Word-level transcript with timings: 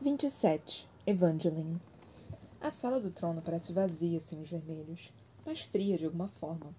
27. 0.00 0.88
Evangeline. 1.04 1.80
A 2.60 2.70
sala 2.70 3.00
do 3.00 3.10
trono 3.10 3.42
parece 3.42 3.72
vazia 3.72 4.20
sem 4.20 4.40
os 4.40 4.48
vermelhos, 4.48 5.12
mas 5.44 5.62
fria 5.62 5.98
de 5.98 6.04
alguma 6.04 6.28
forma. 6.28 6.72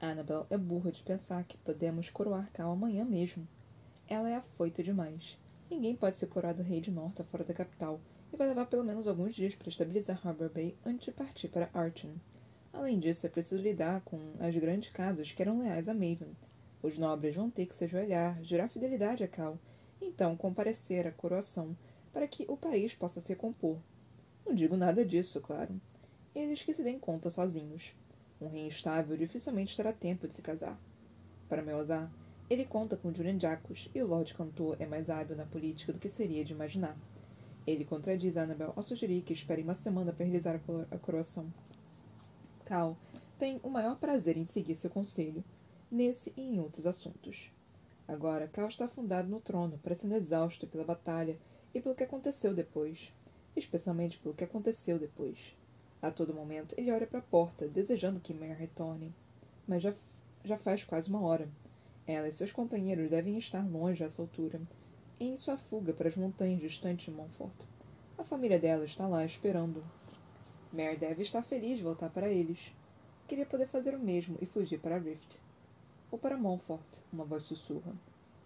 Annabel 0.00 0.46
é 0.48 0.56
burra 0.56 0.92
de 0.92 1.02
pensar 1.02 1.42
que 1.42 1.56
podemos 1.56 2.08
coroar 2.08 2.52
Cal 2.52 2.70
amanhã 2.70 3.04
mesmo. 3.04 3.48
Ela 4.06 4.30
é 4.30 4.36
afoita 4.36 4.80
demais. 4.80 5.36
Ninguém 5.68 5.96
pode 5.96 6.14
ser 6.14 6.28
coroado 6.28 6.62
rei 6.62 6.80
de 6.80 6.92
Norta 6.92 7.24
fora 7.24 7.42
da 7.42 7.52
capital, 7.52 8.00
e 8.32 8.36
vai 8.36 8.46
levar 8.46 8.66
pelo 8.66 8.84
menos 8.84 9.08
alguns 9.08 9.34
dias 9.34 9.56
para 9.56 9.68
estabilizar 9.68 10.24
Harbour 10.24 10.48
Bay 10.48 10.76
antes 10.86 11.06
de 11.06 11.10
partir 11.10 11.48
para 11.48 11.68
Archon. 11.74 12.14
Além 12.72 13.00
disso, 13.00 13.26
é 13.26 13.28
preciso 13.28 13.60
lidar 13.60 14.02
com 14.02 14.20
as 14.38 14.54
grandes 14.54 14.90
casas 14.90 15.32
que 15.32 15.42
eram 15.42 15.58
leais 15.58 15.88
a 15.88 15.94
Maven. 15.94 16.36
Os 16.80 16.96
nobres 16.96 17.34
vão 17.34 17.50
ter 17.50 17.66
que 17.66 17.74
se 17.74 17.86
ajoelhar, 17.86 18.40
jurar 18.44 18.68
fidelidade 18.68 19.24
a 19.24 19.28
Cal, 19.28 19.58
então 20.00 20.36
comparecer 20.36 21.08
à 21.08 21.10
coroação 21.10 21.76
para 22.12 22.28
que 22.28 22.44
o 22.48 22.56
país 22.56 22.94
possa 22.94 23.20
se 23.20 23.30
recompor. 23.30 23.78
Não 24.44 24.54
digo 24.54 24.76
nada 24.76 25.04
disso, 25.04 25.40
claro. 25.40 25.80
Eles 26.34 26.62
que 26.62 26.74
se 26.74 26.82
deem 26.82 26.98
conta 26.98 27.30
sozinhos. 27.30 27.94
Um 28.40 28.48
rei 28.48 28.66
estável 28.66 29.16
dificilmente 29.16 29.76
terá 29.76 29.92
tempo 29.92 30.26
de 30.26 30.34
se 30.34 30.42
casar. 30.42 30.78
Para 31.48 31.62
meu 31.62 31.78
azar, 31.78 32.10
ele 32.50 32.64
conta 32.64 32.96
com 32.96 33.12
Julian 33.14 33.38
Jacques 33.38 33.88
e 33.94 34.02
o 34.02 34.06
Lord 34.06 34.34
Cantor 34.34 34.76
é 34.78 34.86
mais 34.86 35.08
hábil 35.08 35.36
na 35.36 35.46
política 35.46 35.92
do 35.92 35.98
que 35.98 36.08
seria 36.08 36.44
de 36.44 36.52
imaginar. 36.52 36.96
Ele 37.66 37.84
contradiz 37.84 38.36
Annabel 38.36 38.72
ao 38.74 38.82
sugerir 38.82 39.22
que 39.22 39.32
espere 39.32 39.62
uma 39.62 39.74
semana 39.74 40.12
para 40.12 40.24
realizar 40.24 40.60
a 40.90 40.98
coroação. 40.98 41.52
Cal 42.64 42.96
tem 43.38 43.60
o 43.62 43.70
maior 43.70 43.96
prazer 43.96 44.36
em 44.36 44.46
seguir 44.46 44.74
seu 44.74 44.90
conselho, 44.90 45.44
nesse 45.90 46.32
e 46.36 46.42
em 46.42 46.58
outros 46.58 46.86
assuntos. 46.86 47.52
Agora, 48.06 48.48
Cal 48.48 48.68
está 48.68 48.86
afundado 48.86 49.28
no 49.28 49.40
trono, 49.40 49.78
parecendo 49.82 50.14
exausto 50.14 50.66
pela 50.66 50.84
batalha 50.84 51.38
e 51.74 51.80
pelo 51.80 51.94
que 51.94 52.04
aconteceu 52.04 52.54
depois. 52.54 53.12
Especialmente 53.56 54.18
pelo 54.18 54.34
que 54.34 54.44
aconteceu 54.44 54.98
depois. 54.98 55.56
A 56.00 56.10
todo 56.10 56.34
momento 56.34 56.74
ele 56.76 56.90
olha 56.90 57.06
para 57.06 57.20
a 57.20 57.22
porta, 57.22 57.68
desejando 57.68 58.20
que 58.20 58.34
Mare 58.34 58.54
retorne. 58.54 59.14
Mas 59.68 59.82
já, 59.82 59.94
já 60.44 60.56
faz 60.56 60.82
quase 60.84 61.08
uma 61.08 61.22
hora. 61.22 61.48
Ela 62.06 62.28
e 62.28 62.32
seus 62.32 62.50
companheiros 62.50 63.08
devem 63.08 63.38
estar 63.38 63.64
longe 63.64 64.02
a 64.02 64.06
essa 64.06 64.20
altura, 64.20 64.60
em 65.20 65.36
sua 65.36 65.56
fuga 65.56 65.92
para 65.92 66.08
as 66.08 66.16
montanhas 66.16 66.60
distantes 66.60 67.06
de 67.06 67.12
Montfort. 67.12 67.54
A 68.18 68.24
família 68.24 68.58
dela 68.58 68.84
está 68.84 69.06
lá 69.06 69.24
esperando. 69.24 69.84
Mare 70.72 70.96
deve 70.96 71.22
estar 71.22 71.42
feliz 71.42 71.78
de 71.78 71.84
voltar 71.84 72.10
para 72.10 72.28
eles. 72.28 72.72
Queria 73.28 73.46
poder 73.46 73.68
fazer 73.68 73.94
o 73.94 74.00
mesmo 74.00 74.36
e 74.40 74.46
fugir 74.46 74.80
para 74.80 74.98
Rift. 74.98 75.40
Ou 76.10 76.18
para 76.18 76.36
Montfort, 76.36 77.02
uma 77.12 77.24
voz 77.24 77.44
sussurra. 77.44 77.94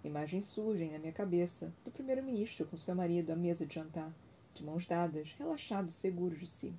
Imagens 0.07 0.45
surgem 0.45 0.93
na 0.93 1.01
minha 1.01 1.13
cabeça 1.13 1.75
do 1.85 1.91
primeiro-ministro 1.91 2.65
com 2.65 2.77
seu 2.77 2.95
marido 2.95 3.33
à 3.33 3.35
mesa 3.35 3.67
de 3.67 3.75
jantar, 3.75 4.15
de 4.55 4.65
mãos 4.65 4.87
dadas, 4.87 5.35
relaxados, 5.37 5.97
seguros 5.97 6.39
de 6.39 6.47
si, 6.47 6.73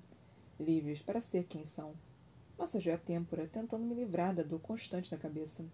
livres 0.58 1.02
para 1.02 1.20
ser 1.20 1.44
quem 1.44 1.62
são. 1.62 1.92
Massageio 2.56 2.96
a 2.96 2.98
têmpora, 2.98 3.46
tentando 3.46 3.84
me 3.84 3.94
livrar 3.94 4.34
da 4.34 4.42
dor 4.42 4.60
constante 4.60 5.12
na 5.12 5.18
cabeça. 5.18 5.66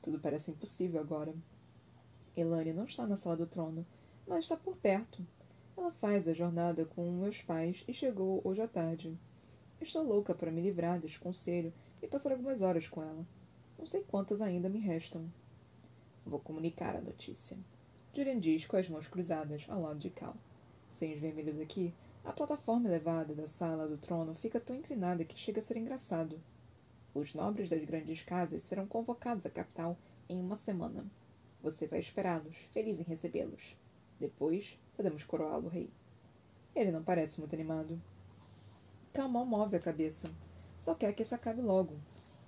Tudo 0.00 0.18
parece 0.18 0.52
impossível 0.52 0.98
agora. 0.98 1.34
Elane 2.34 2.72
não 2.72 2.84
está 2.84 3.06
na 3.06 3.16
sala 3.16 3.36
do 3.36 3.46
trono, 3.46 3.86
mas 4.26 4.46
está 4.46 4.56
por 4.56 4.74
perto. 4.74 5.22
Ela 5.76 5.90
faz 5.90 6.26
a 6.26 6.32
jornada 6.32 6.86
com 6.86 7.12
meus 7.12 7.42
pais 7.42 7.84
e 7.86 7.92
chegou 7.92 8.40
hoje 8.42 8.62
à 8.62 8.66
tarde. 8.66 9.14
Estou 9.78 10.02
louca 10.02 10.34
para 10.34 10.50
me 10.50 10.62
livrar 10.62 10.98
deste 10.98 11.20
conselho 11.20 11.70
e 12.00 12.08
passar 12.08 12.32
algumas 12.32 12.62
horas 12.62 12.88
com 12.88 13.02
ela. 13.02 13.26
Não 13.78 13.84
sei 13.84 14.02
quantas 14.04 14.40
ainda 14.40 14.70
me 14.70 14.78
restam. 14.78 15.30
Vou 16.26 16.40
comunicar 16.40 16.96
a 16.96 17.00
notícia. 17.00 17.58
Julian 18.14 18.40
diz 18.40 18.66
com 18.66 18.76
as 18.76 18.88
mãos 18.88 19.06
cruzadas 19.08 19.66
ao 19.68 19.82
lado 19.82 19.98
de 19.98 20.08
Cal. 20.08 20.36
Sem 20.88 21.12
os 21.12 21.20
vermelhos 21.20 21.58
aqui, 21.60 21.92
a 22.24 22.32
plataforma 22.32 22.88
elevada 22.88 23.34
da 23.34 23.46
sala 23.46 23.86
do 23.86 23.98
trono 23.98 24.34
fica 24.34 24.58
tão 24.58 24.74
inclinada 24.74 25.24
que 25.24 25.38
chega 25.38 25.60
a 25.60 25.62
ser 25.62 25.76
engraçado. 25.76 26.40
Os 27.12 27.34
nobres 27.34 27.68
das 27.68 27.84
grandes 27.84 28.22
casas 28.22 28.62
serão 28.62 28.86
convocados 28.86 29.44
à 29.44 29.50
capital 29.50 29.98
em 30.28 30.40
uma 30.40 30.54
semana. 30.54 31.04
Você 31.62 31.86
vai 31.86 31.98
esperá-los, 31.98 32.56
feliz 32.72 32.98
em 32.98 33.04
recebê-los. 33.04 33.76
Depois, 34.18 34.78
podemos 34.96 35.24
coroá-lo 35.24 35.68
rei. 35.68 35.90
Ele 36.74 36.90
não 36.90 37.04
parece 37.04 37.40
muito 37.40 37.54
animado. 37.54 38.00
Cal 39.12 39.28
mal 39.28 39.44
move 39.44 39.76
a 39.76 39.80
cabeça. 39.80 40.34
Só 40.78 40.94
quer 40.94 41.12
que 41.12 41.22
isso 41.22 41.34
acabe 41.34 41.60
logo. 41.60 41.94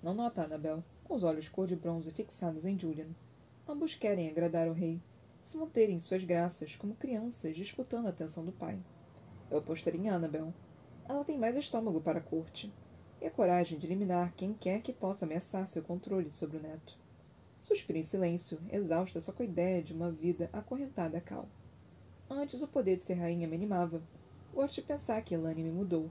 Não 0.02 0.14
nota, 0.14 0.42
Annabel, 0.42 0.82
com 1.04 1.14
os 1.14 1.22
olhos 1.22 1.48
cor 1.48 1.66
de 1.66 1.76
bronze 1.76 2.10
fixados 2.10 2.64
em 2.64 2.78
Julian. 2.78 3.08
Ambos 3.68 3.96
querem 3.96 4.28
agradar 4.28 4.68
ao 4.68 4.74
rei, 4.74 5.02
se 5.42 5.58
manterem 5.58 5.98
suas 5.98 6.22
graças 6.22 6.76
como 6.76 6.94
crianças 6.94 7.56
disputando 7.56 8.06
a 8.06 8.10
atenção 8.10 8.44
do 8.44 8.52
pai. 8.52 8.78
Eu 9.50 9.58
apostaria 9.58 10.00
em 10.00 10.08
Annabel. 10.08 10.54
Ela 11.08 11.24
tem 11.24 11.36
mais 11.36 11.56
estômago 11.56 12.00
para 12.00 12.20
a 12.20 12.22
corte 12.22 12.72
e 13.20 13.26
a 13.26 13.30
coragem 13.30 13.76
de 13.76 13.84
eliminar 13.84 14.32
quem 14.36 14.54
quer 14.54 14.82
que 14.82 14.92
possa 14.92 15.24
ameaçar 15.24 15.66
seu 15.66 15.82
controle 15.82 16.30
sobre 16.30 16.58
o 16.58 16.62
neto. 16.62 16.96
Suspiro 17.58 17.98
em 17.98 18.04
silêncio, 18.04 18.60
exausta 18.70 19.20
só 19.20 19.32
com 19.32 19.42
a 19.42 19.46
ideia 19.46 19.82
de 19.82 19.92
uma 19.92 20.12
vida 20.12 20.48
acorrentada 20.52 21.18
a 21.18 21.20
Cal. 21.20 21.48
Antes 22.30 22.62
o 22.62 22.68
poder 22.68 22.94
de 22.94 23.02
ser 23.02 23.14
rainha 23.14 23.48
me 23.48 23.56
animava. 23.56 24.00
Gosto 24.54 24.76
de 24.76 24.82
pensar 24.82 25.20
que 25.22 25.34
Elane 25.34 25.64
me 25.64 25.72
mudou, 25.72 26.08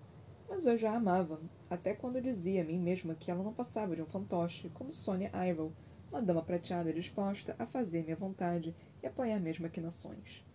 mas 0.50 0.66
eu 0.66 0.78
já 0.78 0.92
a 0.92 0.98
amava, 0.98 1.40
até 1.70 1.94
quando 1.94 2.22
dizia 2.22 2.64
a 2.64 2.66
mim 2.66 2.82
mesma 2.82 3.16
que 3.16 3.32
ela 3.32 3.44
não 3.44 3.54
passava 3.54 3.96
de 3.96 4.02
um 4.02 4.06
fantoche, 4.06 4.70
como 4.74 4.92
Sonia 4.92 5.32
Iroh, 5.48 5.72
uma 6.16 6.22
dama 6.22 6.42
prateada 6.42 6.94
disposta 6.94 7.54
a 7.60 7.66
fazer 7.66 8.04
minha 8.04 8.16
vontade 8.16 8.74
e 9.04 9.06
apoiar 9.06 9.38
minhas 9.38 9.60
maquinações. 9.60 10.46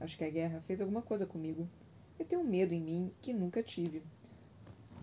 Acho 0.00 0.16
que 0.16 0.24
a 0.24 0.30
guerra 0.30 0.58
fez 0.62 0.80
alguma 0.80 1.02
coisa 1.02 1.26
comigo. 1.26 1.68
Eu 2.18 2.24
tenho 2.24 2.40
um 2.40 2.46
medo 2.46 2.72
em 2.72 2.80
mim 2.80 3.12
que 3.20 3.34
nunca 3.34 3.62
tive. 3.62 4.02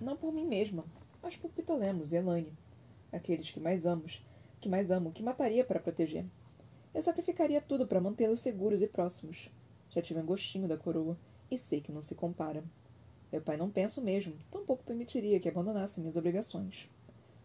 Não 0.02 0.18
por 0.18 0.34
mim 0.34 0.48
mesma, 0.48 0.84
mas 1.22 1.38
por 1.38 1.52
Pitolemos 1.52 2.12
e 2.12 2.16
Elane. 2.16 2.52
Aqueles 3.12 3.52
que 3.52 3.60
mais 3.60 3.86
amo, 3.86 4.06
que 4.60 4.68
mais 4.68 4.90
amo, 4.90 5.12
que 5.12 5.22
mataria 5.22 5.64
para 5.64 5.80
proteger. 5.80 6.26
Eu 6.92 7.04
sacrificaria 7.04 7.62
tudo 7.62 7.86
para 7.86 8.02
mantê-los 8.02 8.40
seguros 8.40 8.82
e 8.82 8.88
próximos. 8.88 9.52
Já 9.92 10.02
tive 10.02 10.22
um 10.22 10.26
gostinho 10.26 10.68
da 10.68 10.76
coroa 10.76 11.20
e 11.52 11.58
sei 11.58 11.82
que 11.82 11.92
não 11.92 12.02
se 12.02 12.16
compara. 12.16 12.64
Meu 13.32 13.44
pai 13.44 13.58
não 13.58 13.70
pensa 13.70 14.02
o 14.02 14.04
mesmo, 14.04 14.34
tampouco 14.50 14.84
permitiria 14.84 15.40
que 15.40 15.48
abandonasse 15.48 16.00
minhas 16.00 16.18
obrigações. 16.18 16.90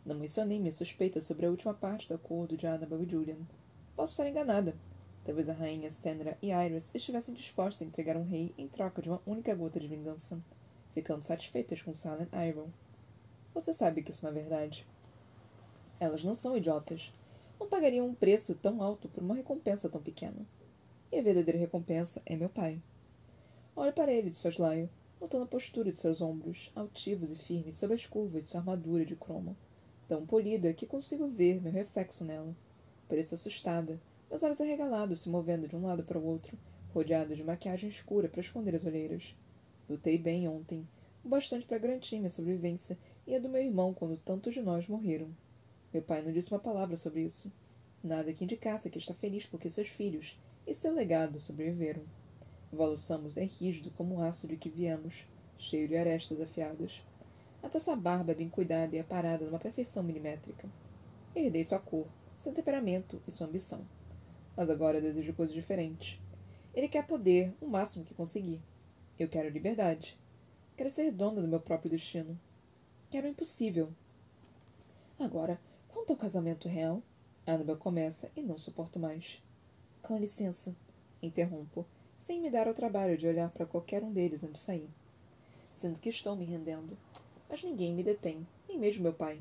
Não 0.04 0.14
mencionei 0.14 0.58
minha 0.58 0.70
suspeita 0.70 1.18
sobre 1.22 1.46
a 1.46 1.50
última 1.50 1.72
parte 1.72 2.08
do 2.08 2.14
acordo 2.14 2.58
de 2.58 2.66
Annabel 2.66 3.02
e 3.02 3.08
Julian. 3.08 3.38
Posso 3.96 4.12
estar 4.12 4.28
enganada. 4.28 4.76
Talvez 5.24 5.48
a 5.48 5.54
rainha 5.54 5.90
Sandra 5.90 6.36
e 6.42 6.50
Iris 6.50 6.94
estivessem 6.94 7.34
dispostas 7.34 7.80
a 7.80 7.88
entregar 7.88 8.14
um 8.14 8.28
rei 8.28 8.52
em 8.58 8.68
troca 8.68 9.00
de 9.00 9.08
uma 9.08 9.22
única 9.26 9.54
gota 9.54 9.80
de 9.80 9.88
vingança, 9.88 10.44
ficando 10.92 11.22
satisfeitas 11.22 11.80
com 11.80 11.94
Silent 11.94 12.28
Iron. 12.46 12.68
Você 13.54 13.72
sabe 13.72 14.02
que 14.02 14.10
isso 14.10 14.26
não 14.26 14.32
é 14.32 14.34
verdade. 14.34 14.86
Elas 15.98 16.22
não 16.22 16.34
são 16.34 16.54
idiotas. 16.54 17.10
Não 17.58 17.66
pagariam 17.66 18.06
um 18.06 18.14
preço 18.14 18.54
tão 18.56 18.82
alto 18.82 19.08
por 19.08 19.22
uma 19.22 19.34
recompensa 19.34 19.88
tão 19.88 20.02
pequena. 20.02 20.46
E 21.10 21.18
a 21.18 21.22
verdadeira 21.22 21.58
recompensa 21.58 22.20
é 22.26 22.36
meu 22.36 22.50
pai. 22.50 22.78
Olhe 23.74 23.92
para 23.92 24.12
ele 24.12 24.28
de 24.28 24.36
soslaio, 24.36 24.90
notando 25.18 25.44
a 25.44 25.48
postura 25.48 25.90
de 25.90 25.96
seus 25.96 26.20
ombros, 26.20 26.70
altivos 26.76 27.30
e 27.30 27.36
firmes 27.36 27.76
sob 27.76 27.94
as 27.94 28.04
curvas 28.04 28.42
de 28.42 28.50
sua 28.50 28.60
armadura 28.60 29.06
de 29.06 29.16
cromo 29.16 29.56
tão 30.08 30.26
polida 30.26 30.72
que 30.72 30.86
consigo 30.86 31.28
ver 31.28 31.60
meu 31.62 31.72
reflexo 31.72 32.24
nela. 32.24 32.54
Pareço 33.08 33.34
assustada, 33.34 34.00
meus 34.30 34.42
olhos 34.42 34.60
arregalados 34.60 35.20
se 35.20 35.28
movendo 35.28 35.68
de 35.68 35.76
um 35.76 35.86
lado 35.86 36.02
para 36.02 36.18
o 36.18 36.24
outro, 36.24 36.58
rodeado 36.92 37.34
de 37.34 37.44
maquiagem 37.44 37.88
escura 37.88 38.28
para 38.28 38.40
esconder 38.40 38.74
as 38.74 38.84
olheiras. 38.84 39.36
Lutei 39.88 40.18
bem 40.18 40.48
ontem, 40.48 40.86
o 41.24 41.28
bastante 41.28 41.66
para 41.66 41.78
garantir 41.78 42.18
minha 42.18 42.30
sobrevivência 42.30 42.98
e 43.26 43.34
a 43.34 43.38
do 43.38 43.48
meu 43.48 43.62
irmão 43.62 43.94
quando 43.94 44.16
tantos 44.16 44.54
de 44.54 44.60
nós 44.60 44.86
morreram. 44.86 45.28
Meu 45.92 46.02
pai 46.02 46.22
não 46.22 46.32
disse 46.32 46.50
uma 46.50 46.60
palavra 46.60 46.96
sobre 46.96 47.22
isso. 47.22 47.52
Nada 48.02 48.32
que 48.32 48.44
indicasse 48.44 48.90
que 48.90 48.98
está 48.98 49.14
feliz 49.14 49.46
porque 49.46 49.70
seus 49.70 49.88
filhos 49.88 50.38
e 50.66 50.74
seu 50.74 50.92
legado 50.92 51.38
sobreviveram. 51.38 52.02
Valuçamos 52.72 53.36
é 53.36 53.44
rígido 53.44 53.90
como 53.92 54.16
o 54.16 54.20
aço 54.20 54.48
de 54.48 54.56
que 54.56 54.68
viemos, 54.68 55.26
cheio 55.56 55.86
de 55.86 55.96
arestas 55.96 56.40
afiadas. 56.40 57.02
Até 57.64 57.78
sua 57.78 57.96
barba 57.96 58.32
é 58.32 58.34
bem 58.34 58.50
cuidada 58.50 58.94
e 58.94 59.00
aparada 59.00 59.46
numa 59.46 59.58
perfeição 59.58 60.02
milimétrica. 60.02 60.68
Herdei 61.34 61.64
sua 61.64 61.78
cor, 61.78 62.06
seu 62.36 62.52
temperamento 62.52 63.22
e 63.26 63.32
sua 63.32 63.46
ambição. 63.46 63.80
Mas 64.54 64.68
agora 64.68 65.00
desejo 65.00 65.32
coisas 65.32 65.54
diferentes. 65.54 66.20
Ele 66.74 66.88
quer 66.88 67.06
poder, 67.06 67.56
o 67.62 67.66
máximo 67.66 68.04
que 68.04 68.12
conseguir. 68.12 68.60
Eu 69.18 69.30
quero 69.30 69.48
liberdade. 69.48 70.14
Quero 70.76 70.90
ser 70.90 71.10
dona 71.10 71.40
do 71.40 71.48
meu 71.48 71.58
próprio 71.58 71.90
destino. 71.90 72.38
Quero 73.10 73.26
o 73.26 73.30
impossível. 73.30 73.90
Agora, 75.18 75.58
quanto 75.88 76.10
ao 76.10 76.18
casamento 76.18 76.68
real? 76.68 77.02
Annabel 77.46 77.78
começa 77.78 78.30
e 78.36 78.42
não 78.42 78.58
suporto 78.58 79.00
mais. 79.00 79.42
Com 80.02 80.18
licença, 80.18 80.76
interrompo, 81.22 81.86
sem 82.18 82.42
me 82.42 82.50
dar 82.50 82.68
ao 82.68 82.74
trabalho 82.74 83.16
de 83.16 83.26
olhar 83.26 83.50
para 83.50 83.64
qualquer 83.64 84.04
um 84.04 84.12
deles 84.12 84.44
antes 84.44 84.60
de 84.60 84.66
sair. 84.66 84.90
Sinto 85.70 85.98
que 85.98 86.10
estou 86.10 86.36
me 86.36 86.44
rendendo. 86.44 86.98
Mas 87.54 87.62
ninguém 87.62 87.94
me 87.94 88.02
detém, 88.02 88.44
nem 88.68 88.76
mesmo 88.76 89.04
meu 89.04 89.12
pai. 89.12 89.40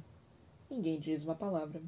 Ninguém 0.69 0.99
diz 0.99 1.23
uma 1.23 1.33
palavra. 1.33 1.81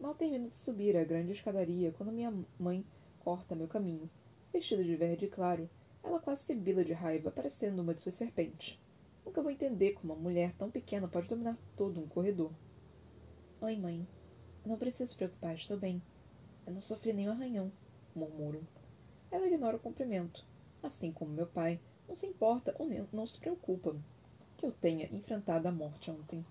Mal 0.00 0.12
termino 0.12 0.48
de 0.48 0.56
subir 0.56 0.96
a 0.96 1.04
grande 1.04 1.30
escadaria 1.30 1.92
quando 1.92 2.10
minha 2.10 2.34
mãe 2.58 2.84
corta 3.20 3.54
meu 3.54 3.68
caminho, 3.68 4.10
vestida 4.52 4.82
de 4.82 4.96
verde 4.96 5.28
claro, 5.28 5.70
Ela 6.02 6.18
quase 6.18 6.42
sibila 6.42 6.84
de 6.84 6.92
raiva, 6.92 7.30
parecendo 7.30 7.82
uma 7.82 7.94
de 7.94 8.02
suas 8.02 8.16
serpentes. 8.16 8.82
Nunca 9.24 9.40
vou 9.42 9.52
entender 9.52 9.92
como 9.92 10.12
uma 10.12 10.20
mulher 10.20 10.52
tão 10.54 10.72
pequena 10.72 11.06
pode 11.06 11.28
dominar 11.28 11.56
todo 11.76 12.00
um 12.00 12.08
corredor. 12.08 12.50
Oi, 13.60 13.76
mãe. 13.76 14.04
Não 14.66 14.76
precisa 14.76 15.06
se 15.06 15.16
preocupar, 15.16 15.54
estou 15.54 15.78
bem. 15.78 16.02
Eu 16.66 16.72
não 16.72 16.80
sofri 16.80 17.12
nenhum 17.12 17.30
arranhão, 17.30 17.70
murmuro. 18.12 18.66
Ela 19.30 19.46
ignora 19.46 19.76
o 19.76 19.80
cumprimento. 19.80 20.44
Assim 20.82 21.12
como 21.12 21.30
meu 21.30 21.46
pai, 21.46 21.80
não 22.08 22.16
se 22.16 22.26
importa 22.26 22.74
ou 22.76 22.88
não 23.12 23.24
se 23.24 23.38
preocupa 23.38 23.96
que 24.64 24.68
eu 24.68 24.72
tenha 24.72 25.10
enfrentado 25.12 25.68
a 25.68 25.70
morte 25.70 26.10
ontem. 26.10 26.42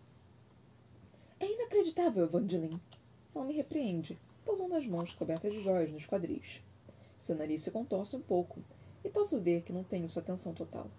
É 1.39 1.51
inacreditável, 1.51 2.23
Evangeline. 2.23 2.79
Ela 3.33 3.43
me 3.43 3.55
repreende, 3.55 4.19
pousando 4.45 4.75
as 4.75 4.85
mãos 4.85 5.15
cobertas 5.15 5.51
de 5.51 5.63
joias 5.63 5.91
nos 5.91 6.05
quadris. 6.05 6.61
Seu 7.19 7.35
nariz 7.35 7.63
se 7.63 7.71
contorce 7.71 8.15
um 8.15 8.21
pouco, 8.21 8.63
e 9.03 9.09
posso 9.09 9.41
ver 9.41 9.63
que 9.63 9.73
não 9.73 9.83
tenho 9.83 10.07
sua 10.07 10.21
atenção 10.21 10.53
total. 10.53 10.91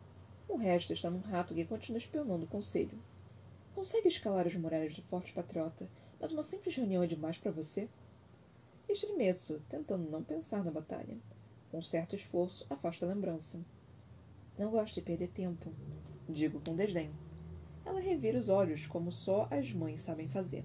O 0.48 0.56
resto 0.56 0.92
está 0.92 1.08
num 1.08 1.20
rato 1.20 1.54
que 1.54 1.64
continua 1.64 1.98
espionando 1.98 2.46
o 2.46 2.48
conselho. 2.48 2.98
Consegue 3.76 4.08
escalar 4.08 4.48
as 4.48 4.56
muralhas 4.56 4.92
de 4.92 5.02
Forte 5.02 5.32
Patriota, 5.32 5.88
mas 6.20 6.32
uma 6.32 6.42
simples 6.42 6.74
reunião 6.74 7.04
é 7.04 7.06
demais 7.06 7.38
para 7.38 7.52
você? 7.52 7.88
Estremeço, 8.88 9.62
tentando 9.68 10.10
não 10.10 10.24
pensar 10.24 10.64
na 10.64 10.72
batalha. 10.72 11.16
Com 11.70 11.80
certo 11.80 12.16
esforço, 12.16 12.66
afasta 12.68 13.06
a 13.06 13.08
lembrança. 13.08 13.64
Não 14.58 14.72
gosto 14.72 14.96
de 14.96 15.02
perder 15.02 15.28
tempo, 15.28 15.72
digo 16.28 16.60
com 16.60 16.74
desdém. 16.74 17.10
Ela 17.84 18.00
revira 18.00 18.38
os 18.38 18.48
olhos 18.48 18.86
como 18.86 19.12
só 19.12 19.46
as 19.50 19.72
mães 19.72 20.00
sabem 20.00 20.28
fazer. 20.28 20.64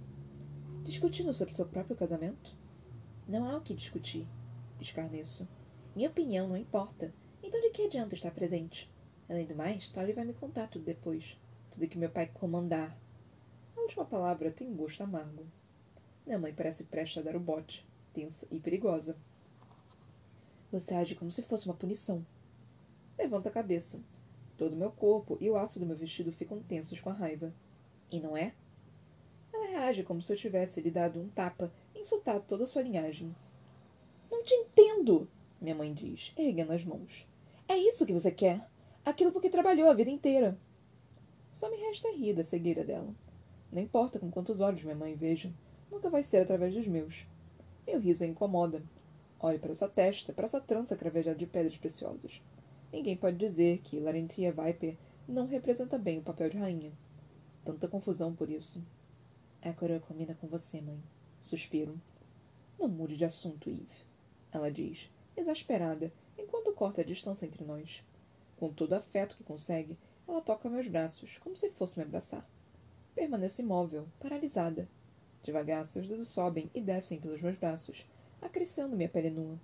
Discutindo 0.84 1.34
sobre 1.34 1.54
seu 1.54 1.66
próprio 1.66 1.96
casamento? 1.96 2.56
Não 3.28 3.44
há 3.46 3.58
o 3.58 3.62
que 3.62 3.74
discutir, 3.74 4.28
escarneço. 4.80 5.48
Minha 5.96 6.10
opinião 6.10 6.48
não 6.48 6.58
importa. 6.58 7.14
Então 7.44 7.60
de 7.60 7.70
que 7.72 7.86
adianta 7.86 8.16
estar 8.16 8.32
presente? 8.32 8.92
Além 9.30 9.46
do 9.46 9.56
mais, 9.56 9.90
Tolly 9.90 10.14
vai 10.14 10.26
me 10.26 10.34
contar 10.34 10.68
tudo 10.68 10.86
depois. 10.86 11.38
Tudo 11.72 11.88
que 11.88 11.98
meu 11.98 12.10
pai 12.10 12.28
comandar. 12.28 12.98
A 13.76 13.82
última 13.82 14.06
palavra 14.06 14.52
tem 14.52 14.74
gosto 14.74 15.04
amargo. 15.04 15.46
Minha 16.26 16.40
mãe 16.40 16.54
parece 16.54 16.86
prestes 16.86 17.20
a 17.20 17.22
dar 17.22 17.36
o 17.36 17.40
bote, 17.40 17.88
tensa 18.14 18.48
e 18.50 18.60
perigosa. 18.60 19.18
Você 20.72 20.94
age 20.94 21.16
como 21.16 21.32
se 21.32 21.42
fosse 21.42 21.66
uma 21.68 21.76
punição. 21.76 22.26
Levanta 23.18 23.50
a 23.50 23.52
cabeça. 23.52 24.02
Todo 24.60 24.74
o 24.74 24.76
meu 24.76 24.92
corpo 24.92 25.38
e 25.40 25.50
o 25.50 25.56
aço 25.56 25.80
do 25.80 25.86
meu 25.86 25.96
vestido 25.96 26.34
ficam 26.34 26.62
tensos 26.62 27.00
com 27.00 27.10
a 27.10 27.14
raiva. 27.14 27.54
E 28.12 28.20
não 28.20 28.36
é? 28.36 28.54
Ela 29.54 29.68
reage 29.68 30.04
como 30.04 30.22
se 30.22 30.34
eu 30.34 30.38
tivesse 30.38 30.82
lhe 30.82 30.92
dado 30.92 31.18
um 31.18 31.30
tapa 31.30 31.72
e 31.96 32.02
insultado 32.02 32.44
toda 32.46 32.66
a 32.66 32.68
sua 32.68 32.82
linhagem. 32.82 33.34
Não 34.30 34.44
te 34.44 34.54
entendo, 34.54 35.30
minha 35.62 35.74
mãe 35.74 35.94
diz, 35.94 36.34
erguendo 36.38 36.74
as 36.74 36.84
mãos. 36.84 37.26
É 37.70 37.78
isso 37.78 38.06
que 38.06 38.12
você 38.12 38.32
quer? 38.32 38.70
Aquilo 39.06 39.32
porque 39.32 39.50
trabalhou 39.50 39.90
a 39.90 39.94
vida 39.94 40.10
inteira. 40.10 40.60
Só 41.54 41.72
me 41.72 41.78
resta 41.78 42.12
rir 42.12 42.34
da 42.34 42.44
cegueira 42.44 42.84
dela. 42.84 43.16
Não 43.72 43.82
importa 43.82 44.20
com 44.20 44.30
quantos 44.30 44.60
olhos 44.60 44.84
minha 44.84 44.94
mãe 44.94 45.16
veja, 45.16 45.54
nunca 45.90 46.10
vai 46.10 46.22
ser 46.22 46.40
através 46.40 46.74
dos 46.74 46.86
meus. 46.86 47.26
Meu 47.88 47.98
riso 47.98 48.26
a 48.26 48.28
incomoda. 48.28 48.84
Olhe 49.40 49.58
para 49.58 49.74
sua 49.74 49.88
testa, 49.88 50.34
para 50.34 50.50
sua 50.50 50.60
trança 50.60 50.98
cravejada 50.98 51.38
de 51.38 51.46
pedras 51.46 51.78
preciosas. 51.78 52.42
Ninguém 52.92 53.16
pode 53.16 53.38
dizer 53.38 53.80
que 53.80 54.00
Larentia 54.00 54.52
Viper 54.52 54.98
não 55.28 55.46
representa 55.46 55.98
bem 55.98 56.20
o 56.20 56.24
papel 56.24 56.50
de 56.50 56.58
rainha. 56.58 56.92
Tanta 57.64 57.88
confusão 57.88 58.34
por 58.34 58.50
isso. 58.50 58.84
A 59.62 59.72
coroa 59.74 60.00
combina 60.00 60.34
com 60.34 60.48
você, 60.48 60.82
mãe. 60.82 61.00
Suspiro. 61.40 62.02
Não 62.80 62.88
mude 62.88 63.16
de 63.16 63.26
assunto, 63.26 63.70
Eve. 63.70 64.06
Ela 64.52 64.72
diz, 64.72 65.12
exasperada, 65.38 66.12
enquanto 66.38 66.74
corta 66.74 67.02
a 67.02 67.06
distância 67.06 67.46
entre 67.46 67.64
nós. 67.64 68.04
Com 68.58 68.74
todo 68.74 68.94
afeto 68.94 69.38
que 69.38 69.44
consegue, 69.44 69.98
ela 70.28 70.42
toca 70.42 70.70
meus 70.70 70.88
braços, 70.88 71.38
como 71.38 71.56
se 71.56 71.70
fosse 71.70 71.98
me 71.98 72.06
abraçar. 72.06 72.48
Permaneço 73.14 73.62
imóvel, 73.62 74.08
paralisada. 74.20 74.90
Devagar, 75.44 75.86
seus 75.86 76.08
dedos 76.08 76.30
sobem 76.30 76.70
e 76.74 76.82
descem 76.82 77.20
pelos 77.20 77.42
meus 77.42 77.56
braços, 77.56 78.06
acariciando 78.42 78.96
minha 78.96 79.10
pele 79.10 79.30
nua. 79.30 79.60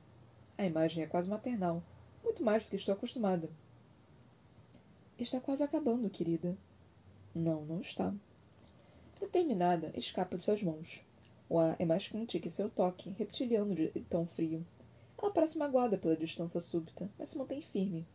A 0.58 0.66
imagem 0.66 1.04
é 1.04 1.08
quase 1.08 1.28
maternal, 1.28 1.84
muito 2.26 2.44
mais 2.44 2.64
do 2.64 2.72
que 2.72 2.76
estou 2.76 2.94
acostumada. 2.94 3.50
Está 5.18 5.40
quase 5.40 5.64
acabando, 5.64 6.10
querida. 6.10 6.58
Não, 7.34 7.64
não 7.66 7.80
está. 7.80 8.14
Determinada, 9.22 9.94
escapa 9.96 10.36
de 10.36 10.44
suas 10.44 10.62
mãos. 10.62 11.06
O 11.48 11.60
ar 11.60 11.76
é 11.80 11.86
mais 11.86 12.08
quente 12.08 12.40
que 12.40 12.50
seu 12.50 12.70
toque, 12.70 13.12
reptiliano 13.12 13.76
de 13.76 13.88
tão 14.10 14.26
frio. 14.26 14.66
Ela 15.18 15.32
parece 15.32 15.58
magoada 15.58 15.98
pela 15.98 16.18
distância 16.18 16.60
súbita, 16.60 17.10
mas 17.18 17.30
se 17.30 17.38
mantém 17.38 17.62
firme. 17.62 18.06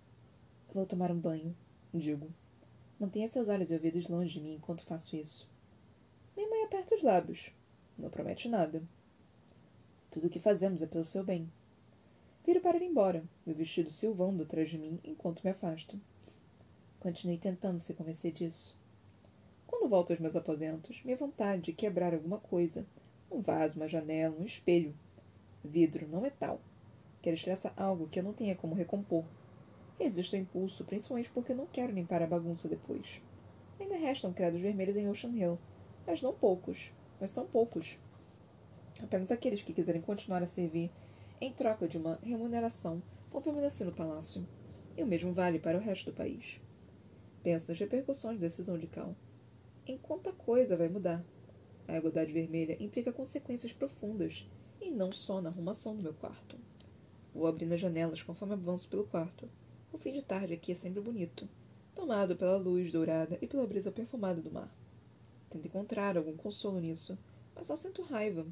Vou 0.74 0.84
tomar 0.84 1.10
um 1.10 1.18
banho, 1.18 1.56
digo. 1.94 2.28
Mantenha 2.98 3.28
seus 3.28 3.48
olhos 3.48 3.70
e 3.70 3.74
ouvidos 3.74 4.08
longe 4.08 4.34
de 4.34 4.40
mim 4.40 4.54
enquanto 4.56 4.84
faço 4.84 5.16
isso. 5.16 5.48
Minha 6.36 6.50
mãe 6.50 6.64
aperta 6.64 6.94
os 6.94 7.02
lábios. 7.02 7.50
Não 7.96 8.10
promete 8.10 8.48
nada. 8.48 8.82
Tudo 10.10 10.26
o 10.26 10.30
que 10.30 10.40
fazemos 10.40 10.82
é 10.82 10.86
pelo 10.86 11.04
seu 11.04 11.24
bem. 11.24 11.50
Viro 12.44 12.60
para 12.62 12.78
ir 12.78 12.82
embora, 12.82 13.22
meu 13.44 13.54
vestido 13.54 13.90
silvando 13.90 14.42
atrás 14.42 14.70
de 14.70 14.78
mim 14.78 14.98
enquanto 15.04 15.42
me 15.44 15.50
afasto. 15.50 16.00
Continue 16.98 17.36
tentando 17.36 17.78
se 17.78 17.92
convencer 17.92 18.32
disso. 18.32 18.78
Quando 19.66 19.90
volto 19.90 20.10
aos 20.12 20.20
meus 20.20 20.34
aposentos, 20.34 21.02
minha 21.04 21.18
vontade 21.18 21.70
é 21.70 21.74
quebrar 21.74 22.14
alguma 22.14 22.38
coisa. 22.38 22.86
Um 23.30 23.42
vaso, 23.42 23.76
uma 23.76 23.88
janela, 23.88 24.36
um 24.38 24.44
espelho. 24.44 24.94
Vidro, 25.62 26.08
não 26.08 26.22
metal. 26.22 26.60
Quero 27.20 27.36
estressar 27.36 27.74
algo 27.76 28.08
que 28.08 28.18
eu 28.18 28.22
não 28.22 28.32
tenha 28.32 28.56
como 28.56 28.74
recompor. 28.74 29.24
Resisto 29.98 30.34
ao 30.34 30.42
impulso, 30.42 30.84
principalmente 30.84 31.30
porque 31.30 31.52
não 31.52 31.66
quero 31.66 31.92
limpar 31.92 32.22
a 32.22 32.26
bagunça 32.26 32.68
depois. 32.68 33.20
Ainda 33.78 33.96
restam 33.96 34.32
credos 34.32 34.62
vermelhos 34.62 34.96
em 34.96 35.08
Ocean 35.08 35.30
Hill, 35.30 35.58
mas 36.06 36.22
não 36.22 36.32
poucos. 36.32 36.90
Mas 37.20 37.30
são 37.32 37.46
poucos. 37.46 37.98
Apenas 39.02 39.30
aqueles 39.30 39.62
que 39.62 39.74
quiserem 39.74 40.00
continuar 40.00 40.42
a 40.42 40.46
servir 40.46 40.90
em 41.40 41.52
troca 41.52 41.88
de 41.88 41.96
uma 41.96 42.18
remuneração 42.22 43.02
por 43.30 43.42
permanecer 43.42 43.86
no 43.86 43.94
palácio. 43.94 44.46
E 44.96 45.02
o 45.02 45.06
mesmo 45.06 45.32
vale 45.32 45.58
para 45.58 45.78
o 45.78 45.80
resto 45.80 46.10
do 46.10 46.16
país. 46.16 46.60
Penso 47.42 47.70
nas 47.70 47.80
repercussões 47.80 48.38
da 48.38 48.46
decisão 48.46 48.78
de 48.78 48.86
Cal. 48.86 49.16
Em 49.86 49.96
quanta 49.96 50.32
coisa 50.32 50.76
vai 50.76 50.88
mudar. 50.88 51.24
A 51.88 51.96
igualdade 51.96 52.32
vermelha 52.32 52.76
implica 52.78 53.12
consequências 53.12 53.72
profundas, 53.72 54.46
e 54.80 54.90
não 54.90 55.10
só 55.10 55.40
na 55.40 55.48
arrumação 55.48 55.96
do 55.96 56.02
meu 56.02 56.12
quarto. 56.12 56.56
Vou 57.34 57.46
abrindo 57.46 57.72
as 57.72 57.80
janelas 57.80 58.22
conforme 58.22 58.54
avanço 58.54 58.88
pelo 58.90 59.06
quarto. 59.06 59.48
O 59.92 59.98
fim 59.98 60.12
de 60.12 60.22
tarde 60.22 60.52
aqui 60.52 60.72
é 60.72 60.74
sempre 60.74 61.00
bonito, 61.00 61.48
tomado 61.94 62.36
pela 62.36 62.56
luz 62.56 62.92
dourada 62.92 63.38
e 63.40 63.46
pela 63.46 63.66
brisa 63.66 63.90
perfumada 63.90 64.40
do 64.42 64.50
mar. 64.50 64.72
Tento 65.48 65.66
encontrar 65.66 66.16
algum 66.16 66.36
consolo 66.36 66.78
nisso, 66.78 67.18
mas 67.54 67.66
só 67.66 67.76
sinto 67.76 68.02
raiva 68.02 68.46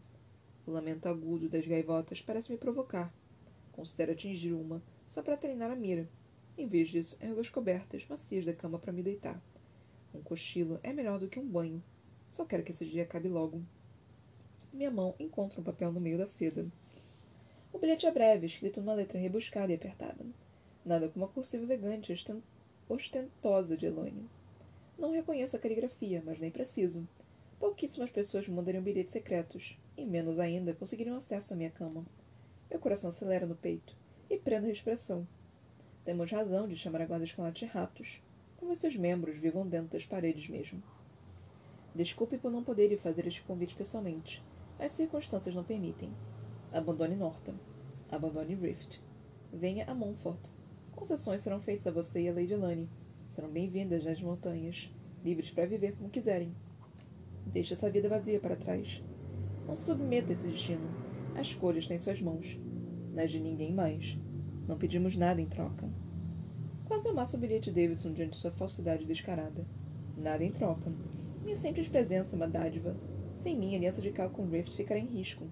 o 0.69 0.73
lamento 0.73 1.09
agudo 1.09 1.49
das 1.49 1.67
gaivotas 1.67 2.21
parece 2.21 2.53
me 2.53 2.59
provocar. 2.59 3.13
Considero 3.73 4.13
atingir 4.13 4.53
uma, 4.53 4.83
só 5.07 5.23
para 5.23 5.37
treinar 5.37 5.71
a 5.71 5.77
mira. 5.77 6.09
Em 6.59 6.67
vez 6.67 6.91
disso, 6.91 7.17
ergo 7.21 7.41
as 7.41 7.49
cobertas 7.49 8.07
macias 8.07 8.45
da 8.45 8.53
cama 8.53 8.79
para 8.79 8.93
me 8.93 9.03
deitar. 9.03 9.41
Um 10.15 10.21
cochilo 10.21 10.79
é 10.83 10.93
melhor 10.93 11.19
do 11.19 11.29
que 11.29 11.41
um 11.41 11.47
banho. 11.47 11.83
Só 12.29 12.45
quero 12.45 12.63
que 12.63 12.73
esse 12.73 12.85
dia 12.85 13.05
acabe 13.05 13.29
logo. 13.29 13.63
Minha 14.73 14.91
mão 14.91 15.15
encontra 15.19 15.61
um 15.61 15.65
papel 15.65 15.91
no 15.91 16.01
meio 16.01 16.19
da 16.19 16.27
seda. 16.27 16.67
O 17.73 17.79
bilhete 17.79 18.07
é 18.07 18.11
breve, 18.11 18.47
escrito 18.47 18.81
numa 18.81 18.95
letra 18.95 19.19
rebuscada 19.19 19.73
e 19.73 19.75
apertada. 19.77 20.27
Nada 20.85 21.09
como 21.09 21.25
a 21.25 21.29
cursiva 21.29 21.65
elegante 21.65 22.13
e 22.13 22.43
ostentosa 22.89 23.77
de 23.77 23.87
Elaine. 23.87 24.29
Não 24.99 25.13
reconheço 25.13 25.57
a 25.57 25.59
caligrafia, 25.59 26.23
mas 26.25 26.39
nem 26.39 26.51
preciso. 26.51 27.09
Pouquíssimas 27.59 28.11
pessoas 28.11 28.49
mandariam 28.49 28.83
bilhetes 28.83 29.13
secretos, 29.13 29.79
e 29.99 30.07
menos 30.07 30.39
ainda 30.39 30.73
conseguiriam 30.73 31.17
acesso 31.17 31.53
à 31.53 31.57
minha 31.57 31.71
cama. 31.71 32.07
Meu 32.71 32.79
coração 32.79 33.11
acelera 33.11 33.45
no 33.45 33.57
peito, 33.57 33.97
e 34.31 34.39
prendo 34.39 34.67
a 34.67 34.69
respiração. 34.69 35.27
Temos 36.05 36.31
razão 36.31 36.69
de 36.69 36.77
chamar 36.77 37.03
a 37.03 37.07
guarda 37.07 37.25
escarlate 37.25 37.67
de 37.67 37.73
ratos. 37.73 38.23
Talvez 38.57 38.79
seus 38.79 38.95
membros 38.95 39.37
vivam 39.37 39.67
dentro 39.67 39.99
das 39.99 40.07
paredes 40.07 40.49
mesmo. 40.49 40.81
Desculpe 41.95 42.39
por 42.39 42.53
não 42.53 42.63
poder 42.63 42.93
ir 42.93 42.99
fazer 42.99 43.27
este 43.27 43.43
convite 43.43 43.75
pessoalmente. 43.75 44.43
As 44.79 44.93
circunstâncias 44.93 45.55
não 45.55 45.65
permitem. 45.65 46.13
Abandone 46.73 47.17
Norton. 47.17 47.55
Abandone 48.09 48.55
Rift. 48.55 49.03
Venha 49.53 49.85
a 49.87 49.95
Montfort. 49.95 50.41
Concessões 50.93 51.43
serão 51.43 51.61
feitas 51.61 51.89
a 51.89 51.91
você 51.91 52.23
e 52.23 52.29
a 52.29 52.33
Lady 52.33 52.55
Lane. 52.55 52.89
Serão 53.27 53.51
bem-vindas 53.51 54.05
nas 54.05 54.21
montanhas, 54.21 54.91
livres 55.25 55.51
para 55.51 55.67
viver 55.67 55.97
como 55.97 56.09
quiserem. 56.09 56.55
Deixe 57.47 57.73
essa 57.73 57.91
vida 57.91 58.09
vazia 58.09 58.39
para 58.39 58.57
trás. 58.57 59.03
Não 59.69 59.75
se 59.75 59.83
submeta 59.83 60.31
a 60.31 60.33
esse 60.33 60.49
destino. 60.49 60.89
A 61.35 61.43
escolha 61.43 61.79
está 61.79 61.95
em 61.95 61.99
suas 61.99 62.23
mãos. 62.23 62.59
É 63.15 63.27
de 63.27 63.39
ninguém 63.39 63.75
mais. 63.75 64.19
Não 64.67 64.79
pedimos 64.79 65.15
nada 65.15 65.43
em 65.43 65.47
troca. 65.47 65.87
Quase 66.87 67.09
amasso 67.09 67.37
o 67.37 67.41
bilhete 67.41 67.71
Davidson 67.71 68.15
diante 68.15 68.31
de 68.31 68.39
sua 68.39 68.51
falsidade 68.51 69.05
descarada. 69.05 69.67
Nada 70.17 70.43
em 70.43 70.51
troca. 70.51 70.91
Minha 71.45 71.57
simples 71.57 71.87
presença 71.87 72.35
é 72.35 72.37
uma 72.37 72.49
dádiva. 72.49 72.97
Sem 73.35 73.59
mim, 73.59 73.75
a 73.75 73.77
aliança 73.77 74.01
de 74.01 74.11
Cal 74.11 74.31
com 74.31 74.47
Rift 74.47 74.75
ficará 74.75 74.99
em 74.99 75.07
risco. 75.07 75.47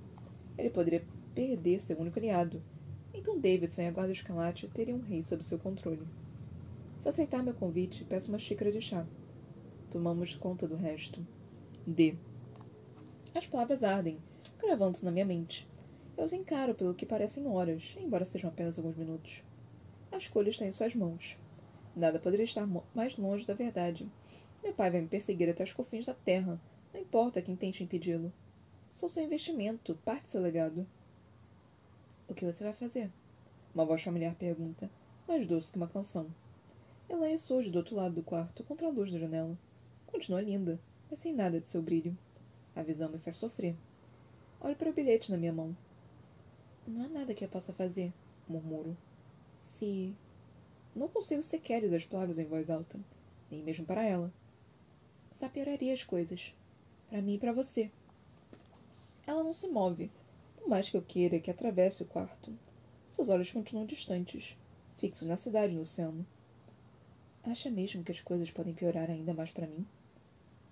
Ele 0.56 0.70
poderia 0.70 1.04
perder 1.34 1.82
seu 1.82 1.98
único 1.98 2.18
aliado. 2.18 2.62
Então 3.12 3.38
Davidson 3.38 3.82
e 3.82 3.86
a 3.88 3.90
guarda 3.90 4.12
escalate 4.14 4.66
teriam 4.68 4.98
um 4.98 5.02
rei 5.02 5.22
sob 5.22 5.44
seu 5.44 5.58
controle. 5.58 6.06
Se 6.96 7.06
aceitar 7.06 7.42
meu 7.42 7.52
convite, 7.52 8.04
peço 8.04 8.30
uma 8.30 8.38
xícara 8.38 8.72
de 8.72 8.80
chá. 8.80 9.06
Tomamos 9.90 10.34
conta 10.34 10.66
do 10.66 10.76
resto. 10.76 11.20
D. 11.86 12.16
As 13.36 13.46
palavras 13.46 13.84
ardem, 13.84 14.18
gravando-se 14.58 15.04
na 15.04 15.10
minha 15.10 15.26
mente. 15.26 15.68
Eu 16.16 16.24
os 16.24 16.32
encaro 16.32 16.74
pelo 16.74 16.94
que 16.94 17.04
parecem 17.04 17.46
horas, 17.46 17.94
embora 18.00 18.24
sejam 18.24 18.48
apenas 18.48 18.78
alguns 18.78 18.96
minutos. 18.96 19.42
A 20.10 20.16
escolha 20.16 20.48
está 20.48 20.64
em 20.64 20.72
suas 20.72 20.94
mãos. 20.94 21.36
Nada 21.94 22.18
poderia 22.18 22.46
estar 22.46 22.66
mais 22.94 23.18
longe 23.18 23.46
da 23.46 23.52
verdade. 23.52 24.10
Meu 24.62 24.72
pai 24.72 24.90
vai 24.90 25.02
me 25.02 25.06
perseguir 25.06 25.50
até 25.50 25.64
os 25.64 25.74
confins 25.74 26.06
da 26.06 26.14
terra. 26.14 26.58
Não 26.94 27.00
importa 27.02 27.42
quem 27.42 27.54
tente 27.54 27.84
impedi-lo. 27.84 28.32
Sou 28.90 29.06
seu 29.06 29.22
investimento, 29.22 29.98
parte 30.02 30.30
seu 30.30 30.40
legado. 30.40 30.86
O 32.26 32.32
que 32.32 32.46
você 32.46 32.64
vai 32.64 32.72
fazer? 32.72 33.12
Uma 33.74 33.84
voz 33.84 34.02
familiar 34.02 34.34
pergunta, 34.34 34.90
mais 35.28 35.46
doce 35.46 35.72
que 35.72 35.76
uma 35.76 35.88
canção. 35.88 36.26
Elaine 37.06 37.38
surge 37.38 37.68
do 37.68 37.76
outro 37.76 37.96
lado 37.96 38.14
do 38.14 38.22
quarto, 38.22 38.64
contra 38.64 38.86
a 38.86 38.90
luz 38.90 39.12
da 39.12 39.18
janela. 39.18 39.58
Continua 40.06 40.40
linda, 40.40 40.80
mas 41.10 41.18
sem 41.18 41.34
nada 41.34 41.60
de 41.60 41.68
seu 41.68 41.82
brilho. 41.82 42.16
A 42.76 42.82
visão 42.82 43.08
me 43.08 43.18
faz 43.18 43.36
sofrer. 43.36 43.74
Olho 44.60 44.76
para 44.76 44.90
o 44.90 44.92
bilhete 44.92 45.30
na 45.30 45.38
minha 45.38 45.52
mão. 45.52 45.74
Não 46.86 47.06
há 47.06 47.08
nada 47.08 47.34
que 47.34 47.42
eu 47.42 47.48
possa 47.48 47.72
fazer, 47.72 48.12
murmuro. 48.46 48.94
Se. 49.58 50.14
Não 50.94 51.08
consigo 51.08 51.42
sequer 51.42 51.82
usar 51.82 51.96
as 51.96 52.04
palavras 52.04 52.38
em 52.38 52.44
voz 52.44 52.70
alta, 52.70 53.00
nem 53.50 53.62
mesmo 53.62 53.86
para 53.86 54.04
ela. 54.04 54.30
Só 55.32 55.48
pioraria 55.48 55.94
as 55.94 56.04
coisas. 56.04 56.54
Para 57.08 57.22
mim 57.22 57.34
e 57.34 57.38
para 57.38 57.52
você. 57.52 57.90
Ela 59.26 59.42
não 59.42 59.54
se 59.54 59.68
move, 59.68 60.10
por 60.56 60.68
mais 60.68 60.90
que 60.90 60.96
eu 60.96 61.02
queira 61.02 61.40
que 61.40 61.50
atravesse 61.50 62.02
o 62.02 62.06
quarto. 62.06 62.52
Seus 63.08 63.30
olhos 63.30 63.50
continuam 63.50 63.86
distantes, 63.86 64.56
fixos 64.96 65.26
na 65.26 65.36
cidade 65.36 65.74
no 65.74 65.80
oceano. 65.80 66.26
Acha 67.42 67.70
mesmo 67.70 68.04
que 68.04 68.12
as 68.12 68.20
coisas 68.20 68.50
podem 68.50 68.74
piorar 68.74 69.10
ainda 69.10 69.32
mais 69.32 69.50
para 69.50 69.66
mim? 69.66 69.86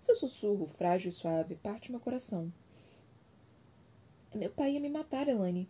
Seu 0.04 0.14
sussurro, 0.14 0.66
frágil 0.66 1.08
e 1.08 1.12
suave, 1.12 1.54
parte 1.54 1.90
meu 1.90 1.99
coração. 1.99 2.52
Meu 4.34 4.50
pai 4.50 4.73
ia 4.73 4.80
me 4.80 4.90
matar, 4.90 5.28
Elane. 5.28 5.66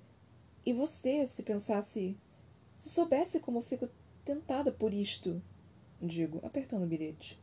E 0.66 0.72
você, 0.72 1.24
se 1.24 1.44
pensasse. 1.44 2.16
Se 2.74 2.88
soubesse 2.88 3.38
como 3.38 3.60
fico 3.60 3.88
tentada 4.24 4.72
por 4.72 4.92
isto. 4.92 5.40
Digo, 6.02 6.40
apertando 6.42 6.82
o 6.82 6.86
bilhete. 6.88 7.40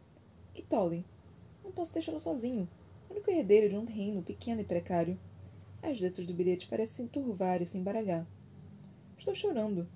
E 0.54 0.62
Tolly? 0.62 1.06
Não 1.64 1.72
posso 1.72 1.94
deixá-lo 1.94 2.20
sozinho. 2.20 2.68
O 3.10 3.14
único 3.14 3.32
herdeiro 3.32 3.70
de 3.70 3.78
um 3.78 3.86
reino 3.86 4.22
pequeno 4.22 4.60
e 4.60 4.66
precário. 4.66 5.18
As 5.82 5.98
letras 5.98 6.28
do 6.28 6.34
bilhete 6.34 6.68
parecem 6.68 7.08
turvar 7.08 7.62
e 7.62 7.66
se 7.66 7.78
embaralhar. 7.78 8.28
Estou 9.18 9.34
chorando. 9.34 9.88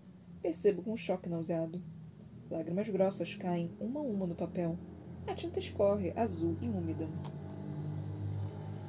Percebo 0.41 0.81
com 0.81 0.93
um 0.93 0.97
choque 0.97 1.27
nauseado. 1.27 1.83
Lágrimas 2.49 2.87
grossas 2.87 3.35
caem 3.35 3.69
uma 3.81 3.99
a 3.99 4.03
uma 4.03 4.25
no 4.25 4.33
papel. 4.33 4.79
A 5.27 5.33
tinta 5.33 5.59
escorre, 5.59 6.13
azul 6.15 6.55
e 6.61 6.69
úmida. 6.69 7.09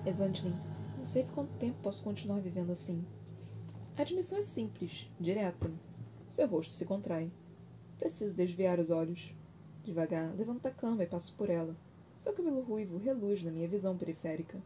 Evangeline, 0.05 0.57
não 0.97 1.05
sei 1.05 1.25
por 1.25 1.35
quanto 1.35 1.59
tempo 1.59 1.79
posso 1.83 2.05
continuar 2.05 2.41
vivendo 2.41 2.71
assim. 2.71 3.05
A 3.97 4.03
admissão 4.03 4.39
é 4.39 4.43
simples, 4.43 5.11
direta. 5.19 5.73
Seu 6.29 6.47
rosto 6.47 6.73
se 6.73 6.85
contrai. 6.85 7.33
Preciso 7.99 8.37
desviar 8.37 8.79
os 8.79 8.91
olhos. 8.91 9.35
Devagar, 9.83 10.35
levanto 10.37 10.63
da 10.63 10.71
cama 10.71 11.03
e 11.03 11.07
passo 11.07 11.33
por 11.35 11.49
ela. 11.49 11.75
Seu 12.19 12.35
cabelo 12.35 12.61
ruivo 12.61 12.99
reluz 12.99 13.43
na 13.43 13.51
minha 13.51 13.67
visão 13.67 13.97
periférica. 13.97 14.61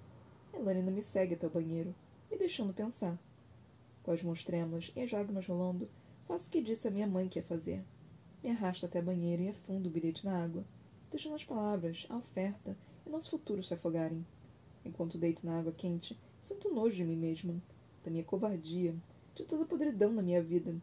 Elane 0.52 0.82
não 0.82 0.92
me 0.92 1.02
segue 1.02 1.34
até 1.34 1.46
o 1.46 1.50
banheiro, 1.50 1.94
me 2.30 2.36
deixando 2.36 2.74
pensar. 2.74 3.16
Com 4.02 4.10
as 4.10 4.22
mãos 4.22 4.42
trêmulas 4.42 4.90
e 4.96 5.00
as 5.02 5.12
lágrimas 5.12 5.46
rolando, 5.46 5.88
faço 6.26 6.48
o 6.48 6.52
que 6.52 6.60
disse 6.60 6.88
a 6.88 6.90
minha 6.90 7.06
mãe 7.06 7.28
que 7.28 7.38
ia 7.38 7.44
fazer. 7.44 7.84
Me 8.42 8.50
arrasto 8.50 8.86
até 8.86 8.98
a 8.98 9.02
banheira 9.02 9.42
e 9.42 9.48
afundo 9.50 9.88
o 9.88 9.92
bilhete 9.92 10.24
na 10.24 10.42
água, 10.42 10.64
deixando 11.10 11.34
as 11.34 11.44
palavras, 11.44 12.06
a 12.08 12.16
oferta 12.16 12.76
e 13.06 13.10
nosso 13.10 13.30
futuro 13.30 13.62
se 13.62 13.74
afogarem. 13.74 14.24
Enquanto 14.84 15.18
deito 15.18 15.44
na 15.44 15.58
água 15.58 15.72
quente, 15.72 16.18
sinto 16.38 16.72
nojo 16.72 16.94
de 16.96 17.04
mim 17.04 17.16
mesma, 17.16 17.60
da 18.04 18.10
minha 18.10 18.24
covardia, 18.24 18.94
de 19.34 19.44
toda 19.44 19.64
a 19.64 19.66
podridão 19.66 20.12
na 20.12 20.22
minha 20.22 20.42
vida. 20.42 20.74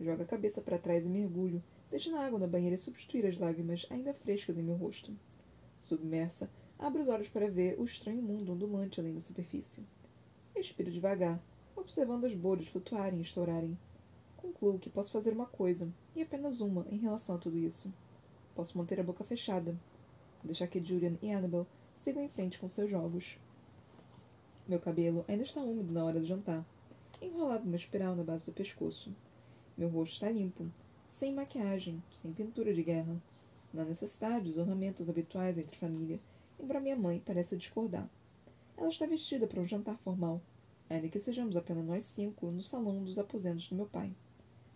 Jogo 0.00 0.22
a 0.22 0.26
cabeça 0.26 0.60
para 0.60 0.78
trás 0.78 1.06
e 1.06 1.08
mergulho, 1.08 1.62
deixando 1.90 2.16
a 2.16 2.26
água 2.26 2.38
na 2.38 2.46
banheira 2.46 2.76
substituir 2.76 3.26
as 3.26 3.38
lágrimas 3.38 3.86
ainda 3.90 4.12
frescas 4.12 4.58
em 4.58 4.62
meu 4.62 4.76
rosto. 4.76 5.16
Submersa, 5.78 6.50
abro 6.78 7.02
os 7.02 7.08
olhos 7.08 7.28
para 7.28 7.50
ver 7.50 7.78
o 7.78 7.84
estranho 7.84 8.22
mundo 8.22 8.52
ondulante 8.52 9.00
além 9.00 9.14
da 9.14 9.20
superfície. 9.20 9.84
Respiro 10.54 10.90
devagar, 10.90 11.40
observando 11.74 12.24
as 12.24 12.34
bolhas 12.34 12.68
flutuarem 12.68 13.18
e 13.18 13.22
estourarem. 13.22 13.76
Concluo 14.36 14.78
que 14.78 14.90
posso 14.90 15.12
fazer 15.12 15.32
uma 15.32 15.46
coisa, 15.46 15.92
e 16.14 16.22
apenas 16.22 16.60
uma, 16.60 16.86
em 16.90 16.98
relação 16.98 17.36
a 17.36 17.38
tudo 17.38 17.58
isso. 17.58 17.92
Posso 18.54 18.76
manter 18.76 19.00
a 19.00 19.04
boca 19.04 19.24
fechada. 19.24 19.76
Deixar 20.44 20.66
que 20.66 20.82
Julian 20.82 21.16
e 21.22 21.32
Annabel 21.32 21.66
sigam 21.94 22.22
em 22.22 22.28
frente 22.28 22.58
com 22.58 22.68
seus 22.68 22.90
jogos. 22.90 23.38
Meu 24.66 24.78
cabelo 24.78 25.24
ainda 25.26 25.42
está 25.42 25.60
úmido 25.60 25.92
na 25.92 26.04
hora 26.04 26.20
do 26.20 26.26
jantar, 26.26 26.64
enrolado 27.20 27.64
numa 27.64 27.76
espiral 27.76 28.14
na 28.14 28.22
base 28.22 28.46
do 28.46 28.52
pescoço. 28.52 29.14
Meu 29.76 29.88
rosto 29.88 30.14
está 30.14 30.30
limpo, 30.30 30.70
sem 31.08 31.34
maquiagem, 31.34 32.02
sem 32.14 32.32
pintura 32.32 32.72
de 32.72 32.82
guerra. 32.82 33.20
Na 33.72 33.84
necessidade 33.84 34.44
dos 34.44 34.58
ornamentos 34.58 35.08
habituais 35.08 35.58
entre 35.58 35.76
família, 35.76 36.20
embora 36.60 36.80
minha 36.80 36.96
mãe 36.96 37.20
pareça 37.20 37.56
discordar. 37.56 38.08
Ela 38.76 38.88
está 38.88 39.06
vestida 39.06 39.46
para 39.46 39.60
um 39.60 39.66
jantar 39.66 39.96
formal, 39.98 40.40
ainda 40.90 41.08
que 41.08 41.18
sejamos 41.18 41.56
apenas 41.56 41.84
nós 41.84 42.04
cinco 42.04 42.50
no 42.50 42.62
salão 42.62 43.02
dos 43.02 43.18
aposentos 43.18 43.68
do 43.68 43.76
meu 43.76 43.86
pai. 43.86 44.14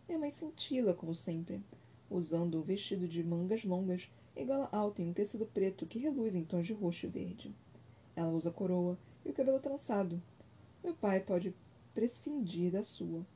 Minha 0.09 0.19
mãe 0.19 0.31
cintila, 0.31 0.95
como 0.95 1.15
sempre, 1.15 1.63
usando 2.11 2.59
um 2.59 2.63
vestido 2.63 3.09
de 3.09 3.23
mangas 3.23 3.65
longas 3.65 4.09
e 4.35 4.45
gola 4.45 4.69
alta 4.71 5.03
em 5.03 5.11
um 5.11 5.13
tecido 5.13 5.47
preto 5.47 5.87
que 5.87 5.99
reluz 5.99 6.35
em 6.35 6.45
tons 6.45 6.67
de 6.67 6.73
roxo 6.73 7.07
e 7.07 7.09
verde. 7.09 7.55
Ela 8.15 8.31
usa 8.31 8.51
coroa 8.51 8.99
e 9.25 9.31
o 9.31 9.33
cabelo 9.33 9.61
trançado. 9.61 10.23
Meu 10.83 10.95
pai 10.95 11.21
pode 11.21 11.55
prescindir 11.95 12.71
da 12.71 12.83
sua. 12.83 13.27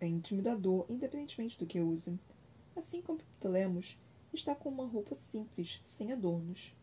É 0.00 0.06
intimidador, 0.06 0.86
independentemente 0.88 1.58
do 1.58 1.66
que 1.66 1.80
use. 1.80 2.18
Assim 2.74 3.00
como 3.00 3.18
Ptolemos, 3.18 3.98
está 4.32 4.54
com 4.54 4.68
uma 4.68 4.86
roupa 4.86 5.14
simples, 5.14 5.80
sem 5.82 6.12
adornos. 6.12 6.74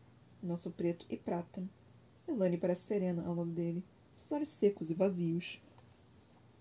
Nosso 0.42 0.70
preto 0.70 1.06
e 1.08 1.16
prata. 1.16 1.62
Elane 2.26 2.58
parece 2.58 2.82
serena 2.82 3.24
ao 3.26 3.34
lado 3.34 3.50
dele, 3.50 3.84
seus 4.14 4.32
olhos 4.32 4.48
secos 4.48 4.90
e 4.90 4.94
vazios. 4.94 5.60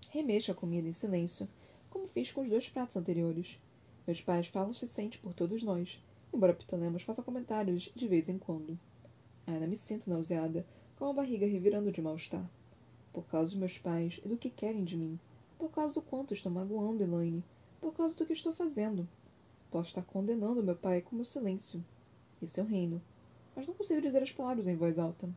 Remexo 0.10 0.52
a 0.52 0.56
comida 0.56 0.88
em 0.88 0.94
silêncio, 0.94 1.48
como 1.90 2.08
fiz 2.08 2.32
com 2.32 2.42
os 2.42 2.50
dois 2.50 2.70
pratos 2.70 2.96
anteriores. 2.96 3.60
Meus 4.06 4.22
pais 4.22 4.48
falam 4.48 4.72
o 4.72 4.74
suficiente 4.74 5.18
por 5.18 5.34
todos 5.34 5.64
nós, 5.64 6.02
embora 6.34 6.54
Ptolemos 6.54 7.04
faça 7.04 7.24
comentários 7.24 7.90
de 7.96 8.08
vez 8.08 8.28
em 8.28 8.38
quando. 8.38 8.78
Ainda 9.48 9.68
me 9.68 9.76
sinto 9.76 10.10
nauseada, 10.10 10.66
com 10.98 11.06
a 11.06 11.14
barriga 11.14 11.46
revirando 11.46 11.92
de 11.92 12.02
mal-estar. 12.02 12.50
Por 13.14 13.26
causa 13.26 13.52
dos 13.52 13.60
meus 13.60 13.78
pais 13.78 14.20
e 14.24 14.28
do 14.28 14.38
que 14.38 14.50
querem 14.50 14.84
de 14.84 14.98
mim. 14.98 15.20
Por 15.58 15.70
causa 15.70 15.96
do 15.96 16.02
quanto 16.02 16.34
estou 16.34 16.52
magoando 16.52 17.04
Elaine. 17.04 17.44
Por 17.80 17.94
causa 17.94 18.18
do 18.18 18.26
que 18.26 18.34
estou 18.34 18.54
fazendo. 18.54 19.08
Posso 19.72 19.90
estar 19.90 20.04
condenando 20.04 20.64
meu 20.64 20.76
pai 20.76 21.02
com 21.02 21.16
meu 21.16 21.26
silêncio. 21.26 21.84
Esse 22.42 22.60
é 22.60 22.64
o 22.64 22.66
reino. 22.66 23.02
Mas 23.56 23.68
não 23.68 23.74
consigo 23.74 24.02
dizer 24.02 24.22
as 24.24 24.32
palavras 24.32 24.68
em 24.68 24.76
voz 24.76 24.98
alta. 25.00 25.30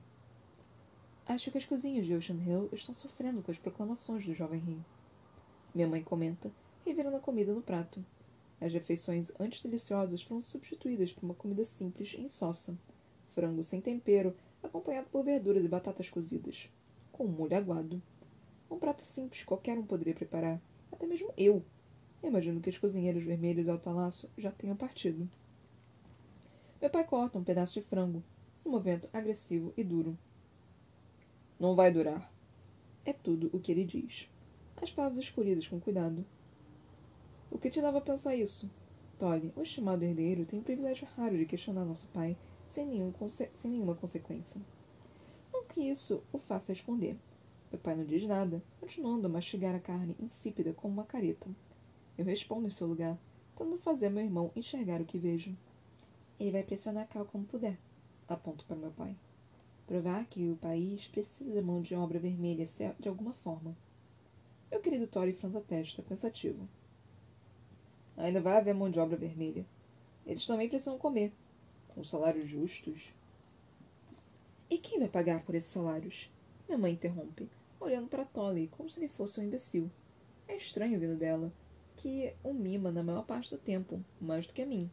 Acho 1.27 1.51
que 1.51 1.59
as 1.59 1.65
cozinhas 1.65 2.07
de 2.07 2.15
Ocean 2.15 2.37
Hill 2.37 2.69
estão 2.73 2.95
sofrendo 2.95 3.43
com 3.43 3.51
as 3.51 3.59
proclamações 3.59 4.25
do 4.25 4.35
jovem 4.35 4.61
rei. 4.61 4.79
Minha 5.75 5.89
mãe 5.89 6.03
comenta, 6.03 6.51
revirando 6.85 7.17
a 7.17 7.21
comida 7.21 7.53
no 7.53 7.61
prato. 7.61 8.05
As 8.61 8.73
refeições 8.73 9.31
antes 9.39 9.63
deliciosas 9.63 10.23
foram 10.23 10.41
substituídas 10.41 11.13
por 11.13 11.25
uma 11.25 11.35
comida 11.35 11.65
simples 11.65 12.15
e 12.15 12.23
insossa. 12.23 12.77
Frango 13.29 13.63
sem 13.63 13.81
tempero, 13.81 14.35
acompanhado 14.63 15.09
por 15.11 15.25
verduras 15.25 15.65
e 15.65 15.69
batatas 15.69 16.09
cozidas. 16.09 16.71
Com 17.13 17.25
um 17.25 17.29
molho 17.29 17.57
aguado. 17.57 18.03
Um 18.71 18.79
prato 18.79 19.03
simples 19.03 19.45
qualquer 19.45 19.79
um 19.79 19.87
poderia 19.87 20.15
preparar, 20.15 20.61
até 20.91 21.07
mesmo 21.07 21.33
eu. 21.37 21.63
Imagino 22.23 22.61
que 22.61 22.71
os 22.71 22.79
cozinheiros 22.79 23.23
vermelhos 23.23 23.67
do 23.67 23.79
palácio 23.79 24.29
já 24.37 24.51
tenham 24.51 24.77
partido. 24.77 25.29
Meu 26.81 26.91
pai 26.91 27.05
corta 27.05 27.39
um 27.39 27.45
pedaço 27.45 27.81
de 27.81 27.87
frango, 27.87 28.23
seu 28.57 28.73
movimento 28.73 29.09
agressivo 29.13 29.73
e 29.77 29.85
duro. 29.85 30.19
Não 31.59 31.77
vai 31.77 31.93
durar. 31.93 32.33
É 33.05 33.13
tudo 33.13 33.49
o 33.53 33.61
que 33.61 33.71
ele 33.71 33.85
diz 33.85 34.29
as 34.83 34.93
palavras 34.93 35.19
escolhidas 35.19 35.67
com 35.67 35.81
cuidado. 35.81 36.25
O 37.51 37.59
que 37.59 37.71
te 37.71 37.81
leva 37.81 37.99
a 37.99 38.03
pensar 38.03 38.35
isso? 38.35 38.71
Tolly, 39.19 39.53
o 39.57 39.63
estimado 39.63 40.05
herdeiro, 40.05 40.45
tem 40.45 40.59
o 40.59 40.63
privilégio 40.63 41.09
raro 41.17 41.39
de 41.39 41.47
questionar 41.47 41.85
nosso 41.85 42.09
pai 42.09 42.37
sem, 42.67 42.87
nenhum 42.87 43.13
sem 43.55 43.71
nenhuma 43.71 43.95
consequência. 43.95 44.61
Não 45.53 45.65
que 45.65 45.81
isso 45.81 46.23
o 46.33 46.39
faça 46.39 46.73
responder. 46.73 47.17
Meu 47.71 47.81
pai 47.81 47.97
não 47.97 48.05
diz 48.05 48.25
nada, 48.25 48.63
continuando 48.81 49.27
a 49.27 49.31
mastigar 49.31 49.75
a 49.75 49.81
carne 49.81 50.17
insípida 50.21 50.73
como 50.73 50.95
uma 50.95 51.05
careta. 51.05 51.49
Eu 52.19 52.25
respondo 52.25 52.67
em 52.67 52.71
seu 52.71 52.87
lugar, 52.87 53.19
tentando 53.57 53.79
fazer 53.79 54.11
meu 54.11 54.25
irmão 54.25 54.51
enxergar 54.55 55.01
o 55.01 55.07
que 55.07 55.19
vejo. 55.19 55.57
Ele 56.39 56.51
vai 56.51 56.63
pressionar 56.63 57.09
Cal 57.09 57.25
como 57.25 57.45
puder, 57.45 57.79
aponto 58.29 58.65
para 58.67 58.77
meu 58.77 58.91
pai. 58.91 59.17
Provar 59.87 60.27
que 60.27 60.51
o 60.51 60.57
país 60.57 61.07
precisa 61.09 61.55
da 61.55 61.63
mão 61.63 61.81
de 61.81 61.95
obra 61.95 62.19
vermelha 62.19 62.67
de 62.99 63.09
alguma 63.09 63.33
forma. 63.33 63.77
Meu 64.71 64.81
querido 64.81 65.07
Tory 65.07 65.33
franza 65.33 65.61
a 65.61 65.63
testa, 65.63 66.03
pensativo. 66.03 66.69
Ainda 68.27 68.41
vai 68.41 68.57
haver 68.57 68.75
mão 68.75 68.91
de 68.91 68.99
obra 68.99 69.17
vermelha. 69.17 69.65
Eles 70.27 70.45
também 70.45 70.69
precisam 70.69 70.99
comer. 70.99 71.33
Com 71.87 72.03
salários 72.03 72.51
justos. 72.51 73.15
E 74.69 74.79
quem 74.79 74.99
vai 74.99 75.09
pagar 75.09 75.45
por 75.45 75.55
esses 75.55 75.71
salários? 75.71 76.29
Minha 76.67 76.77
mãe 76.77 76.95
interrompe, 76.95 77.49
olhando 77.79 78.09
para 78.09 78.25
Tolly 78.25 78.67
como 78.77 78.91
se 78.91 78.99
ele 78.99 79.07
fosse 79.07 79.39
um 79.41 79.45
imbecil. 79.45 79.89
É 80.49 80.57
estranho 80.57 80.99
vindo 80.99 81.17
dela, 81.17 81.53
que 81.95 82.35
o 82.43 82.53
mima 82.53 82.91
na 82.91 83.01
maior 83.01 83.25
parte 83.25 83.49
do 83.49 83.59
tempo, 83.59 84.05
mais 84.21 84.45
do 84.45 84.53
que 84.53 84.63
a 84.63 84.67
mim. 84.67 84.91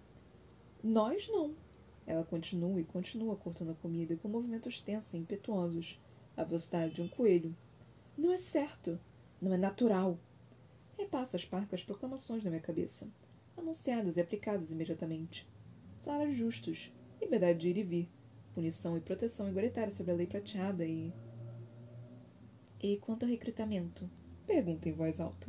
Nós 0.83 1.27
não. 1.27 1.55
Ela 2.05 2.23
continua 2.23 2.79
e 2.79 2.83
continua 2.83 3.35
cortando 3.35 3.71
a 3.71 3.81
comida 3.81 4.15
com 4.17 4.27
movimentos 4.27 4.79
tensos 4.79 5.15
e 5.15 5.17
impetuosos, 5.17 5.99
à 6.37 6.43
velocidade 6.43 6.93
de 6.93 7.01
um 7.01 7.07
coelho. 7.07 7.57
Não 8.15 8.31
é 8.31 8.37
certo. 8.37 8.99
Não 9.41 9.55
é 9.55 9.57
natural. 9.57 10.19
Repassa 10.99 11.35
as 11.35 11.45
parcas 11.45 11.83
proclamações 11.83 12.43
na 12.43 12.51
minha 12.51 12.61
cabeça, 12.61 13.09
anunciadas 13.57 14.17
e 14.17 14.21
aplicadas 14.21 14.71
imediatamente. 14.71 15.47
Salários 16.01 16.37
justos, 16.37 16.91
liberdade 17.21 17.59
de 17.59 17.69
ir 17.69 17.77
e 17.77 17.83
vir, 17.83 18.09
punição 18.53 18.97
e 18.97 19.01
proteção 19.01 19.49
igualitária 19.49 19.91
sobre 19.91 20.11
a 20.11 20.15
lei 20.15 20.27
prateada 20.27 20.85
e. 20.85 21.13
E 22.81 22.97
quanto 22.97 23.23
ao 23.23 23.29
recrutamento? 23.29 24.09
Pergunta 24.45 24.89
em 24.89 24.91
voz 24.91 25.19
alta. 25.19 25.47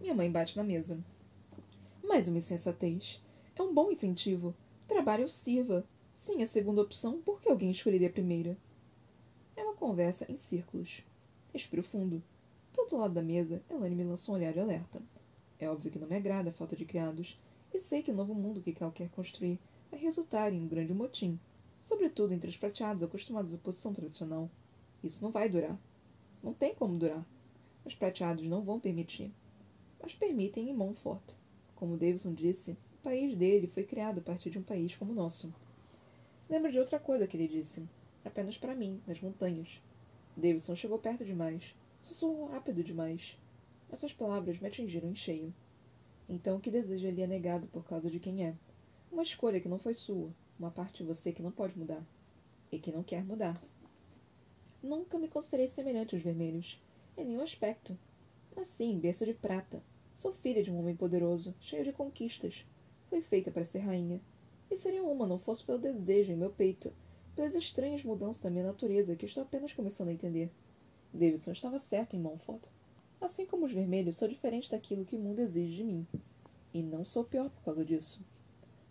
Minha 0.00 0.14
mãe 0.14 0.30
bate 0.30 0.56
na 0.56 0.62
mesa. 0.62 1.02
Mais 2.04 2.28
uma 2.28 2.38
insensatez. 2.38 3.22
É 3.56 3.62
um 3.62 3.74
bom 3.74 3.90
incentivo. 3.90 4.54
Trabalho 4.86 5.28
sirva. 5.28 5.84
Sim, 6.14 6.42
a 6.42 6.46
segunda 6.46 6.82
opção, 6.82 7.20
por 7.22 7.40
que 7.40 7.48
alguém 7.48 7.70
escolheria 7.70 8.08
a 8.08 8.12
primeira? 8.12 8.56
É 9.56 9.62
uma 9.62 9.74
conversa 9.74 10.30
em 10.30 10.36
círculos. 10.36 11.02
Respiro 11.52 11.82
fundo. 11.82 12.22
Do 12.74 12.82
outro 12.82 12.98
lado 12.98 13.14
da 13.14 13.22
mesa, 13.22 13.62
Elaine 13.70 13.96
me 13.96 14.04
lança 14.04 14.30
um 14.30 14.34
olhar 14.34 14.52
de 14.52 14.60
alerta. 14.60 15.02
É 15.58 15.68
óbvio 15.68 15.90
que 15.90 15.98
não 15.98 16.06
me 16.06 16.16
agrada 16.16 16.50
a 16.50 16.52
falta 16.52 16.76
de 16.76 16.84
criados, 16.84 17.38
e 17.74 17.80
sei 17.80 18.02
que 18.02 18.10
o 18.10 18.14
novo 18.14 18.34
mundo 18.34 18.62
que 18.62 18.72
Cal 18.72 18.92
quer 18.92 19.08
construir 19.10 19.58
vai 19.90 20.00
resultar 20.00 20.52
em 20.52 20.60
um 20.60 20.68
grande 20.68 20.94
motim, 20.94 21.38
sobretudo 21.82 22.32
entre 22.32 22.48
os 22.48 22.56
prateados 22.56 23.02
acostumados 23.02 23.52
à 23.52 23.58
posição 23.58 23.92
tradicional. 23.92 24.50
Isso 25.02 25.22
não 25.22 25.30
vai 25.30 25.48
durar. 25.48 25.78
Não 26.42 26.52
tem 26.52 26.74
como 26.74 26.98
durar. 26.98 27.24
Os 27.84 27.94
prateados 27.94 28.44
não 28.46 28.62
vão 28.62 28.78
permitir. 28.78 29.32
Mas 30.00 30.14
permitem 30.14 30.70
em 30.70 30.74
Montfort. 30.74 31.34
Como 31.74 31.96
Davidson 31.96 32.34
disse, 32.34 32.72
o 32.94 33.02
país 33.02 33.36
dele 33.36 33.66
foi 33.66 33.84
criado 33.84 34.18
a 34.18 34.22
partir 34.22 34.50
de 34.50 34.58
um 34.58 34.62
país 34.62 34.94
como 34.94 35.12
o 35.12 35.14
nosso. 35.14 35.52
Lembro 36.48 36.70
de 36.70 36.78
outra 36.78 36.98
coisa 36.98 37.26
que 37.26 37.36
ele 37.36 37.48
disse. 37.48 37.88
Apenas 38.24 38.58
para 38.58 38.74
mim, 38.74 39.00
nas 39.06 39.20
montanhas. 39.20 39.80
Davidson 40.36 40.76
chegou 40.76 40.98
perto 40.98 41.24
demais. 41.24 41.74
Sussurrou 42.00 42.46
rápido 42.46 42.84
demais. 42.84 43.36
Essas 43.90 44.12
palavras 44.12 44.58
me 44.60 44.68
atingiram 44.68 45.10
em 45.10 45.16
cheio. 45.16 45.54
Então 46.28 46.60
que 46.60 46.70
deseja 46.70 47.10
lhe 47.10 47.22
é 47.22 47.26
negado 47.26 47.66
por 47.68 47.84
causa 47.84 48.10
de 48.10 48.20
quem 48.20 48.46
é. 48.46 48.54
Uma 49.10 49.22
escolha 49.22 49.60
que 49.60 49.68
não 49.68 49.78
foi 49.78 49.94
sua. 49.94 50.30
Uma 50.58 50.70
parte 50.70 50.98
de 50.98 51.08
você 51.08 51.32
que 51.32 51.42
não 51.42 51.50
pode 51.50 51.78
mudar. 51.78 52.06
E 52.70 52.78
que 52.78 52.92
não 52.92 53.02
quer 53.02 53.24
mudar. 53.24 53.58
Nunca 54.82 55.18
me 55.18 55.26
considerei 55.26 55.66
semelhante 55.66 56.14
aos 56.14 56.22
vermelhos. 56.22 56.80
Em 57.16 57.24
nenhum 57.24 57.42
aspecto. 57.42 57.98
Nasci 58.54 58.84
em 58.84 58.98
berço 58.98 59.24
de 59.24 59.32
prata. 59.32 59.82
Sou 60.14 60.34
filha 60.34 60.62
de 60.62 60.70
um 60.70 60.78
homem 60.78 60.94
poderoso, 60.94 61.54
cheio 61.60 61.84
de 61.84 61.92
conquistas. 61.92 62.66
Fui 63.08 63.22
feita 63.22 63.50
para 63.50 63.64
ser 63.64 63.78
rainha. 63.78 64.20
E 64.70 64.76
seria 64.76 65.02
uma, 65.02 65.26
não 65.26 65.38
fosse 65.38 65.64
pelo 65.64 65.78
desejo 65.78 66.32
em 66.32 66.36
meu 66.36 66.50
peito, 66.50 66.92
pelas 67.34 67.54
estranhas 67.54 68.04
mudanças 68.04 68.42
da 68.42 68.50
minha 68.50 68.66
natureza 68.66 69.16
que 69.16 69.24
estou 69.24 69.44
apenas 69.44 69.72
começando 69.72 70.08
a 70.08 70.12
entender. 70.12 70.50
Davidson 71.14 71.52
estava 71.52 71.78
certo 71.78 72.16
em 72.16 72.20
Montfort. 72.20 72.62
Assim 73.20 73.46
como 73.46 73.66
os 73.66 73.72
vermelhos, 73.72 74.16
sou 74.16 74.28
diferente 74.28 74.70
daquilo 74.70 75.04
que 75.04 75.16
o 75.16 75.18
mundo 75.18 75.40
exige 75.40 75.76
de 75.76 75.84
mim. 75.84 76.06
E 76.72 76.82
não 76.82 77.04
sou 77.04 77.24
pior 77.24 77.50
por 77.50 77.62
causa 77.64 77.84
disso. 77.84 78.24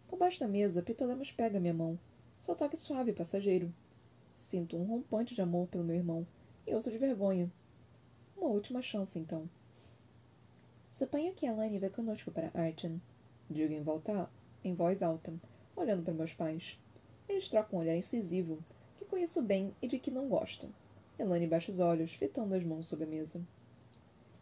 Por 0.07 0.19
baixo 0.19 0.39
da 0.39 0.47
mesa, 0.47 0.81
Pitolemos 0.81 1.31
pega 1.31 1.59
minha 1.59 1.73
mão. 1.73 1.97
Seu 2.39 2.55
toque 2.55 2.75
suave 2.75 3.11
e 3.11 3.13
passageiro. 3.13 3.73
Sinto 4.35 4.77
um 4.77 4.83
rompante 4.83 5.33
de 5.33 5.41
amor 5.41 5.67
pelo 5.67 5.83
meu 5.83 5.95
irmão 5.95 6.27
e 6.65 6.73
outro 6.75 6.91
de 6.91 6.97
vergonha. 6.97 7.51
Uma 8.35 8.47
última 8.47 8.81
chance, 8.81 9.17
então. 9.17 9.49
Suponho 10.91 11.33
que 11.33 11.45
Elaine 11.45 11.79
vai 11.79 11.89
conosco 11.89 12.29
para 12.29 12.51
Arton. 12.53 12.99
Digo 13.49 13.73
em, 13.73 13.81
volta, 13.81 14.29
em 14.63 14.75
voz 14.75 15.01
alta, 15.01 15.33
olhando 15.75 16.03
para 16.03 16.13
meus 16.13 16.33
pais. 16.33 16.77
Eles 17.29 17.49
trocam 17.49 17.79
um 17.79 17.81
olhar 17.81 17.95
incisivo, 17.95 18.59
que 18.97 19.05
conheço 19.05 19.41
bem 19.41 19.73
e 19.81 19.87
de 19.87 19.99
que 19.99 20.11
não 20.11 20.27
gosto. 20.27 20.69
Elaine 21.17 21.47
baixa 21.47 21.71
os 21.71 21.79
olhos, 21.79 22.13
fitando 22.13 22.53
as 22.53 22.63
mãos 22.63 22.87
sob 22.87 23.03
a 23.03 23.07
mesa. 23.07 23.41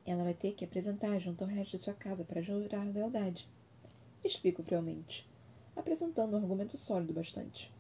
Ela 0.06 0.24
vai 0.24 0.34
ter 0.34 0.54
que 0.54 0.64
apresentar 0.64 1.18
junto 1.20 1.44
ao 1.44 1.50
resto 1.50 1.72
de 1.72 1.84
sua 1.84 1.94
casa 1.94 2.24
para 2.24 2.42
jurar 2.42 2.86
lealdade. 2.86 3.50
Explico 4.24 4.62
friamente, 4.62 5.28
apresentando 5.76 6.34
um 6.34 6.38
argumento 6.38 6.78
sólido 6.78 7.14
bastante. 7.14 7.74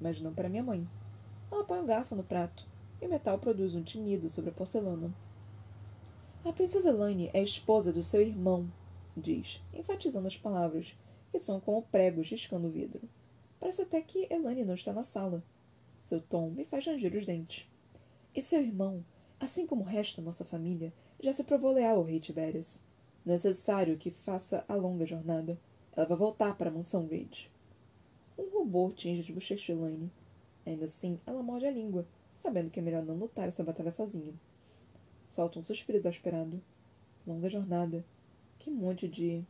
Mas 0.00 0.20
não 0.20 0.34
para 0.34 0.48
minha 0.48 0.62
mãe. 0.62 0.86
Ela 1.50 1.64
põe 1.64 1.80
um 1.80 1.86
garfo 1.86 2.14
no 2.14 2.22
prato, 2.22 2.66
e 3.00 3.06
o 3.06 3.08
metal 3.08 3.38
produz 3.38 3.74
um 3.74 3.82
tinido 3.82 4.28
sobre 4.28 4.50
a 4.50 4.52
porcelana. 4.52 5.14
A 6.44 6.52
princesa 6.52 6.90
Elaine 6.90 7.30
é 7.32 7.42
esposa 7.42 7.90
do 7.90 8.02
seu 8.02 8.20
irmão, 8.20 8.70
diz, 9.16 9.62
enfatizando 9.72 10.26
as 10.26 10.36
palavras, 10.36 10.94
que 11.32 11.38
são 11.38 11.58
como 11.58 11.82
pregos 11.82 12.28
riscando 12.28 12.68
o 12.68 12.70
vidro. 12.70 13.08
Parece 13.58 13.82
até 13.82 14.02
que 14.02 14.26
Elaine 14.30 14.64
não 14.64 14.74
está 14.74 14.92
na 14.92 15.02
sala. 15.02 15.42
Seu 16.02 16.20
tom 16.20 16.50
me 16.50 16.66
faz 16.66 16.86
ranger 16.86 17.16
os 17.16 17.24
dentes. 17.24 17.66
E 18.34 18.42
seu 18.42 18.60
irmão, 18.60 19.04
assim 19.40 19.66
como 19.66 19.82
o 19.82 19.86
resto 19.86 20.20
da 20.20 20.26
nossa 20.26 20.44
família, 20.44 20.92
já 21.24 21.32
se 21.32 21.42
provou 21.42 21.72
leal 21.72 21.96
ao 21.96 22.04
rei 22.04 22.20
Tiberius. 22.20 22.82
Não 23.24 23.32
é 23.32 23.36
necessário 23.36 23.96
que 23.96 24.10
faça 24.10 24.62
a 24.68 24.74
longa 24.74 25.06
jornada. 25.06 25.58
Ela 25.96 26.06
vai 26.06 26.18
voltar 26.18 26.54
para 26.56 26.68
a 26.68 26.72
mansão 26.72 27.06
Ridge. 27.06 27.50
Um 28.38 28.50
rubor 28.50 28.92
tinge 28.92 29.22
de 29.22 29.32
bochecha 29.32 29.72
Elaine. 29.72 30.12
Ainda 30.66 30.84
assim, 30.84 31.18
ela 31.26 31.42
morde 31.42 31.66
a 31.66 31.70
língua, 31.70 32.06
sabendo 32.34 32.70
que 32.70 32.78
é 32.78 32.82
melhor 32.82 33.02
não 33.02 33.16
lutar 33.16 33.48
essa 33.48 33.64
batalha 33.64 33.90
sozinha. 33.90 34.34
Solta 35.26 35.58
um 35.58 35.62
suspiro 35.62 35.96
exasperado. 35.96 36.62
Longa 37.26 37.48
jornada. 37.48 38.04
Que 38.58 38.70
monte 38.70 39.08
de. 39.08 39.42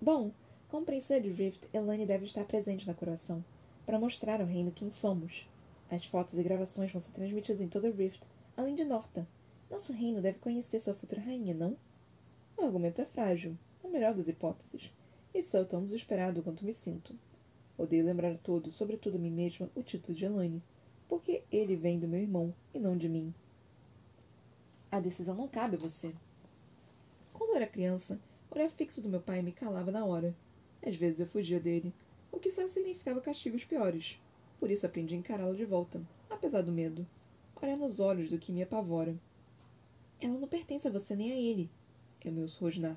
Bom, 0.00 0.32
como 0.68 0.84
princesa 0.84 1.20
de 1.20 1.30
Rift, 1.30 1.68
Elaine 1.72 2.06
deve 2.06 2.24
estar 2.24 2.44
presente 2.44 2.86
na 2.86 2.94
coroação, 2.94 3.44
para 3.86 3.98
mostrar 3.98 4.40
ao 4.40 4.46
reino 4.46 4.72
quem 4.72 4.90
somos. 4.90 5.48
As 5.90 6.04
fotos 6.04 6.38
e 6.38 6.42
gravações 6.42 6.92
vão 6.92 7.00
ser 7.00 7.12
transmitidas 7.12 7.60
em 7.60 7.68
toda 7.68 7.90
Rift, 7.90 8.22
além 8.58 8.74
de 8.74 8.84
Norta. 8.84 9.24
Nosso 9.70 9.92
reino 9.92 10.20
deve 10.20 10.40
conhecer 10.40 10.80
sua 10.80 10.92
futura 10.92 11.20
rainha, 11.20 11.54
não? 11.54 11.76
O 12.56 12.64
argumento 12.64 13.00
é 13.00 13.04
frágil, 13.04 13.56
a 13.84 13.86
melhor 13.86 14.12
das 14.12 14.26
hipóteses, 14.26 14.92
e 15.32 15.44
sou 15.44 15.64
tão 15.64 15.84
desesperado 15.84 16.42
quanto 16.42 16.64
me 16.64 16.72
sinto. 16.72 17.16
Odeio 17.76 18.04
lembrar 18.04 18.32
a 18.32 18.38
todos, 18.38 18.74
sobretudo 18.74 19.14
a 19.14 19.20
mim 19.20 19.30
mesma, 19.30 19.70
o 19.76 19.82
título 19.84 20.12
de 20.12 20.24
Elaine, 20.24 20.60
porque 21.08 21.44
ele 21.52 21.76
vem 21.76 22.00
do 22.00 22.08
meu 22.08 22.18
irmão 22.18 22.52
e 22.74 22.80
não 22.80 22.96
de 22.96 23.08
mim. 23.08 23.32
A 24.90 24.98
decisão 24.98 25.36
não 25.36 25.46
cabe 25.46 25.76
a 25.76 25.78
você. 25.78 26.12
Quando 27.32 27.54
era 27.54 27.66
criança, 27.66 28.20
o 28.50 28.56
olhar 28.56 28.68
fixo 28.68 29.00
do 29.00 29.08
meu 29.08 29.20
pai 29.20 29.40
me 29.40 29.52
calava 29.52 29.92
na 29.92 30.04
hora. 30.04 30.34
Às 30.84 30.96
vezes 30.96 31.20
eu 31.20 31.28
fugia 31.28 31.60
dele, 31.60 31.94
o 32.32 32.40
que 32.40 32.50
só 32.50 32.66
significava 32.66 33.20
castigos 33.20 33.64
piores. 33.64 34.20
Por 34.58 34.68
isso 34.68 34.84
aprendi 34.84 35.14
a 35.14 35.18
encará-lo 35.18 35.54
de 35.54 35.64
volta, 35.64 36.02
apesar 36.28 36.62
do 36.62 36.72
medo. 36.72 37.06
Olhar 37.60 37.76
nos 37.76 37.98
olhos 37.98 38.30
do 38.30 38.38
que 38.38 38.52
me 38.52 38.62
apavora. 38.62 39.18
Ela 40.20 40.38
não 40.38 40.46
pertence 40.46 40.86
a 40.86 40.92
você 40.92 41.16
nem 41.16 41.32
a 41.32 41.36
ele. 41.36 41.68
Eu 42.24 42.30
me 42.30 42.42
ouço 42.42 42.64
rosnar, 42.64 42.96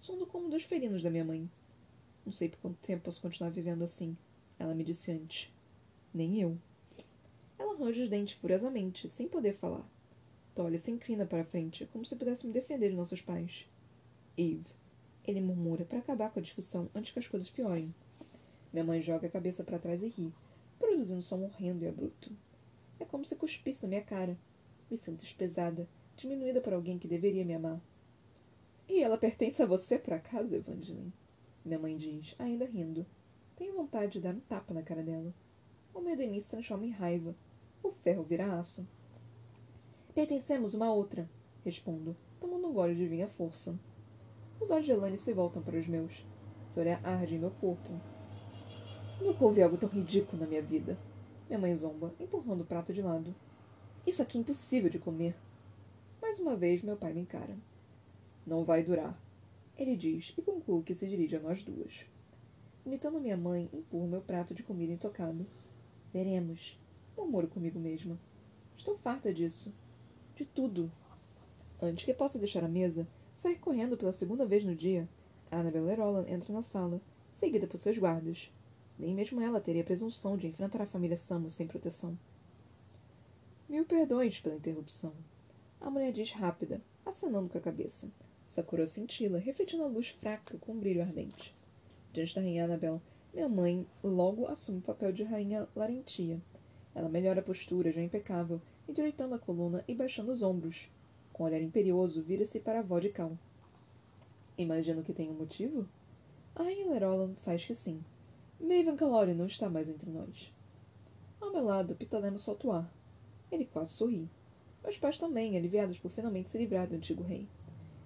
sondo 0.00 0.26
como 0.26 0.48
dos 0.48 0.64
felinos 0.64 1.04
da 1.04 1.10
minha 1.10 1.24
mãe. 1.24 1.48
Não 2.26 2.32
sei 2.32 2.48
por 2.48 2.58
quanto 2.58 2.78
tempo 2.78 3.04
posso 3.04 3.22
continuar 3.22 3.50
vivendo 3.50 3.82
assim, 3.82 4.16
ela 4.58 4.74
me 4.74 4.82
disse 4.82 5.12
antes. 5.12 5.52
Nem 6.12 6.40
eu. 6.40 6.58
Ela 7.56 7.76
range 7.76 8.02
os 8.02 8.10
dentes 8.10 8.34
furiosamente, 8.34 9.08
sem 9.08 9.28
poder 9.28 9.54
falar. 9.54 9.88
Tolly 10.56 10.80
se 10.80 10.90
inclina 10.90 11.24
para 11.24 11.42
a 11.42 11.46
frente, 11.46 11.86
como 11.92 12.04
se 12.04 12.16
pudesse 12.16 12.48
me 12.48 12.52
defender 12.52 12.90
de 12.90 12.96
nossos 12.96 13.20
pais. 13.20 13.68
Eve, 14.36 14.66
ele 15.24 15.40
murmura 15.40 15.84
para 15.84 16.00
acabar 16.00 16.30
com 16.30 16.40
a 16.40 16.42
discussão 16.42 16.90
antes 16.94 17.12
que 17.12 17.20
as 17.20 17.28
coisas 17.28 17.48
piorem. 17.48 17.94
Minha 18.72 18.84
mãe 18.84 19.00
joga 19.00 19.28
a 19.28 19.30
cabeça 19.30 19.62
para 19.62 19.78
trás 19.78 20.02
e 20.02 20.08
ri, 20.08 20.34
produzindo 20.80 21.20
um 21.20 21.22
som 21.22 21.42
horrendo 21.44 21.84
e 21.84 21.88
abrupto. 21.88 22.32
É 23.00 23.04
como 23.06 23.24
se 23.24 23.34
cuspisse 23.34 23.82
na 23.82 23.88
minha 23.88 24.02
cara. 24.02 24.38
Me 24.90 24.98
sinto 24.98 25.24
espesada, 25.24 25.88
diminuída 26.16 26.60
por 26.60 26.74
alguém 26.74 26.98
que 26.98 27.08
deveria 27.08 27.44
me 27.44 27.54
amar. 27.54 27.80
E 28.86 29.02
ela 29.02 29.16
pertence 29.16 29.62
a 29.62 29.66
você, 29.66 29.98
por 29.98 30.12
acaso, 30.12 30.54
Evangeline? 30.54 31.12
Minha 31.64 31.78
mãe 31.78 31.96
diz, 31.96 32.34
ainda 32.38 32.66
rindo. 32.66 33.06
Tenho 33.56 33.74
vontade 33.74 34.12
de 34.12 34.20
dar 34.20 34.34
um 34.34 34.40
tapa 34.40 34.74
na 34.74 34.82
cara 34.82 35.02
dela. 35.02 35.34
O 35.94 36.00
medo 36.00 36.22
em 36.22 36.30
mim 36.30 36.40
se 36.40 36.50
transforma 36.50 36.84
em 36.84 36.90
raiva. 36.90 37.34
O 37.82 37.90
ferro 37.90 38.22
vira 38.22 38.58
aço. 38.58 38.86
Pertencemos 40.14 40.74
uma 40.74 40.86
a 40.86 40.92
outra, 40.92 41.30
respondo, 41.64 42.16
tomando 42.38 42.68
um 42.68 42.72
gole 42.72 42.94
de 42.94 43.06
vinho 43.06 43.24
à 43.24 43.28
força. 43.28 43.78
Os 44.60 44.70
olhos 44.70 44.84
de 44.84 44.92
Elane 44.92 45.16
se 45.16 45.32
voltam 45.32 45.62
para 45.62 45.78
os 45.78 45.86
meus. 45.86 46.26
Seu 46.68 46.82
olhar 46.82 47.00
arde 47.04 47.36
em 47.36 47.38
meu 47.38 47.50
corpo. 47.52 47.88
Nunca 49.20 49.44
houve 49.44 49.62
algo 49.62 49.78
tão 49.78 49.88
ridículo 49.88 50.42
na 50.42 50.48
minha 50.48 50.62
vida. 50.62 50.98
Minha 51.50 51.58
mãe 51.58 51.74
zomba, 51.74 52.14
empurrando 52.20 52.60
o 52.60 52.64
prato 52.64 52.92
de 52.92 53.02
lado. 53.02 53.34
Isso 54.06 54.22
aqui 54.22 54.38
é 54.38 54.40
impossível 54.40 54.88
de 54.88 55.00
comer. 55.00 55.34
Mais 56.22 56.38
uma 56.38 56.54
vez, 56.54 56.80
meu 56.80 56.96
pai 56.96 57.12
me 57.12 57.22
encara. 57.22 57.58
Não 58.46 58.64
vai 58.64 58.84
durar. 58.84 59.20
Ele 59.76 59.96
diz 59.96 60.32
e 60.38 60.42
conclui 60.42 60.84
que 60.84 60.94
se 60.94 61.08
dirige 61.08 61.34
a 61.34 61.40
nós 61.40 61.64
duas. 61.64 62.06
Imitando 62.86 63.18
minha 63.18 63.36
mãe, 63.36 63.68
empurro 63.72 64.06
meu 64.06 64.20
prato 64.20 64.54
de 64.54 64.62
comida 64.62 64.92
intocado. 64.92 65.44
Veremos. 66.12 66.78
Murmuro 67.16 67.48
comigo 67.48 67.80
mesma. 67.80 68.16
Estou 68.78 68.96
farta 68.96 69.34
disso. 69.34 69.74
De 70.36 70.44
tudo. 70.44 70.88
Antes 71.82 72.04
que 72.04 72.14
possa 72.14 72.38
deixar 72.38 72.62
a 72.62 72.68
mesa, 72.68 73.08
sair 73.34 73.58
correndo 73.58 73.96
pela 73.96 74.12
segunda 74.12 74.46
vez 74.46 74.64
no 74.64 74.76
dia, 74.76 75.08
Annabel 75.50 75.96
Roland 75.96 76.30
entra 76.30 76.52
na 76.52 76.62
sala, 76.62 77.00
seguida 77.28 77.66
por 77.66 77.76
seus 77.76 77.98
guardas. 77.98 78.52
Nem 79.00 79.14
mesmo 79.14 79.40
ela 79.40 79.62
teria 79.62 79.82
presunção 79.82 80.36
de 80.36 80.46
enfrentar 80.46 80.82
a 80.82 80.86
família 80.86 81.16
Samus 81.16 81.54
sem 81.54 81.66
proteção. 81.66 82.18
Mil 83.66 83.86
perdões 83.86 84.38
pela 84.38 84.56
interrupção. 84.56 85.14
A 85.80 85.88
mulher 85.88 86.12
diz 86.12 86.32
rápida, 86.32 86.82
acenando 87.06 87.48
com 87.48 87.56
a 87.56 87.62
cabeça. 87.62 88.12
Sakura 88.46 88.86
cintila, 88.86 89.38
refletindo 89.38 89.84
a 89.84 89.86
luz 89.86 90.08
fraca 90.08 90.58
com 90.58 90.72
um 90.72 90.78
brilho 90.78 91.00
ardente. 91.00 91.56
Diante 92.12 92.34
da 92.34 92.42
rainha 92.42 92.66
Annabel, 92.66 93.00
minha 93.32 93.48
mãe 93.48 93.86
logo 94.04 94.46
assume 94.46 94.80
o 94.80 94.82
papel 94.82 95.12
de 95.12 95.22
rainha 95.22 95.66
Larentia. 95.74 96.38
Ela 96.94 97.08
melhora 97.08 97.40
a 97.40 97.44
postura, 97.44 97.90
já 97.90 98.02
impecável, 98.02 98.60
endireitando 98.86 99.34
a 99.34 99.38
coluna 99.38 99.82
e 99.88 99.94
baixando 99.94 100.30
os 100.30 100.42
ombros. 100.42 100.90
Com 101.32 101.44
um 101.44 101.46
olhar 101.46 101.62
imperioso, 101.62 102.22
vira-se 102.22 102.60
para 102.60 102.80
a 102.80 102.82
avó 102.82 102.98
de 102.98 103.08
Cal. 103.08 103.32
Imagino 104.58 105.02
que 105.02 105.14
tem 105.14 105.30
um 105.30 105.34
motivo? 105.38 105.88
A 106.54 106.64
rainha 106.64 106.90
Lerola 106.90 107.32
faz 107.36 107.64
que 107.64 107.74
sim. 107.74 108.04
Maven 108.60 108.94
Calori 108.94 109.32
não 109.32 109.46
está 109.46 109.70
mais 109.70 109.88
entre 109.88 110.10
nós. 110.10 110.52
Ao 111.40 111.50
meu 111.50 111.64
lado, 111.64 111.96
Pitolemo 111.96 112.38
solta 112.38 112.66
o 112.68 112.72
ar. 112.72 112.94
Ele 113.50 113.64
quase 113.64 113.94
sorri. 113.94 114.30
Meus 114.82 114.98
pais 114.98 115.16
também, 115.16 115.56
aliviados 115.56 115.98
por 115.98 116.10
finalmente 116.10 116.50
se 116.50 116.58
livrar 116.58 116.86
do 116.86 116.94
antigo 116.94 117.22
rei. 117.22 117.48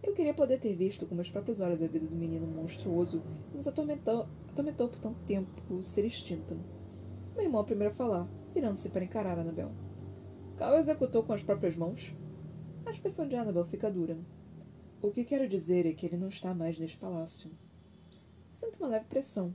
Eu 0.01 0.14
queria 0.14 0.33
poder 0.33 0.61
ter 0.61 0.75
visto 0.75 1.07
com 1.07 1.14
meus 1.14 1.29
próprios 1.29 1.61
olhos 1.61 1.83
a 1.83 1.87
vida 1.88 2.07
do 2.07 2.17
menino 2.17 2.47
monstruoso 2.47 3.21
que 3.51 3.57
nos 3.57 3.67
atormentou, 3.67 4.29
atormentou 4.49 4.88
por 4.88 5.01
tanto 5.01 5.19
tempo 5.27 5.83
ser 5.83 6.05
extinta. 6.05 6.57
Meu 7.35 7.45
irmão 7.45 7.61
é 7.61 7.62
o 7.64 7.67
primeiro 7.67 7.93
a 7.93 7.97
falar, 7.97 8.29
virando-se 8.55 8.90
para 8.90 9.05
encarar 9.05 9.38
Annabel. 9.38 9.73
Cal 10.57 10.79
executou 10.79 11.25
com 11.25 11.33
as 11.33 11.43
próprias 11.43 11.75
mãos? 11.75 12.14
A 12.87 12.90
expressão 12.90 13.27
de 13.27 13.35
Annabel 13.35 13.64
fica 13.64 13.90
dura. 13.90 14.17
O 15.03 15.11
que 15.11 15.25
quero 15.25 15.49
dizer 15.49 15.85
é 15.85 15.93
que 15.93 16.07
ele 16.07 16.17
não 16.17 16.29
está 16.29 16.55
mais 16.55 16.79
neste 16.79 16.97
palácio. 16.97 17.51
Sinto 18.53 18.77
uma 18.79 18.88
leve 18.88 19.07
pressão, 19.07 19.53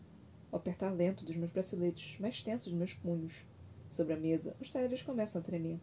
ao 0.51 0.59
apertar 0.59 0.91
lento 0.91 1.25
dos 1.25 1.35
meus 1.35 1.51
braceletes, 1.51 2.19
mais 2.19 2.41
tensos 2.41 2.67
dos 2.67 2.77
meus 2.77 2.93
punhos. 2.93 3.45
Sobre 3.89 4.13
a 4.13 4.17
mesa, 4.17 4.55
os 4.59 4.71
talheres 4.71 5.01
começam 5.01 5.41
a 5.41 5.43
tremer. 5.43 5.79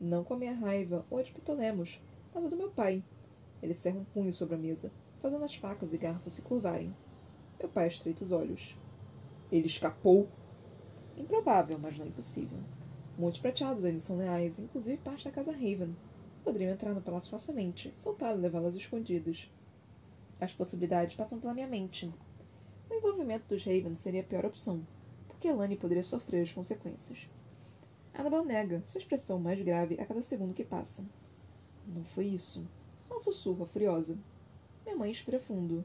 Não 0.00 0.24
com 0.24 0.34
a 0.34 0.36
minha 0.36 0.54
raiva 0.54 1.06
ou 1.10 1.18
a 1.18 1.22
de 1.22 1.32
Ptolemos, 1.32 2.00
mas 2.34 2.44
a 2.44 2.48
do 2.48 2.56
meu 2.56 2.70
pai, 2.70 3.02
ele 3.62 3.74
cerra 3.74 3.98
um 3.98 4.04
punho 4.04 4.32
sobre 4.32 4.54
a 4.54 4.58
mesa, 4.58 4.92
fazendo 5.20 5.44
as 5.44 5.54
facas 5.54 5.92
e 5.92 5.98
garfos 5.98 6.34
se 6.34 6.42
curvarem. 6.42 6.94
Meu 7.58 7.68
pai 7.68 7.88
estreita 7.88 8.24
os 8.24 8.32
olhos. 8.32 8.76
Ele 9.50 9.66
escapou? 9.66 10.28
Improvável, 11.16 11.78
mas 11.78 11.98
não 11.98 12.06
impossível. 12.06 12.58
Muitos 13.16 13.40
prateados 13.40 13.84
ainda 13.84 14.00
são 14.00 14.18
leais, 14.18 14.58
inclusive 14.58 14.98
parte 14.98 15.24
da 15.24 15.30
casa 15.30 15.52
Raven. 15.52 15.96
Poderiam 16.44 16.72
entrar 16.72 16.94
no 16.94 17.00
palácio 17.00 17.30
facilmente, 17.30 17.92
soltá-lo 17.96 18.38
e 18.38 18.42
levá-las 18.42 18.76
escondidas. 18.76 19.50
As 20.38 20.52
possibilidades 20.52 21.16
passam 21.16 21.40
pela 21.40 21.54
minha 21.54 21.66
mente. 21.66 22.12
O 22.88 22.94
envolvimento 22.94 23.46
dos 23.48 23.64
Raven 23.64 23.94
seria 23.94 24.20
a 24.20 24.24
pior 24.24 24.44
opção, 24.44 24.86
porque 25.26 25.48
Elane 25.48 25.76
poderia 25.76 26.04
sofrer 26.04 26.42
as 26.42 26.52
consequências. 26.52 27.28
Annabel 28.14 28.44
nega, 28.44 28.82
sua 28.84 28.98
expressão 28.98 29.38
mais 29.38 29.60
grave 29.60 30.00
a 30.00 30.06
cada 30.06 30.22
segundo 30.22 30.54
que 30.54 30.64
passa. 30.64 31.06
Não 31.86 32.02
foi 32.02 32.26
isso. 32.26 32.66
Ela 33.10 33.20
sussurra, 33.20 33.66
furiosa. 33.66 34.16
Minha 34.84 34.96
mãe 34.96 35.10
expira 35.10 35.38
fundo. 35.38 35.84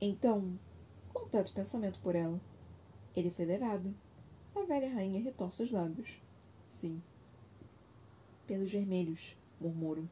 Então, 0.00 0.58
completo 1.12 1.52
pensamento 1.52 1.98
por 2.00 2.14
ela. 2.14 2.40
Ele 3.16 3.30
foi 3.30 3.44
levado. 3.44 3.94
A 4.54 4.62
velha 4.64 4.92
rainha 4.92 5.22
retorce 5.22 5.62
os 5.62 5.70
lábios. 5.70 6.20
Sim. 6.62 7.02
Pelos 8.46 8.70
vermelhos, 8.70 9.36
murmuro. 9.60 10.08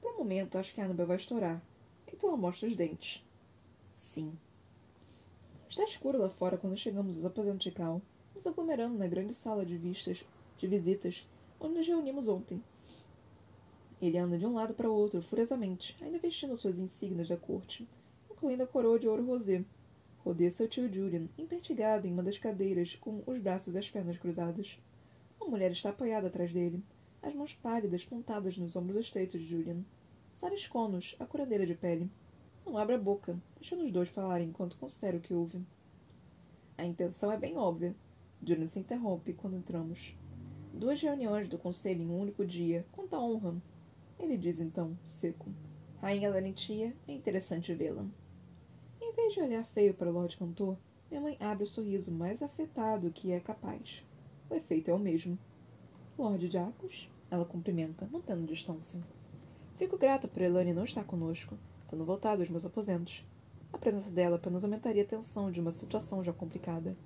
Por 0.00 0.12
um 0.12 0.18
momento, 0.18 0.56
acho 0.56 0.74
que 0.74 0.80
Annabel 0.80 1.06
vai 1.06 1.16
estourar. 1.16 1.60
Então 2.06 2.30
ela 2.30 2.38
mostra 2.38 2.68
os 2.68 2.76
dentes. 2.76 3.24
Sim. 3.90 4.38
Está 5.72 5.84
escuro 5.84 6.18
lá 6.18 6.28
fora 6.28 6.58
quando 6.58 6.76
chegamos 6.76 7.16
aos 7.16 7.24
aposentos 7.24 7.64
de 7.64 7.70
Cal, 7.70 8.02
nos 8.34 8.46
aglomerando 8.46 8.98
na 8.98 9.06
grande 9.06 9.32
sala 9.32 9.64
de 9.64 9.74
vistas, 9.78 10.22
de 10.58 10.66
visitas, 10.66 11.26
onde 11.58 11.78
nos 11.78 11.86
reunimos 11.86 12.28
ontem. 12.28 12.62
Ele 13.98 14.18
anda 14.18 14.36
de 14.36 14.44
um 14.44 14.52
lado 14.52 14.74
para 14.74 14.90
o 14.90 14.94
outro, 14.94 15.22
furiosamente, 15.22 15.96
ainda 16.02 16.18
vestindo 16.18 16.58
suas 16.58 16.78
insígnias 16.78 17.30
da 17.30 17.38
corte, 17.38 17.88
incluindo 18.30 18.62
a 18.62 18.66
coroa 18.66 18.98
de 18.98 19.08
ouro 19.08 19.24
rosé. 19.24 19.64
Rodeia 20.18 20.52
seu 20.52 20.68
tio 20.68 20.92
Julian, 20.92 21.26
impertigado 21.38 22.06
em 22.06 22.12
uma 22.12 22.22
das 22.22 22.36
cadeiras, 22.36 22.94
com 22.96 23.22
os 23.26 23.38
braços 23.38 23.74
e 23.74 23.78
as 23.78 23.88
pernas 23.88 24.18
cruzadas. 24.18 24.78
Uma 25.40 25.48
mulher 25.48 25.70
está 25.70 25.88
apoiada 25.88 26.26
atrás 26.26 26.52
dele, 26.52 26.84
as 27.22 27.34
mãos 27.34 27.54
pálidas 27.54 28.04
pontadas 28.04 28.58
nos 28.58 28.76
ombros 28.76 29.06
estreitos 29.06 29.40
de 29.40 29.46
Julian. 29.46 29.82
Sarah 30.34 30.54
Conos, 30.68 31.16
a 31.18 31.24
curadeira 31.24 31.64
de 31.66 31.74
pele. 31.74 32.10
Não 32.64 32.78
abre 32.78 32.94
a 32.94 32.98
boca, 32.98 33.36
deixando 33.56 33.84
os 33.84 33.90
dois 33.90 34.08
falarem 34.08 34.48
enquanto 34.48 34.78
considera 34.78 35.16
o 35.16 35.20
que 35.20 35.34
ouve. 35.34 35.60
A 36.78 36.84
intenção 36.84 37.30
é 37.30 37.36
bem 37.36 37.56
óbvia. 37.56 37.94
Julian 38.44 38.66
se 38.66 38.80
interrompe 38.80 39.32
quando 39.32 39.56
entramos. 39.56 40.16
Duas 40.72 41.00
reuniões 41.02 41.48
do 41.48 41.58
conselho 41.58 42.02
em 42.02 42.08
um 42.08 42.18
único 42.18 42.46
dia. 42.46 42.86
Quanta 42.92 43.18
honra! 43.18 43.54
Ele 44.18 44.36
diz 44.36 44.60
então, 44.60 44.96
seco. 45.04 45.50
Rainha 46.00 46.30
Larentia, 46.30 46.96
é 47.06 47.12
interessante 47.12 47.74
vê-la. 47.74 48.06
Em 49.00 49.12
vez 49.12 49.34
de 49.34 49.40
olhar 49.40 49.64
feio 49.64 49.94
para 49.94 50.08
o 50.08 50.12
Lord 50.12 50.36
Cantor, 50.36 50.76
minha 51.10 51.20
mãe 51.20 51.36
abre 51.38 51.64
o 51.64 51.66
sorriso 51.66 52.10
mais 52.10 52.42
afetado 52.42 53.12
que 53.12 53.32
é 53.32 53.38
capaz. 53.38 54.04
O 54.48 54.54
efeito 54.54 54.90
é 54.90 54.94
o 54.94 54.98
mesmo. 54.98 55.38
Lord 56.16 56.50
Jacos? 56.50 57.10
Ela 57.30 57.44
cumprimenta, 57.44 58.08
mantendo 58.10 58.46
distância. 58.46 59.00
Fico 59.76 59.98
grata 59.98 60.26
por 60.26 60.40
Elane 60.40 60.72
não 60.72 60.84
estar 60.84 61.04
conosco, 61.04 61.58
tendo 61.92 62.06
voltado 62.06 62.40
aos 62.40 62.48
meus 62.48 62.64
aposentos. 62.64 63.22
A 63.70 63.76
presença 63.76 64.10
dela 64.10 64.36
apenas 64.36 64.64
aumentaria 64.64 65.02
a 65.02 65.06
tensão 65.06 65.50
de 65.50 65.60
uma 65.60 65.70
situação 65.70 66.24
já 66.24 66.32
complicada. 66.32 66.96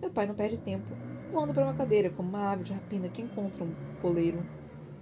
Meu 0.00 0.10
pai 0.12 0.28
não 0.28 0.34
perde 0.36 0.58
tempo, 0.58 0.86
voando 1.32 1.52
para 1.52 1.64
uma 1.64 1.74
cadeira 1.74 2.08
como 2.08 2.28
uma 2.28 2.52
ave 2.52 2.62
de 2.62 2.72
rapina 2.72 3.08
que 3.08 3.20
encontra 3.20 3.64
um 3.64 3.74
poleiro. 4.00 4.46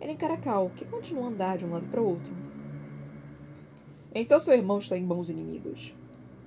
Ele 0.00 0.12
encara 0.12 0.38
Cal, 0.38 0.70
que 0.70 0.86
continua 0.86 1.24
a 1.24 1.28
andar 1.28 1.58
de 1.58 1.66
um 1.66 1.70
lado 1.70 1.86
para 1.88 2.00
o 2.00 2.08
outro. 2.08 2.34
Então 4.14 4.40
seu 4.40 4.54
irmão 4.54 4.78
está 4.78 4.96
em 4.96 5.04
mãos 5.04 5.28
inimigas. 5.28 5.94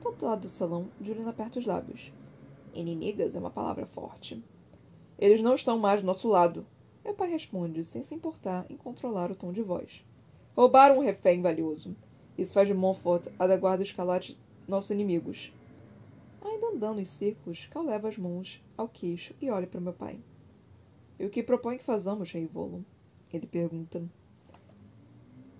Do 0.01 0.07
outro 0.07 0.25
lado 0.25 0.41
do 0.41 0.49
salão, 0.49 0.89
Julian 0.99 1.29
aperta 1.29 1.59
os 1.59 1.67
lábios. 1.67 2.11
Inimigas 2.73 3.35
é 3.35 3.39
uma 3.39 3.51
palavra 3.51 3.85
forte. 3.85 4.43
Eles 5.19 5.43
não 5.43 5.53
estão 5.53 5.77
mais 5.77 6.01
do 6.01 6.07
nosso 6.07 6.27
lado. 6.27 6.65
Meu 7.05 7.13
pai 7.13 7.29
responde, 7.29 7.85
sem 7.85 8.01
se 8.01 8.15
importar 8.15 8.65
em 8.67 8.75
controlar 8.75 9.31
o 9.31 9.35
tom 9.35 9.51
de 9.51 9.61
voz. 9.61 10.03
Roubaram 10.55 10.97
um 10.97 11.03
refém 11.03 11.39
valioso. 11.39 11.95
Isso 12.39 12.53
faz 12.53 12.69
de 12.69 12.73
Montfort 12.73 13.27
a 13.37 13.45
da 13.45 13.57
guarda 13.57 13.83
escalate 13.83 14.39
nossos 14.65 14.91
inimigos. 14.91 15.53
Ainda 16.41 16.67
andando 16.67 17.01
em 17.01 17.05
círculos, 17.05 17.67
Cal 17.69 17.83
leva 17.83 18.07
as 18.07 18.17
mãos 18.17 18.63
ao 18.77 18.87
queixo 18.87 19.35
e 19.41 19.51
olha 19.51 19.67
para 19.67 19.81
meu 19.81 19.91
pai. 19.91 20.17
E 21.19 21.25
o 21.25 21.29
que 21.29 21.43
propõe 21.43 21.77
que 21.77 21.83
façamos, 21.83 22.31
Rei 22.31 22.45
Volo? 22.45 22.85
Ele 23.33 23.45
pergunta. 23.45 24.01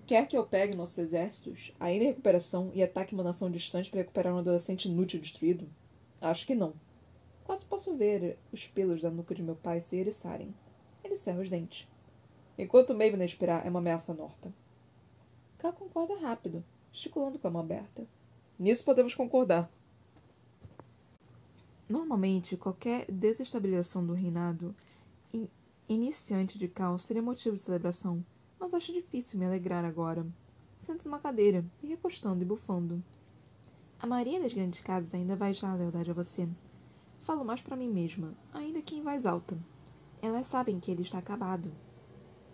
Quer 0.06 0.26
que 0.26 0.34
eu 0.34 0.46
pegue 0.46 0.74
nossos 0.74 0.96
exércitos, 0.96 1.70
ainda 1.78 2.04
em 2.04 2.08
recuperação, 2.08 2.70
e 2.72 2.82
ataque 2.82 3.12
uma 3.12 3.24
nação 3.24 3.50
distante 3.50 3.90
para 3.90 4.00
recuperar 4.00 4.34
um 4.34 4.38
adolescente 4.38 4.86
inútil 4.88 5.20
destruído? 5.20 5.68
Acho 6.18 6.46
que 6.46 6.54
não. 6.54 6.72
Quase 7.44 7.62
posso 7.66 7.94
ver 7.94 8.38
os 8.50 8.66
pelos 8.66 9.02
da 9.02 9.10
nuca 9.10 9.34
de 9.34 9.42
meu 9.42 9.54
pai 9.54 9.82
se 9.82 9.96
eriçarem. 9.96 10.54
Ele 11.04 11.18
cerra 11.18 11.42
os 11.42 11.50
dentes. 11.50 11.86
Enquanto 12.56 12.94
Maven 12.94 13.22
esperar, 13.22 13.66
é 13.66 13.68
uma 13.68 13.80
ameaça 13.80 14.14
norta. 14.14 14.50
Ká 15.60 15.70
concorda 15.70 16.18
rápido, 16.18 16.64
gesticulando 16.90 17.38
com 17.38 17.46
a 17.46 17.50
mão 17.50 17.60
aberta. 17.60 18.08
Nisso 18.58 18.82
podemos 18.82 19.14
concordar. 19.14 19.70
Normalmente, 21.86 22.56
qualquer 22.56 23.04
desestabilização 23.10 24.06
do 24.06 24.14
reinado 24.14 24.74
iniciante 25.86 26.56
de 26.56 26.66
caos 26.66 27.02
seria 27.02 27.20
motivo 27.20 27.56
de 27.56 27.60
celebração, 27.60 28.24
mas 28.58 28.72
acho 28.72 28.90
difícil 28.90 29.38
me 29.38 29.44
alegrar 29.44 29.84
agora. 29.84 30.26
Sento 30.78 31.04
numa 31.04 31.18
cadeira, 31.18 31.62
me 31.82 31.90
recostando 31.90 32.42
e 32.42 32.46
bufando. 32.46 33.04
A 33.98 34.06
maioria 34.06 34.40
das 34.40 34.54
grandes 34.54 34.80
casas 34.80 35.12
ainda 35.12 35.36
vai 35.36 35.52
já 35.52 35.70
a 35.70 35.74
lealdade 35.74 36.10
a 36.10 36.14
você. 36.14 36.48
Falo 37.18 37.44
mais 37.44 37.60
para 37.60 37.76
mim 37.76 37.90
mesma, 37.90 38.32
ainda 38.54 38.80
que 38.80 38.96
em 38.96 39.02
voz 39.02 39.26
alta. 39.26 39.58
Elas 40.22 40.46
sabem 40.46 40.80
que 40.80 40.90
ele 40.90 41.02
está 41.02 41.18
acabado. 41.18 41.70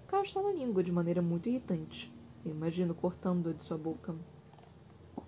Cal 0.08 0.22
está 0.22 0.42
na 0.42 0.50
língua 0.50 0.82
de 0.82 0.90
maneira 0.90 1.22
muito 1.22 1.48
irritante. 1.48 2.15
Eu 2.46 2.52
imagino 2.52 2.94
cortando-a 2.94 3.52
de 3.52 3.60
sua 3.60 3.76
boca. 3.76 4.14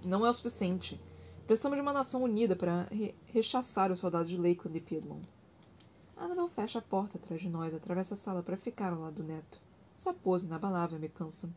Não 0.04 0.24
é 0.24 0.30
o 0.30 0.32
suficiente. 0.32 1.00
Precisamos 1.48 1.76
de 1.76 1.82
uma 1.82 1.92
nação 1.92 2.22
unida 2.22 2.54
para 2.54 2.84
re 2.92 3.12
rechaçar 3.26 3.90
os 3.90 3.98
soldados 3.98 4.28
de 4.28 4.36
Lakeland 4.36 4.78
e 4.78 4.80
Piedmont. 4.80 5.28
Annabel 6.16 6.48
fecha 6.48 6.78
a 6.78 6.82
porta 6.82 7.18
atrás 7.18 7.40
de 7.40 7.48
nós, 7.48 7.74
atravessa 7.74 8.14
a 8.14 8.16
sala 8.16 8.40
para 8.40 8.56
ficar 8.56 8.92
ao 8.92 9.00
lado 9.00 9.16
do 9.16 9.24
neto. 9.24 9.60
Essa 9.96 10.14
pose 10.14 10.46
inabalável 10.46 10.96
me 11.00 11.08
cansa. 11.08 11.52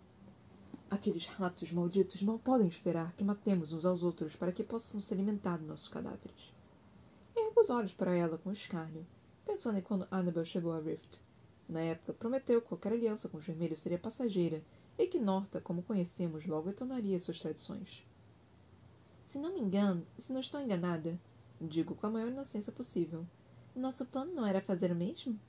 Aqueles 0.89 1.27
ratos 1.27 1.71
malditos 1.71 2.23
mal 2.23 2.39
podem 2.39 2.67
esperar 2.67 3.13
que 3.13 3.23
matemos 3.23 3.71
uns 3.71 3.85
aos 3.85 4.01
outros 4.01 4.35
para 4.35 4.51
que 4.51 4.63
possam 4.63 4.99
se 4.99 5.13
alimentar 5.13 5.59
de 5.59 5.65
nossos 5.65 5.89
cadáveres. 5.89 6.55
Ergo 7.35 7.61
os 7.61 7.69
olhos 7.69 7.93
para 7.93 8.15
ela 8.15 8.39
com 8.39 8.51
escárnio, 8.51 9.05
pensando 9.45 9.77
em 9.77 9.83
quando 9.83 10.07
Annabel 10.09 10.43
chegou 10.43 10.73
a 10.73 10.79
Rift. 10.79 11.21
Na 11.69 11.81
época, 11.81 12.13
prometeu 12.13 12.63
que 12.63 12.67
qualquer 12.67 12.93
aliança 12.93 13.29
com 13.29 13.37
os 13.37 13.45
vermelhos 13.45 13.79
seria 13.79 13.99
passageira 13.99 14.63
e 14.97 15.07
que 15.07 15.19
Norta, 15.19 15.61
como 15.61 15.83
conhecemos, 15.83 16.45
logo 16.45 16.67
retornaria 16.67 17.19
suas 17.19 17.39
tradições. 17.39 18.05
Se 19.25 19.39
não 19.39 19.53
me 19.53 19.59
engano, 19.61 20.05
se 20.17 20.33
não 20.33 20.41
estou 20.41 20.59
enganada, 20.59 21.19
digo 21.59 21.95
com 21.95 22.07
a 22.07 22.09
maior 22.09 22.29
inocência 22.29 22.71
possível, 22.71 23.25
nosso 23.75 24.05
plano 24.07 24.33
não 24.33 24.45
era 24.45 24.61
fazer 24.61 24.91
o 24.91 24.95
mesmo? 24.95 25.39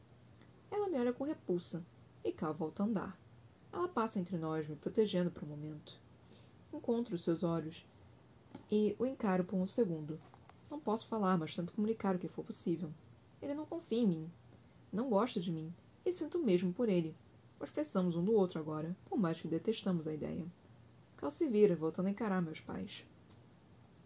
Ela 0.70 0.88
me 0.88 0.98
olha 0.98 1.12
com 1.12 1.24
repulsa, 1.24 1.84
e 2.24 2.32
Cal 2.32 2.54
volta 2.54 2.82
a 2.82 2.86
andar. 2.86 3.18
Ela 3.72 3.88
passa 3.88 4.20
entre 4.20 4.36
nós, 4.36 4.68
me 4.68 4.76
protegendo 4.76 5.30
por 5.30 5.42
um 5.42 5.48
momento. 5.48 5.98
Encontro 6.72 7.14
os 7.14 7.24
seus 7.24 7.42
olhos 7.42 7.84
e 8.70 8.94
o 8.98 9.04
encaro 9.04 9.44
por 9.44 9.56
um 9.56 9.66
segundo. 9.66 10.20
Não 10.70 10.78
posso 10.78 11.08
falar, 11.08 11.36
mas 11.36 11.54
tento 11.54 11.72
comunicar 11.72 12.14
o 12.14 12.18
que 12.18 12.28
for 12.28 12.44
possível. 12.44 12.90
Ele 13.40 13.54
não 13.54 13.66
confia 13.66 13.98
em 13.98 14.06
mim. 14.06 14.30
Não 14.92 15.10
gosta 15.10 15.40
de 15.40 15.50
mim. 15.50 15.74
E 16.04 16.12
sinto 16.12 16.38
o 16.38 16.44
mesmo 16.44 16.72
por 16.72 16.88
ele. 16.88 17.14
Mas 17.62 17.70
precisamos 17.70 18.16
um 18.16 18.24
do 18.24 18.34
outro 18.34 18.58
agora, 18.58 18.96
por 19.04 19.16
mais 19.16 19.40
que 19.40 19.46
detestamos 19.46 20.08
a 20.08 20.12
ideia. 20.12 20.44
Cal 21.16 21.30
se 21.30 21.46
vira, 21.46 21.76
voltando 21.76 22.08
a 22.08 22.10
encarar 22.10 22.42
meus 22.42 22.60
pais. 22.60 23.06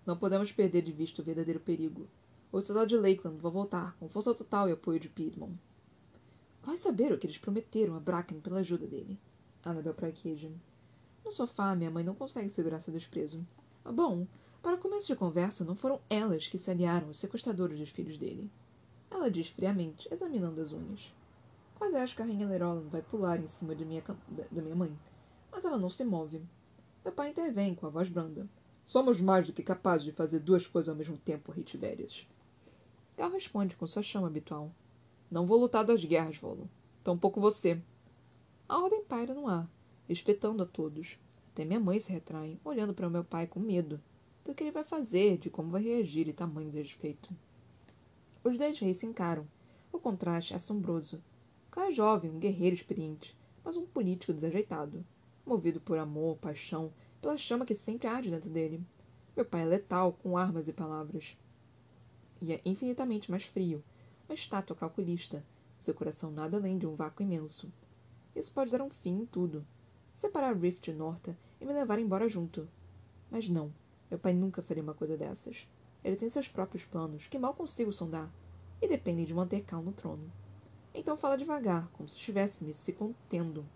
Não 0.04 0.14
podemos 0.14 0.52
perder 0.52 0.82
de 0.82 0.92
vista 0.92 1.22
o 1.22 1.24
verdadeiro 1.24 1.58
perigo. 1.58 2.06
O 2.52 2.60
soldado 2.60 2.88
de 2.88 2.98
Lakeland 2.98 3.40
vai 3.40 3.50
voltar, 3.50 3.96
com 3.98 4.10
força 4.10 4.34
total 4.34 4.68
e 4.68 4.72
apoio 4.72 5.00
de 5.00 5.08
Piedmont. 5.08 5.58
Vai 6.62 6.76
saber 6.76 7.14
o 7.14 7.18
que 7.18 7.26
eles 7.26 7.38
prometeram 7.38 7.96
a 7.96 7.98
Bracken 7.98 8.40
pela 8.40 8.60
ajuda 8.60 8.86
dele. 8.86 9.18
Annabel 9.64 9.94
praqueja. 9.94 10.52
No 11.24 11.32
sofá, 11.32 11.74
minha 11.74 11.90
mãe 11.90 12.04
não 12.04 12.14
consegue 12.14 12.50
segurar 12.50 12.80
seu 12.80 12.92
desprezo. 12.92 13.42
Ah, 13.82 13.90
bom, 13.90 14.26
para 14.60 14.76
começo 14.76 15.06
de 15.06 15.16
conversa, 15.16 15.64
não 15.64 15.74
foram 15.74 15.98
elas 16.10 16.46
que 16.46 16.58
se 16.58 16.70
aliaram 16.70 17.06
aos 17.06 17.18
sequestradores 17.18 17.78
dos 17.78 17.88
filhos 17.88 18.18
dele. 18.18 18.50
Ela 19.10 19.30
diz 19.30 19.48
friamente, 19.48 20.06
examinando 20.12 20.60
as 20.60 20.74
unhas. 20.74 21.15
Quase 21.78 21.96
acho 21.96 22.16
que 22.16 22.22
a 22.22 22.24
rainha 22.24 22.46
Lerolan 22.46 22.88
vai 22.88 23.02
pular 23.02 23.38
em 23.38 23.46
cima 23.46 23.74
de 23.74 23.84
minha, 23.84 24.02
da, 24.28 24.62
minha 24.62 24.74
mãe. 24.74 24.98
Mas 25.52 25.64
ela 25.64 25.78
não 25.78 25.90
se 25.90 26.04
move. 26.04 26.42
Meu 27.04 27.12
pai 27.12 27.30
intervém 27.30 27.74
com 27.74 27.86
a 27.86 27.90
voz 27.90 28.08
branda. 28.08 28.48
Somos 28.84 29.20
mais 29.20 29.46
do 29.46 29.52
que 29.52 29.62
capazes 29.62 30.04
de 30.04 30.12
fazer 30.12 30.40
duas 30.40 30.66
coisas 30.66 30.88
ao 30.88 30.96
mesmo 30.96 31.18
tempo, 31.18 31.52
Rei 31.52 31.62
Tiberias. 31.62 32.26
Gal 33.16 33.30
responde 33.30 33.76
com 33.76 33.86
sua 33.86 34.02
chama 34.02 34.26
habitual. 34.26 34.70
Não 35.30 35.46
vou 35.46 35.58
lutar 35.58 35.84
das 35.84 36.04
guerras, 36.04 36.36
Volo. 36.36 36.68
Tampouco 37.02 37.40
você. 37.40 37.80
A 38.68 38.78
ordem 38.78 39.04
paira 39.04 39.34
no 39.34 39.46
ar, 39.48 39.68
espetando 40.08 40.62
a 40.62 40.66
todos. 40.66 41.18
Até 41.52 41.64
minha 41.64 41.80
mãe 41.80 41.98
se 41.98 42.12
retrai, 42.12 42.58
olhando 42.64 42.94
para 42.94 43.08
o 43.08 43.10
meu 43.10 43.24
pai 43.24 43.46
com 43.46 43.60
medo 43.60 44.00
do 44.44 44.54
que 44.54 44.62
ele 44.62 44.70
vai 44.70 44.84
fazer, 44.84 45.38
de 45.38 45.50
como 45.50 45.70
vai 45.70 45.82
reagir 45.82 46.28
e 46.28 46.32
tamanho 46.32 46.70
de 46.70 46.78
respeito. 46.78 47.28
Os 48.44 48.56
dez 48.56 48.78
reis 48.78 48.98
se 48.98 49.06
encaram. 49.06 49.46
O 49.92 49.98
contraste 49.98 50.52
é 50.52 50.56
assombroso. 50.56 51.20
É 51.76 51.92
jovem, 51.92 52.30
um 52.30 52.38
guerreiro 52.38 52.74
experiente, 52.74 53.36
mas 53.62 53.76
um 53.76 53.86
político 53.86 54.32
desajeitado, 54.32 55.04
movido 55.44 55.80
por 55.80 55.98
amor, 55.98 56.36
paixão, 56.38 56.92
pela 57.20 57.38
chama 57.38 57.64
que 57.64 57.74
sempre 57.74 58.08
arde 58.08 58.30
dentro 58.30 58.50
dele. 58.50 58.82
Meu 59.36 59.44
pai 59.44 59.62
é 59.62 59.66
letal, 59.66 60.12
com 60.12 60.36
armas 60.36 60.66
e 60.66 60.72
palavras. 60.72 61.38
E 62.42 62.52
é 62.52 62.60
infinitamente 62.64 63.30
mais 63.30 63.44
frio, 63.44 63.84
uma 64.28 64.34
estátua 64.34 64.74
calculista, 64.74 65.44
seu 65.78 65.94
coração 65.94 66.30
nada 66.30 66.56
além 66.56 66.76
de 66.76 66.86
um 66.86 66.94
vácuo 66.96 67.22
imenso, 67.22 67.70
isso 68.36 68.52
pode 68.52 68.70
dar 68.70 68.82
um 68.82 68.90
fim 68.90 69.22
em 69.22 69.24
tudo. 69.26 69.66
Separar 70.12 70.54
Rift 70.54 70.92
de 70.92 70.96
Norta 70.96 71.34
e 71.58 71.64
me 71.64 71.72
levar 71.72 71.98
embora 71.98 72.28
junto. 72.28 72.68
Mas 73.30 73.48
não, 73.48 73.72
meu 74.10 74.18
pai 74.18 74.34
nunca 74.34 74.60
faria 74.60 74.82
uma 74.82 74.92
coisa 74.92 75.16
dessas. 75.16 75.66
Ele 76.04 76.16
tem 76.16 76.28
seus 76.28 76.46
próprios 76.46 76.84
planos, 76.84 77.26
que 77.26 77.38
mal 77.38 77.54
consigo 77.54 77.90
sondar, 77.90 78.30
e 78.80 78.86
dependem 78.86 79.24
de 79.24 79.32
manter 79.32 79.62
Cal 79.62 79.82
no 79.82 79.90
trono. 79.90 80.30
Então 80.98 81.14
fala 81.14 81.36
devagar, 81.36 81.90
como 81.92 82.08
se 82.08 82.16
estivesse 82.16 82.72
se 82.72 82.92
contendo. 82.94 83.66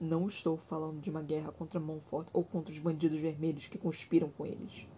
Não 0.00 0.26
estou 0.26 0.56
falando 0.56 1.02
de 1.02 1.10
uma 1.10 1.20
guerra 1.20 1.52
contra 1.52 1.78
Montfort 1.78 2.28
ou 2.32 2.42
contra 2.42 2.72
os 2.72 2.78
bandidos 2.78 3.20
vermelhos 3.20 3.68
que 3.68 3.76
conspiram 3.76 4.30
com 4.30 4.46
eles. 4.46 4.88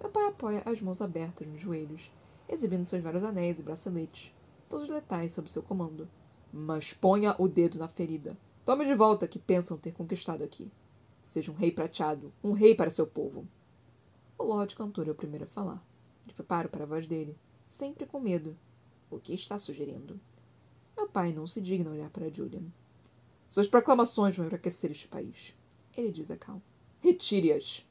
Meu 0.00 0.08
pai 0.10 0.24
apoia 0.24 0.62
as 0.64 0.80
mãos 0.80 1.02
abertas 1.02 1.46
nos 1.46 1.60
joelhos, 1.60 2.10
exibindo 2.48 2.86
seus 2.86 3.02
vários 3.02 3.22
anéis 3.22 3.58
e 3.58 3.62
braceletes, 3.62 4.34
todos 4.66 4.88
letais 4.88 5.34
sob 5.34 5.50
seu 5.50 5.62
comando, 5.62 6.08
mas 6.50 6.94
ponha 6.94 7.36
o 7.38 7.46
dedo 7.46 7.78
na 7.78 7.86
ferida. 7.86 8.34
Tome 8.64 8.86
de 8.86 8.94
volta 8.94 9.26
o 9.26 9.28
que 9.28 9.38
pensam 9.38 9.76
ter 9.76 9.92
conquistado 9.92 10.42
aqui. 10.42 10.72
Seja 11.22 11.52
um 11.52 11.54
rei 11.54 11.70
prateado, 11.70 12.32
um 12.42 12.52
rei 12.52 12.74
para 12.74 12.88
seu 12.88 13.06
povo. 13.06 13.46
O 14.38 14.44
Lord 14.44 14.74
Cantor 14.74 15.06
é 15.06 15.10
o 15.10 15.14
primeiro 15.14 15.44
a 15.44 15.48
falar. 15.48 15.84
De 16.24 16.32
preparo 16.32 16.70
para 16.70 16.84
a 16.84 16.86
voz 16.86 17.06
dele, 17.06 17.36
sempre 17.66 18.06
com 18.06 18.18
medo. 18.18 18.56
O 19.10 19.18
que 19.18 19.34
está 19.34 19.58
sugerindo? 19.58 20.20
Meu 20.96 21.08
pai 21.08 21.32
não 21.32 21.46
se 21.46 21.60
digna 21.60 21.90
olhar 21.90 22.10
para 22.10 22.28
Julian. 22.28 22.64
Suas 23.48 23.66
proclamações 23.66 24.36
vão 24.36 24.46
enfraquecer 24.46 24.90
este 24.90 25.08
país. 25.08 25.54
Ele 25.96 26.12
diz 26.12 26.30
a 26.30 26.36
Cal. 26.36 26.60
Retire-as. 27.00 27.86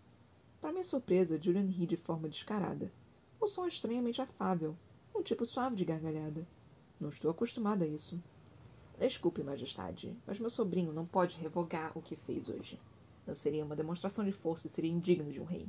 Para 0.61 0.71
minha 0.71 0.83
surpresa, 0.83 1.41
Julian 1.41 1.65
ri 1.65 1.87
de 1.87 1.97
forma 1.97 2.29
descarada. 2.29 2.91
O 3.39 3.47
som 3.47 3.65
é 3.65 3.67
estranhamente 3.67 4.21
afável, 4.21 4.75
um 5.15 5.23
tipo 5.23 5.45
suave 5.45 5.75
de 5.75 5.85
gargalhada. 5.85 6.47
Não 6.99 7.09
estou 7.09 7.31
acostumada 7.31 7.85
a 7.85 7.87
isso. 7.87 8.21
Desculpe, 8.99 9.43
Majestade, 9.43 10.15
mas 10.25 10.39
meu 10.39 10.49
sobrinho 10.49 10.91
não 10.91 11.05
pode 11.05 11.37
revogar 11.37 11.97
o 11.97 12.01
que 12.01 12.15
fez 12.15 12.49
hoje. 12.49 12.79
Não 13.25 13.35
seria 13.35 13.65
uma 13.65 13.75
demonstração 13.75 14.23
de 14.23 14.31
força 14.31 14.67
e 14.67 14.69
seria 14.69 14.91
indigno 14.91 15.31
de 15.31 15.39
um 15.39 15.45
rei. 15.45 15.67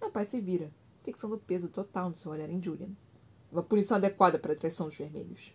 Meu 0.00 0.10
pai 0.10 0.24
se 0.24 0.40
vira, 0.40 0.70
fixando 1.02 1.36
o 1.36 1.40
peso 1.40 1.68
total 1.68 2.08
no 2.08 2.14
seu 2.14 2.30
olhar 2.30 2.50
em 2.50 2.62
Julian. 2.62 2.90
Uma 3.52 3.62
punição 3.62 3.98
adequada 3.98 4.38
para 4.38 4.54
a 4.54 4.56
traição 4.56 4.86
dos 4.86 4.96
vermelhos. 4.96 5.54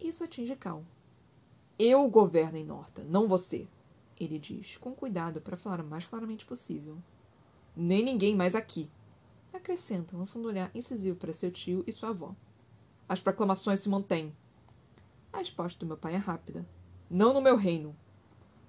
Isso 0.00 0.24
atinge 0.24 0.56
Cal. 0.56 0.82
Eu 1.78 2.08
governo 2.08 2.56
em 2.56 2.64
Norta, 2.64 3.04
não 3.04 3.28
você, 3.28 3.68
ele 4.18 4.38
diz, 4.38 4.78
com 4.78 4.94
cuidado 4.94 5.40
para 5.40 5.56
falar 5.56 5.80
o 5.80 5.84
mais 5.84 6.06
claramente 6.06 6.46
possível. 6.46 6.96
Nem 7.76 8.02
ninguém 8.02 8.34
mais 8.34 8.54
aqui. 8.54 8.90
Acrescenta, 9.52 10.16
lançando 10.16 10.46
um 10.46 10.48
olhar 10.48 10.70
incisivo 10.74 11.18
para 11.18 11.32
seu 11.34 11.50
tio 11.50 11.84
e 11.86 11.92
sua 11.92 12.08
avó. 12.08 12.34
As 13.06 13.20
proclamações 13.20 13.80
se 13.80 13.90
mantêm. 13.90 14.34
A 15.30 15.38
resposta 15.38 15.78
do 15.80 15.86
meu 15.86 15.98
pai 15.98 16.14
é 16.14 16.18
rápida. 16.18 16.66
Não 17.10 17.34
no 17.34 17.42
meu 17.42 17.56
reino. 17.56 17.94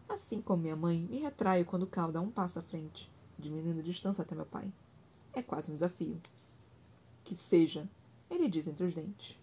Assim 0.10 0.42
como 0.42 0.64
minha 0.64 0.76
mãe, 0.76 1.08
me 1.10 1.20
retraio 1.20 1.66
quando 1.66 1.88
Cal 1.88 2.12
dá 2.12 2.20
um 2.20 2.30
passo 2.30 2.60
à 2.60 2.62
frente, 2.62 3.10
diminuindo 3.40 3.80
a 3.80 3.84
distância 3.84 4.22
até 4.22 4.36
meu 4.36 4.46
pai. 4.46 4.70
É 5.32 5.42
quase 5.42 5.72
um 5.72 5.76
desafio. 5.76 6.22
Que 7.24 7.36
seja, 7.36 7.90
ele 8.34 8.50
diz 8.50 8.68
entre 8.68 8.86
os 8.86 8.96
dentes. 8.96 9.40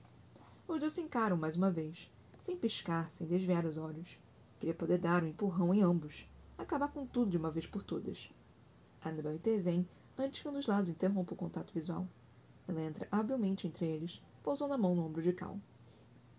Os 0.66 0.80
dois 0.80 0.92
se 0.92 1.00
encaram 1.00 1.36
mais 1.36 1.56
uma 1.56 1.70
vez, 1.70 2.10
sem 2.40 2.56
piscar, 2.56 3.10
sem 3.12 3.26
desviar 3.26 3.64
os 3.64 3.76
olhos. 3.76 4.18
Queria 4.58 4.74
poder 4.74 4.98
dar 4.98 5.22
um 5.22 5.28
empurrão 5.28 5.72
em 5.72 5.82
ambos, 5.82 6.28
acabar 6.58 6.88
com 6.88 7.06
tudo 7.06 7.30
de 7.30 7.36
uma 7.36 7.50
vez 7.50 7.66
por 7.66 7.82
todas. 7.82 8.32
Annabel 9.02 9.34
intervém 9.34 9.88
antes 10.18 10.42
que 10.42 10.48
um 10.48 10.52
dos 10.52 10.66
lados 10.66 10.90
interrompa 10.90 11.34
o 11.34 11.36
contato 11.36 11.72
visual. 11.72 12.06
Ela 12.68 12.82
entra 12.82 13.08
habilmente 13.10 13.66
entre 13.66 13.86
eles, 13.86 14.22
pousando 14.42 14.74
a 14.74 14.78
mão 14.78 14.94
no 14.94 15.04
ombro 15.04 15.22
de 15.22 15.32
Cal. 15.32 15.58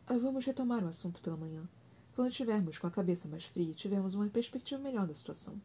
Ah, 0.05 0.17
vamos 0.17 0.45
retomar 0.45 0.83
o 0.83 0.87
assunto 0.87 1.21
pela 1.21 1.37
manhã. 1.37 1.67
Quando 2.15 2.29
estivermos 2.29 2.77
com 2.77 2.87
a 2.87 2.91
cabeça 2.91 3.29
mais 3.29 3.45
fria 3.45 3.71
e 3.71 3.75
tivermos 3.75 4.13
uma 4.13 4.27
perspectiva 4.27 4.81
melhor 4.81 5.07
da 5.07 5.15
situação. 5.15 5.59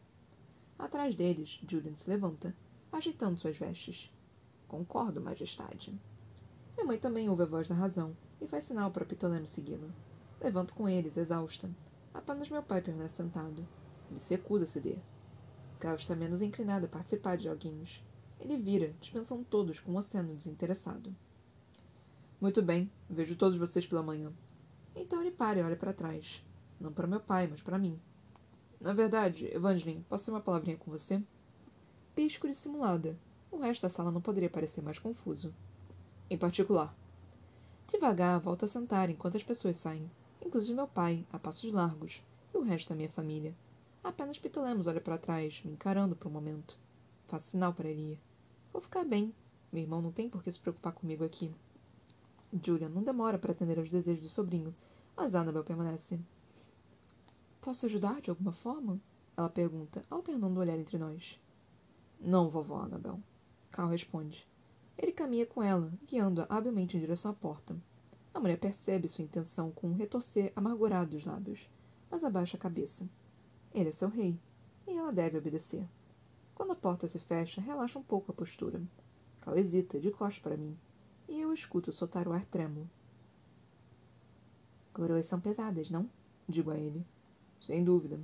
Atrás 0.79 1.15
deles, 1.15 1.61
Julian 1.69 1.95
se 1.95 2.09
levanta, 2.09 2.55
agitando 2.93 3.39
suas 3.39 3.57
vestes. 3.57 4.13
Concordo, 4.69 5.21
majestade. 5.21 5.99
Minha 6.77 6.87
mãe 6.87 6.99
também 6.99 7.29
ouve 7.31 7.43
a 7.43 7.47
voz 7.47 7.67
da 7.67 7.75
razão 7.75 8.15
e 8.39 8.47
faz 8.47 8.65
sinal 8.65 8.91
para 8.91 9.07
Pitolemo 9.07 9.47
segui-la. 9.47 9.89
Levanto 10.41 10.75
com 10.75 10.87
eles, 10.87 11.17
exausta. 11.17 11.71
Apenas 12.13 12.51
meu 12.51 12.63
pai 12.63 12.83
permanece 12.83 13.17
sentado. 13.17 13.67
Ele 14.11 14.21
se 14.21 14.35
recusa 14.35 14.65
a 14.65 14.69
ceder. 14.69 14.99
Cal 15.81 15.97
está 15.97 16.15
menos 16.15 16.43
inclinado 16.43 16.85
a 16.85 16.89
participar 16.89 17.39
de 17.39 17.45
joguinhos. 17.45 18.05
Ele 18.39 18.59
vira, 18.59 18.95
dispensando 19.01 19.45
todos 19.45 19.81
com 19.81 19.93
um 19.93 19.99
aceno 19.99 20.35
desinteressado. 20.35 21.17
Muito 22.39 22.61
bem, 22.61 22.91
vejo 23.09 23.37
todos 23.37 23.57
vocês 23.57 23.87
pela 23.87 24.03
manhã. 24.03 24.31
Então 24.95 25.23
ele 25.23 25.31
para 25.31 25.59
e 25.59 25.63
olha 25.63 25.77
para 25.77 25.95
trás. 25.95 26.45
Não 26.79 26.93
para 26.93 27.07
meu 27.07 27.21
pai, 27.21 27.47
mas 27.47 27.63
para 27.63 27.79
mim. 27.79 27.99
Na 28.79 28.93
verdade, 28.93 29.47
Evangeline, 29.47 30.05
posso 30.07 30.27
ter 30.27 30.31
uma 30.31 30.43
palavrinha 30.43 30.77
com 30.77 30.91
você? 30.91 31.23
Pisco 32.15 32.47
dissimulada. 32.47 33.19
O 33.51 33.57
resto 33.59 33.83
da 33.83 33.89
sala 33.89 34.11
não 34.11 34.21
poderia 34.21 34.51
parecer 34.51 34.83
mais 34.83 34.99
confuso. 34.99 35.55
Em 36.29 36.37
particular. 36.37 36.93
Devagar, 37.87 38.41
volto 38.41 38.65
a 38.65 38.69
sentar 38.69 39.09
enquanto 39.09 39.37
as 39.37 39.45
pessoas 39.45 39.77
saem, 39.77 40.11
inclusive 40.45 40.75
meu 40.75 40.89
pai, 40.89 41.25
a 41.33 41.39
passos 41.39 41.71
largos, 41.73 42.21
e 42.53 42.59
o 42.59 42.63
resto 42.63 42.89
da 42.89 42.97
minha 42.97 43.09
família. 43.09 43.55
Apenas 44.03 44.37
Pitolemos 44.37 44.89
olha 44.89 45.01
para 45.01 45.19
trás, 45.19 45.63
me 45.65 45.71
encarando 45.71 46.17
por 46.17 46.27
um 46.27 46.33
momento. 46.33 46.77
Faço 47.29 47.51
sinal 47.51 47.73
para 47.73 47.89
ele 47.89 48.13
ir. 48.13 48.21
Vou 48.73 48.83
ficar 48.83 49.05
bem. 49.05 49.33
Meu 49.73 49.83
irmão 49.83 50.03
não 50.03 50.11
tem 50.11 50.29
por 50.29 50.43
que 50.43 50.51
se 50.51 50.59
preocupar 50.59 50.93
comigo 50.95 51.25
aqui. 51.25 51.55
Julian 52.61 52.89
não 52.89 53.05
demora 53.05 53.39
para 53.39 53.53
atender 53.53 53.79
aos 53.79 53.91
desejos 53.91 54.23
do 54.23 54.29
sobrinho, 54.29 54.75
mas 55.17 55.37
Annabel 55.37 55.63
permanece. 55.63 56.21
Posso 57.61 57.87
ajudar 57.87 58.21
de 58.21 58.31
alguma 58.31 58.53
forma? 58.53 59.01
Ela 59.37 59.49
pergunta, 59.49 60.03
alternando 60.11 60.59
o 60.59 60.61
olhar 60.61 60.77
entre 60.77 60.99
nós. 60.99 61.41
Não, 62.21 62.49
vovó 62.49 62.79
Annabel. 62.79 63.21
Cal 63.71 63.89
responde. 63.89 64.45
Ele 64.99 65.13
caminha 65.13 65.47
com 65.47 65.63
ela, 65.63 65.93
guiando-a 66.07 66.47
habilmente 66.49 66.97
em 66.97 67.01
direção 67.01 67.31
à 67.31 67.35
porta. 67.35 67.77
A 68.33 68.41
mulher 68.41 68.59
percebe 68.59 69.09
sua 69.09 69.25
intenção 69.25 69.71
com 69.71 69.89
um 69.89 69.95
retorcer 69.95 70.53
amargurado 70.55 71.11
dos 71.11 71.25
lábios, 71.25 71.69
mas 72.11 72.25
abaixa 72.25 72.57
a 72.57 72.61
cabeça. 72.61 73.09
Ele 73.75 73.89
é 73.89 73.93
seu 73.93 74.09
rei, 74.09 74.39
e 74.87 74.97
ela 74.97 75.13
deve 75.13 75.39
obedecer. 75.39 75.87
Quando 76.55 76.73
a 76.73 76.77
porta 76.77 77.07
se 77.09 77.19
fecha, 77.19 77.61
relaxa 77.61 77.99
um 77.99 78.03
pouco 78.03 78.33
a 78.33 78.35
postura. 78.35 78.83
Cal 79.41 79.57
hesita, 79.57 80.01
de 80.01 80.11
costas 80.11 80.43
para 80.43 80.57
mim, 80.57 80.77
e 81.29 81.41
eu 81.41 81.53
escuto 81.53 81.93
soltar 81.93 82.27
o 82.27 82.33
ar 82.33 82.45
trêmulo. 82.45 82.89
Coroas 84.93 85.27
são 85.27 85.39
pesadas, 85.39 85.91
não? 85.91 86.09
Digo 86.49 86.71
a 86.71 86.79
ele. 86.79 87.05
Sem 87.61 87.85
dúvida. 87.85 88.19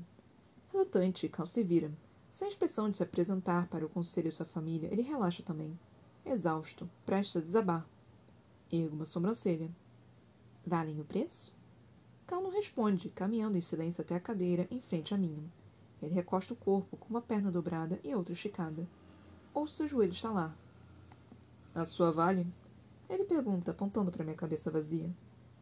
Relutante, 0.72 1.28
Cal 1.28 1.46
se 1.46 1.62
vira. 1.62 1.92
Sem 2.30 2.48
expressão 2.48 2.88
de 2.88 2.96
se 2.96 3.02
apresentar 3.02 3.68
para 3.68 3.84
o 3.84 3.90
conselho 3.90 4.30
de 4.30 4.36
sua 4.36 4.46
família, 4.46 4.88
ele 4.90 5.02
relaxa 5.02 5.42
também. 5.42 5.78
Exausto, 6.24 6.88
prestes 7.04 7.36
a 7.36 7.40
desabar. 7.40 7.86
Ergo 8.70 8.94
uma 8.94 9.06
sobrancelha. 9.06 9.70
Valem 10.64 11.00
o 11.00 11.04
preço? 11.04 11.54
Cal 12.26 12.40
não 12.40 12.50
responde, 12.50 13.10
caminhando 13.10 13.58
em 13.58 13.60
silêncio 13.60 14.02
até 14.02 14.14
a 14.14 14.20
cadeira 14.20 14.66
em 14.70 14.80
frente 14.80 15.12
a 15.12 15.18
mim. 15.18 15.50
Ele 16.00 16.14
recosta 16.14 16.54
o 16.54 16.56
corpo 16.56 16.96
com 16.96 17.10
uma 17.10 17.20
perna 17.20 17.50
dobrada 17.50 18.00
e 18.04 18.14
outra 18.14 18.32
esticada. 18.32 18.86
Ouço 19.52 19.74
seu 19.74 19.88
joelho 19.88 20.12
estalar. 20.12 20.56
A 21.74 21.84
sua 21.84 22.10
vale? 22.10 22.46
Ele 23.10 23.24
pergunta, 23.24 23.72
apontando 23.72 24.10
para 24.10 24.24
minha 24.24 24.36
cabeça 24.36 24.70
vazia. 24.70 25.10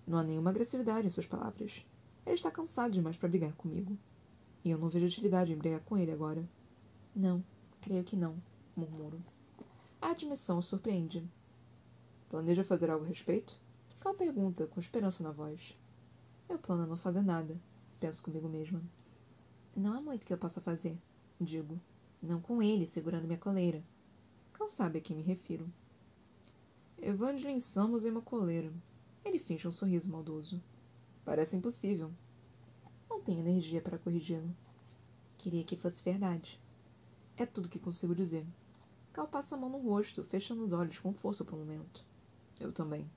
Não 0.07 0.18
há 0.18 0.23
nenhuma 0.23 0.51
agressividade 0.51 1.07
em 1.07 1.11
suas 1.11 1.27
palavras. 1.27 1.85
Ele 2.27 2.35
está 2.35 2.51
cansado 2.51 2.92
demais 2.92 3.16
para 3.16 3.29
brigar 3.29 3.53
comigo. 3.55 3.96
E 4.62 4.70
eu 4.70 4.79
não 4.79 4.88
vejo 4.88 5.07
utilidade 5.07 5.53
em 5.53 5.57
brigar 5.57 5.81
com 5.81 5.96
ele 5.96 6.12
agora. 6.12 6.46
Não, 7.16 7.42
creio 7.81 8.05
que 8.05 8.14
não, 8.14 8.37
murmuro. 8.77 9.20
A 10.03 10.13
admissão 10.13 10.59
o 10.59 10.63
surpreende. 10.63 11.23
Planeja 12.31 12.65
fazer 12.65 12.91
algo 12.91 13.05
a 13.05 13.09
respeito? 13.09 13.55
Cal 14.01 14.15
pergunta, 14.15 14.67
com 14.67 14.81
esperança 14.81 15.23
na 15.23 15.31
voz. 15.31 15.77
Eu 16.49 16.59
plano 16.59 16.87
não 16.87 16.97
fazer 16.97 17.21
nada, 17.21 17.61
penso 18.01 18.23
comigo 18.23 18.49
mesma. 18.49 18.83
Não 19.77 19.93
há 19.93 20.01
muito 20.01 20.25
que 20.27 20.33
eu 20.33 20.39
possa 20.39 20.59
fazer, 20.59 20.97
digo. 21.39 21.79
Não 22.23 22.41
com 22.41 22.63
ele 22.63 22.87
segurando 22.87 23.27
minha 23.27 23.39
coleira. 23.39 23.85
Cal 24.55 24.71
sabe 24.71 24.99
a 24.99 25.01
quem 25.03 25.17
me 25.17 25.23
refiro. 25.23 25.71
Evangeline 26.99 27.61
Samos 27.61 28.03
em 28.05 28.11
uma 28.11 28.23
coleira. 28.23 28.73
Ele 29.23 29.39
finge 29.39 29.69
um 29.69 29.73
sorriso 29.73 30.09
maldoso. 30.09 30.63
Parece 31.27 31.57
impossível. 31.57 32.11
Não 33.09 33.21
tenho 33.21 33.41
energia 33.41 33.83
para 33.83 33.99
corrigi-lo. 33.99 34.51
Queria 35.37 35.63
que 35.63 35.77
fosse 35.77 36.03
verdade. 36.03 36.59
É 37.37 37.45
tudo 37.45 37.69
que 37.69 37.79
consigo 37.79 38.15
dizer. 38.15 38.47
Cal 39.12 39.27
passa 39.27 39.57
a 39.57 39.59
mão 39.59 39.68
no 39.68 39.79
rosto, 39.79 40.23
fechando 40.23 40.62
os 40.62 40.73
olhos 40.73 40.99
com 40.99 41.12
força 41.12 41.44
por 41.44 41.55
um 41.55 41.59
momento. 41.59 42.05
Eu 42.59 42.73
também. 42.73 43.11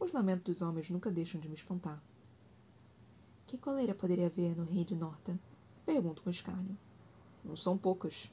Os 0.00 0.12
lamentos 0.12 0.44
dos 0.44 0.62
homens 0.62 0.90
nunca 0.90 1.10
deixam 1.10 1.40
de 1.40 1.48
me 1.48 1.54
espantar. 1.54 2.02
Que 3.46 3.56
coleira 3.56 3.94
poderia 3.94 4.26
haver 4.26 4.56
no 4.56 4.64
rei 4.64 4.84
de 4.84 4.96
Norta? 4.96 5.38
Pergunto 5.86 6.22
com 6.22 6.30
escárnio. 6.30 6.76
Não 7.44 7.54
são 7.54 7.78
poucas. 7.78 8.30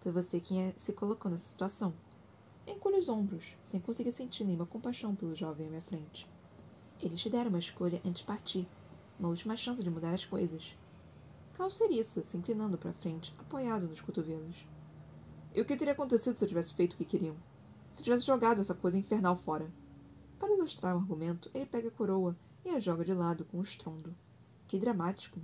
Foi 0.00 0.12
você 0.12 0.38
quem 0.38 0.68
é, 0.68 0.72
se 0.76 0.92
colocou 0.92 1.30
nessa 1.30 1.48
situação. 1.48 1.94
Encolho 2.66 2.98
os 2.98 3.08
ombros, 3.08 3.56
sem 3.60 3.80
conseguir 3.80 4.12
sentir 4.12 4.44
nenhuma 4.44 4.66
compaixão 4.66 5.14
pelo 5.16 5.34
jovem 5.34 5.66
à 5.66 5.70
minha 5.70 5.82
frente. 5.82 6.28
Eles 7.00 7.20
te 7.20 7.30
deram 7.30 7.48
uma 7.48 7.58
escolha 7.58 8.00
antes 8.04 8.20
de 8.20 8.26
partir, 8.26 8.68
uma 9.18 9.30
última 9.30 9.56
chance 9.56 9.82
de 9.82 9.90
mudar 9.90 10.12
as 10.12 10.24
coisas. 10.24 10.76
Calceriça, 11.54 12.22
se 12.22 12.36
inclinando 12.36 12.78
para 12.78 12.92
frente, 12.92 13.34
apoiado 13.38 13.88
nos 13.88 14.00
cotovelos. 14.00 14.66
E 15.52 15.60
o 15.60 15.64
que 15.64 15.76
teria 15.76 15.92
acontecido 15.92 16.36
se 16.36 16.44
eu 16.44 16.48
tivesse 16.48 16.74
feito 16.74 16.94
o 16.94 16.96
que 16.96 17.04
queriam? 17.04 17.36
Se 17.92 18.02
tivesse 18.02 18.24
jogado 18.24 18.60
essa 18.60 18.74
coisa 18.74 18.96
infernal 18.96 19.36
fora? 19.36 19.70
Para 20.38 20.52
ilustrar 20.54 20.94
o 20.94 20.98
argumento, 20.98 21.50
ele 21.52 21.66
pega 21.66 21.88
a 21.88 21.92
coroa 21.92 22.36
e 22.64 22.70
a 22.70 22.78
joga 22.78 23.04
de 23.04 23.12
lado 23.12 23.44
com 23.44 23.58
um 23.58 23.62
estrondo. 23.62 24.14
Que 24.68 24.78
dramático. 24.78 25.40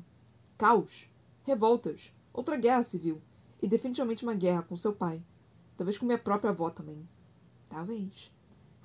Caos. 0.56 1.10
Revoltas. 1.42 2.12
Outra 2.32 2.56
guerra 2.56 2.82
civil. 2.82 3.20
E 3.60 3.66
definitivamente 3.66 4.22
uma 4.22 4.34
guerra 4.34 4.62
com 4.62 4.76
seu 4.76 4.94
pai. 4.94 5.20
Talvez 5.76 5.98
com 5.98 6.06
minha 6.06 6.18
própria 6.18 6.50
avó 6.50 6.70
também. 6.70 7.06
Talvez. 7.68 8.32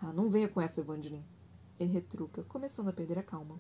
Ah, 0.02 0.12
não 0.12 0.30
venha 0.30 0.48
com 0.48 0.60
essa, 0.60 0.82
Evangeline. 0.82 1.24
Ele 1.80 1.94
retruca, 1.94 2.44
começando 2.44 2.90
a 2.90 2.94
perder 2.94 3.20
a 3.20 3.24
calma. 3.24 3.60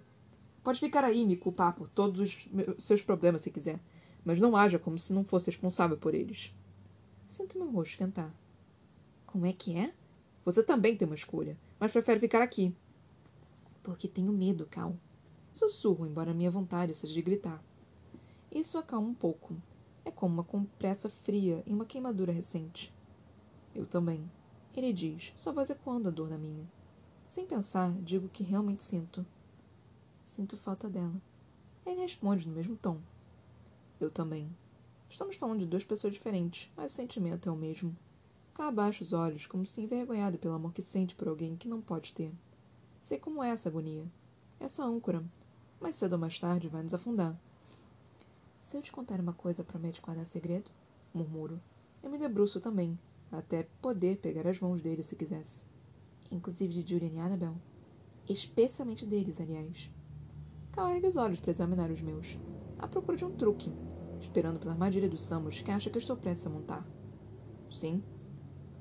Pode 0.63 0.79
ficar 0.79 1.03
aí 1.03 1.21
e 1.21 1.25
me 1.25 1.37
culpar 1.37 1.75
por 1.75 1.89
todos 1.89 2.19
os 2.19 2.83
seus 2.83 3.01
problemas 3.01 3.41
se 3.41 3.51
quiser, 3.51 3.79
mas 4.23 4.39
não 4.39 4.55
haja 4.55 4.77
como 4.77 4.97
se 4.97 5.13
não 5.13 5.23
fosse 5.23 5.47
responsável 5.47 5.97
por 5.97 6.13
eles. 6.13 6.55
Sinto 7.31 7.57
meu 7.57 7.71
rosto 7.71 7.91
esquentar. 7.91 8.29
Como 9.25 9.45
é 9.45 9.53
que 9.53 9.77
é? 9.77 9.93
Você 10.43 10.61
também 10.61 10.97
tem 10.97 11.05
uma 11.05 11.15
escolha, 11.15 11.57
mas 11.79 11.89
prefere 11.89 12.19
ficar 12.19 12.41
aqui. 12.41 12.75
Porque 13.81 14.05
tenho 14.05 14.33
medo, 14.33 14.67
Cal. 14.69 14.97
Sussurro, 15.49 16.05
embora 16.05 16.33
minha 16.33 16.51
vontade 16.51 16.93
seja 16.93 17.13
de 17.13 17.21
gritar. 17.21 17.63
Isso 18.51 18.77
acalma 18.77 19.07
um 19.07 19.13
pouco. 19.13 19.55
É 20.03 20.11
como 20.11 20.33
uma 20.33 20.43
compressa 20.43 21.07
fria 21.07 21.63
em 21.65 21.73
uma 21.73 21.85
queimadura 21.85 22.33
recente. 22.33 22.93
Eu 23.73 23.85
também. 23.85 24.29
Ele 24.75 24.91
diz, 24.91 25.31
sua 25.37 25.53
voz 25.53 25.69
ecoando 25.69 26.09
a 26.09 26.11
dor 26.11 26.29
na 26.29 26.37
minha. 26.37 26.69
Sem 27.29 27.45
pensar, 27.45 27.93
digo 28.01 28.27
que 28.27 28.43
realmente 28.43 28.83
sinto. 28.83 29.25
Sinto 30.21 30.57
falta 30.57 30.89
dela. 30.89 31.15
Ele 31.85 32.01
responde 32.01 32.45
no 32.45 32.53
mesmo 32.53 32.75
tom. 32.75 32.99
Eu 34.01 34.11
também. 34.11 34.53
Estamos 35.11 35.35
falando 35.35 35.59
de 35.59 35.65
duas 35.65 35.83
pessoas 35.83 36.13
diferentes, 36.13 36.71
mas 36.75 36.91
o 36.91 36.95
sentimento 36.95 37.47
é 37.47 37.51
o 37.51 37.55
mesmo. 37.55 37.95
Cá 38.53 38.69
abaixo 38.69 39.03
os 39.03 39.13
olhos, 39.13 39.45
como 39.45 39.65
se 39.65 39.81
envergonhado 39.81 40.39
pelo 40.39 40.53
amor 40.55 40.73
que 40.73 40.81
sente 40.81 41.13
por 41.13 41.27
alguém 41.27 41.55
que 41.55 41.67
não 41.67 41.81
pode 41.81 42.13
ter. 42.13 42.31
Sei 43.01 43.19
como 43.19 43.43
é 43.43 43.49
essa 43.49 43.69
agonia. 43.69 44.05
Essa 44.59 44.83
âncora. 44.83 45.23
Mais 45.79 45.95
cedo 45.95 46.13
ou 46.13 46.19
mais 46.19 46.39
tarde 46.39 46.67
vai 46.67 46.81
nos 46.81 46.93
afundar. 46.93 47.37
Se 48.59 48.77
eu 48.77 48.81
te 48.81 48.91
contar 48.91 49.19
uma 49.19 49.33
coisa, 49.33 49.63
promete 49.63 50.01
guardar 50.01 50.25
segredo? 50.25 50.71
Murmuro. 51.13 51.61
Eu 52.01 52.09
me 52.09 52.17
debruço 52.17 52.61
também, 52.61 52.97
até 53.31 53.67
poder 53.81 54.17
pegar 54.17 54.47
as 54.47 54.59
mãos 54.59 54.81
dele 54.81 55.03
se 55.03 55.15
quisesse 55.15 55.69
inclusive 56.31 56.81
de 56.81 56.93
Julian 56.93 57.11
e 57.13 57.19
Annabel. 57.19 57.55
Especialmente 58.27 59.05
deles, 59.05 59.41
aliás. 59.41 59.91
Ergue 60.77 61.07
os 61.07 61.17
olhos 61.17 61.41
para 61.41 61.51
examinar 61.51 61.91
os 61.91 62.01
meus, 62.01 62.37
à 62.79 62.87
procura 62.87 63.17
de 63.17 63.25
um 63.25 63.31
truque, 63.31 63.71
esperando 64.21 64.59
pela 64.59 64.73
armadilha 64.73 65.09
do 65.09 65.17
Samus 65.17 65.61
que 65.61 65.71
acha 65.71 65.89
que 65.89 65.97
estou 65.97 66.15
prestes 66.15 66.47
a 66.47 66.49
montar. 66.49 66.85
Sim. 67.69 68.03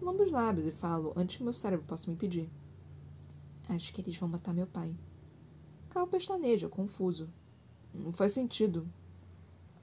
Lambo 0.01 0.23
os 0.23 0.33
lábios 0.33 0.67
e 0.67 0.73
falo 0.73 1.13
antes 1.17 1.37
que 1.37 1.43
meu 1.43 1.53
cérebro 1.53 1.87
possa 1.87 2.09
me 2.09 2.15
impedir. 2.15 2.51
Acho 3.69 3.93
que 3.93 4.01
eles 4.01 4.17
vão 4.17 4.29
matar 4.29 4.53
meu 4.53 4.67
pai. 4.67 4.95
Cal 5.91 6.07
pestaneja, 6.07 6.69
confuso. 6.69 7.29
Não 7.93 8.13
faz 8.13 8.33
sentido. 8.33 8.89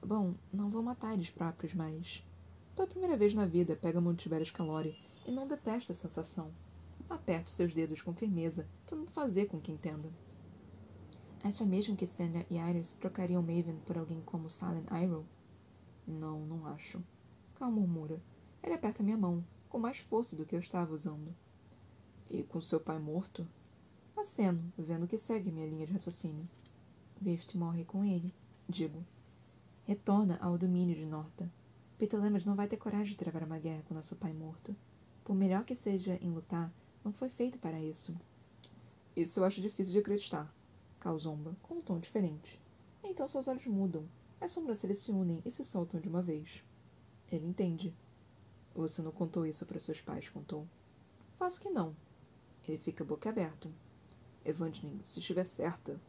Bom, 0.04 0.34
não 0.52 0.70
vão 0.70 0.82
matar 0.82 1.14
eles 1.14 1.30
próprios, 1.30 1.74
mas. 1.74 2.24
Pela 2.74 2.88
primeira 2.88 3.16
vez 3.16 3.34
na 3.34 3.46
vida, 3.46 3.76
pega 3.76 4.00
Montiberius 4.00 4.50
Calori 4.50 4.96
e 5.26 5.30
não 5.30 5.46
detesta 5.46 5.92
a 5.92 5.94
sensação. 5.94 6.52
Aperto 7.08 7.50
seus 7.50 7.74
dedos 7.74 8.02
com 8.02 8.14
firmeza, 8.14 8.68
tentando 8.86 9.10
fazer 9.10 9.46
com 9.46 9.60
que 9.60 9.72
entenda. 9.72 10.10
Acha 11.42 11.64
mesmo 11.64 11.96
que 11.96 12.06
Sandra 12.06 12.44
e 12.50 12.56
Iris 12.56 12.94
trocariam 12.94 13.42
Maven 13.42 13.78
por 13.86 13.96
alguém 13.96 14.20
como 14.22 14.50
Silent 14.50 14.86
Iroh? 14.90 15.24
Não, 16.08 16.40
não 16.46 16.66
acho. 16.68 17.04
Cal 17.56 17.70
murmura. 17.70 18.18
Ele 18.62 18.72
aperta 18.72 19.02
minha 19.02 19.18
mão, 19.18 19.44
com 19.68 19.78
mais 19.78 19.98
força 19.98 20.34
do 20.34 20.46
que 20.46 20.56
eu 20.56 20.60
estava 20.60 20.94
usando. 20.94 21.34
E 22.30 22.42
com 22.42 22.62
seu 22.62 22.80
pai 22.80 22.98
morto? 22.98 23.46
Aceno, 24.16 24.72
vendo 24.76 25.06
que 25.06 25.18
segue 25.18 25.52
minha 25.52 25.66
linha 25.66 25.86
de 25.86 25.92
raciocínio. 25.92 26.48
Vift 27.20 27.58
morre 27.58 27.84
com 27.84 28.02
ele, 28.02 28.32
digo. 28.66 29.04
Retorna 29.84 30.38
ao 30.40 30.56
domínio 30.56 30.96
de 30.96 31.04
Norta. 31.04 31.50
Peter 31.98 32.18
Lemmers 32.18 32.46
não 32.46 32.54
vai 32.54 32.66
ter 32.66 32.78
coragem 32.78 33.12
de 33.12 33.18
travar 33.18 33.42
uma 33.42 33.58
guerra 33.58 33.82
com 33.86 33.94
nosso 33.94 34.16
pai 34.16 34.32
morto. 34.32 34.74
Por 35.24 35.36
melhor 35.36 35.64
que 35.64 35.74
seja 35.74 36.18
em 36.22 36.30
lutar, 36.30 36.72
não 37.04 37.12
foi 37.12 37.28
feito 37.28 37.58
para 37.58 37.82
isso. 37.82 38.18
Isso 39.14 39.40
eu 39.40 39.44
acho 39.44 39.60
difícil 39.60 39.92
de 39.92 39.98
acreditar. 39.98 40.52
Calzomba, 40.98 41.54
com 41.62 41.74
um 41.74 41.82
tom 41.82 41.98
diferente. 41.98 42.58
Então 43.04 43.28
seus 43.28 43.46
olhos 43.46 43.66
mudam. 43.66 44.08
As 44.40 44.52
sobrancelhas 44.52 45.00
se 45.00 45.10
unem 45.10 45.42
e 45.44 45.50
se 45.50 45.64
soltam 45.64 46.00
de 46.00 46.08
uma 46.08 46.22
vez. 46.22 46.62
Ele 47.30 47.46
entende. 47.46 47.92
Você 48.74 49.02
não 49.02 49.10
contou 49.10 49.44
isso 49.44 49.66
para 49.66 49.80
seus 49.80 50.00
pais, 50.00 50.28
contou? 50.28 50.66
Faço 51.36 51.60
que 51.60 51.68
não. 51.68 51.94
Ele 52.66 52.78
fica 52.78 53.04
boca 53.04 53.28
aberto. 53.28 53.72
Evangeline, 54.44 55.00
se 55.02 55.18
estiver 55.18 55.44
certa. 55.44 56.00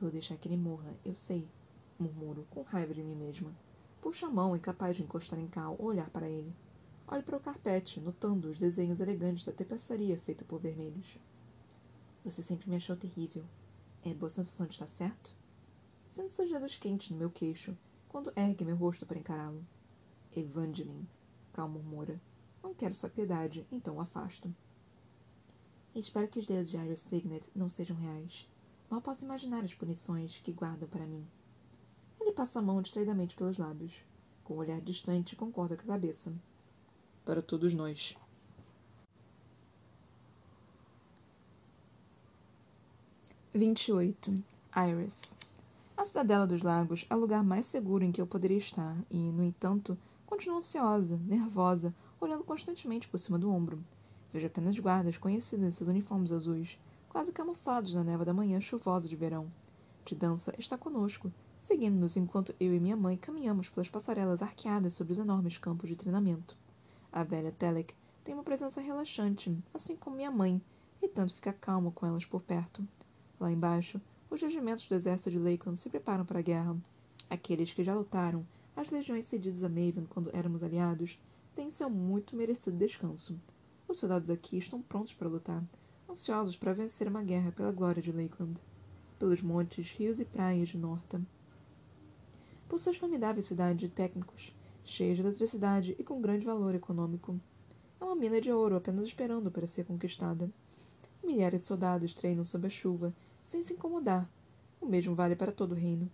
Vou 0.00 0.10
deixar 0.10 0.36
que 0.36 0.48
ele 0.48 0.56
morra, 0.56 0.96
eu 1.04 1.14
sei. 1.14 1.46
Murmuro, 1.98 2.46
com 2.50 2.62
raiva 2.62 2.94
de 2.94 3.02
mim 3.02 3.14
mesma. 3.14 3.54
Puxo 4.00 4.24
a 4.24 4.30
mão, 4.30 4.56
incapaz 4.56 4.96
de 4.96 5.02
encostar 5.02 5.38
em 5.38 5.46
Cal 5.46 5.76
ou 5.78 5.86
olhar 5.88 6.08
para 6.08 6.28
ele. 6.28 6.54
Olhe 7.06 7.22
para 7.22 7.36
o 7.36 7.40
carpete, 7.40 8.00
notando 8.00 8.48
os 8.48 8.58
desenhos 8.58 9.00
elegantes 9.00 9.44
da 9.44 9.52
tapeçaria 9.52 10.18
feita 10.18 10.44
por 10.44 10.58
vermelhos. 10.58 11.18
Você 12.24 12.42
sempre 12.42 12.70
me 12.70 12.76
achou 12.76 12.96
terrível. 12.96 13.44
É 14.02 14.14
boa 14.14 14.30
sensação 14.30 14.66
de 14.66 14.72
estar 14.72 14.86
certo? 14.86 15.35
Sinto 16.08 16.32
seus 16.32 16.50
dedos 16.50 16.76
quentes 16.76 17.10
no 17.10 17.16
meu 17.16 17.30
queixo, 17.30 17.76
quando 18.08 18.32
ergue 18.36 18.64
meu 18.64 18.76
rosto 18.76 19.04
para 19.04 19.18
encará-lo. 19.18 19.64
Evangeline, 20.34 21.08
Cal 21.52 21.68
murmura. 21.68 22.20
Não 22.62 22.74
quero 22.74 22.94
sua 22.94 23.08
piedade, 23.08 23.66
então 23.70 23.96
o 23.96 24.00
afasto. 24.00 24.54
Espero 25.94 26.28
que 26.28 26.38
os 26.38 26.46
deuses 26.46 26.70
de 26.70 26.76
Iris 26.76 27.00
Signet 27.00 27.50
não 27.54 27.68
sejam 27.68 27.96
reais. 27.96 28.46
Mal 28.90 29.00
posso 29.00 29.24
imaginar 29.24 29.64
as 29.64 29.72
punições 29.72 30.38
que 30.38 30.52
guardam 30.52 30.88
para 30.88 31.06
mim. 31.06 31.26
Ele 32.20 32.32
passa 32.32 32.58
a 32.58 32.62
mão 32.62 32.82
distraidamente 32.82 33.34
pelos 33.34 33.56
lábios. 33.56 33.94
Com 34.44 34.54
um 34.54 34.58
olhar 34.58 34.80
distante, 34.80 35.34
concorda 35.34 35.76
com 35.76 35.82
a 35.84 35.94
cabeça. 35.94 36.34
Para 37.24 37.40
todos 37.40 37.72
nós. 37.74 38.16
Vinte 43.54 43.88
e 43.88 43.92
oito. 43.92 44.34
Iris. 44.76 45.38
A 45.96 46.04
Cidadela 46.04 46.46
dos 46.46 46.60
Lagos 46.60 47.06
é 47.08 47.16
o 47.16 47.18
lugar 47.18 47.42
mais 47.42 47.64
seguro 47.64 48.04
em 48.04 48.12
que 48.12 48.20
eu 48.20 48.26
poderia 48.26 48.58
estar 48.58 48.94
e, 49.10 49.16
no 49.16 49.42
entanto, 49.42 49.96
continuo 50.26 50.58
ansiosa, 50.58 51.16
nervosa, 51.24 51.94
olhando 52.20 52.44
constantemente 52.44 53.08
por 53.08 53.18
cima 53.18 53.38
do 53.38 53.50
ombro. 53.50 53.82
Vejo 54.30 54.46
apenas 54.46 54.78
guardas 54.78 55.16
conhecidos 55.16 55.64
em 55.64 55.70
seus 55.70 55.88
uniformes 55.88 56.30
azuis, 56.30 56.78
quase 57.08 57.32
camuflados 57.32 57.94
na 57.94 58.04
neva 58.04 58.26
da 58.26 58.34
manhã 58.34 58.60
chuvosa 58.60 59.08
de 59.08 59.16
verão. 59.16 59.50
De 60.04 60.14
dança 60.14 60.54
está 60.58 60.76
conosco, 60.76 61.32
seguindo-nos 61.58 62.14
enquanto 62.18 62.54
eu 62.60 62.74
e 62.74 62.78
minha 62.78 62.96
mãe 62.96 63.16
caminhamos 63.16 63.70
pelas 63.70 63.88
passarelas 63.88 64.42
arqueadas 64.42 64.92
sobre 64.92 65.14
os 65.14 65.18
enormes 65.18 65.56
campos 65.56 65.88
de 65.88 65.96
treinamento. 65.96 66.58
A 67.10 67.24
velha 67.24 67.50
Telek 67.50 67.94
tem 68.22 68.34
uma 68.34 68.44
presença 68.44 68.82
relaxante, 68.82 69.56
assim 69.72 69.96
como 69.96 70.16
minha 70.16 70.30
mãe, 70.30 70.60
e 71.00 71.08
tanto 71.08 71.34
fica 71.34 71.54
calma 71.54 71.90
com 71.90 72.04
elas 72.04 72.26
por 72.26 72.42
perto. 72.42 72.86
Lá 73.40 73.50
embaixo, 73.50 73.98
os 74.30 74.40
regimentos 74.40 74.88
do 74.88 74.94
exército 74.94 75.30
de 75.30 75.38
Lakeland 75.38 75.78
se 75.78 75.88
preparam 75.88 76.24
para 76.24 76.40
a 76.40 76.42
guerra. 76.42 76.76
Aqueles 77.30 77.72
que 77.72 77.84
já 77.84 77.94
lutaram, 77.94 78.46
as 78.74 78.90
legiões 78.90 79.24
cedidas 79.24 79.64
a 79.64 79.68
Maven 79.68 80.06
quando 80.08 80.34
éramos 80.34 80.62
aliados, 80.62 81.18
têm 81.54 81.70
seu 81.70 81.88
muito 81.88 82.36
merecido 82.36 82.76
descanso. 82.76 83.38
Os 83.88 83.98
soldados 83.98 84.28
aqui 84.28 84.58
estão 84.58 84.82
prontos 84.82 85.14
para 85.14 85.28
lutar, 85.28 85.64
ansiosos 86.10 86.56
para 86.56 86.72
vencer 86.72 87.08
uma 87.08 87.22
guerra 87.22 87.52
pela 87.52 87.72
glória 87.72 88.02
de 88.02 88.12
Lakeland. 88.12 88.60
Pelos 89.18 89.40
montes, 89.40 89.92
rios 89.92 90.20
e 90.20 90.24
praias 90.24 90.68
de 90.68 90.76
Norta. 90.76 91.22
Por 92.68 92.78
suas 92.78 92.96
formidáveis 92.96 93.46
cidades 93.46 93.80
de 93.80 93.88
técnicos, 93.88 94.54
cheias 94.84 95.16
de 95.16 95.22
eletricidade 95.22 95.96
e 95.98 96.04
com 96.04 96.20
grande 96.20 96.44
valor 96.44 96.74
econômico. 96.74 97.40
É 97.98 98.04
uma 98.04 98.14
mina 98.14 98.40
de 98.40 98.52
ouro 98.52 98.76
apenas 98.76 99.04
esperando 99.04 99.50
para 99.50 99.66
ser 99.66 99.84
conquistada. 99.84 100.50
Milhares 101.24 101.62
de 101.62 101.66
soldados 101.66 102.12
treinam 102.12 102.44
sob 102.44 102.66
a 102.66 102.70
chuva 102.70 103.14
sem 103.46 103.62
se 103.62 103.74
incomodar. 103.74 104.28
O 104.80 104.86
mesmo 104.86 105.14
vale 105.14 105.36
para 105.36 105.52
todo 105.52 105.70
o 105.70 105.76
reino. 105.76 106.10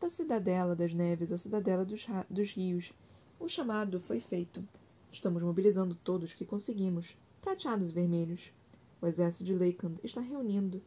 Da 0.00 0.10
cidadela 0.10 0.74
das 0.74 0.92
neves 0.92 1.30
à 1.30 1.38
cidadela 1.38 1.84
dos, 1.84 2.04
dos 2.28 2.50
rios, 2.50 2.92
o 3.38 3.46
chamado 3.48 4.00
foi 4.00 4.18
feito. 4.18 4.64
Estamos 5.12 5.40
mobilizando 5.44 5.94
todos 5.94 6.32
que 6.32 6.44
conseguimos, 6.44 7.16
prateados 7.40 7.90
e 7.90 7.92
vermelhos. 7.92 8.52
O 9.00 9.06
exército 9.06 9.44
de 9.44 9.52
Lakeland 9.52 10.00
está 10.02 10.20
reunindo 10.20 10.82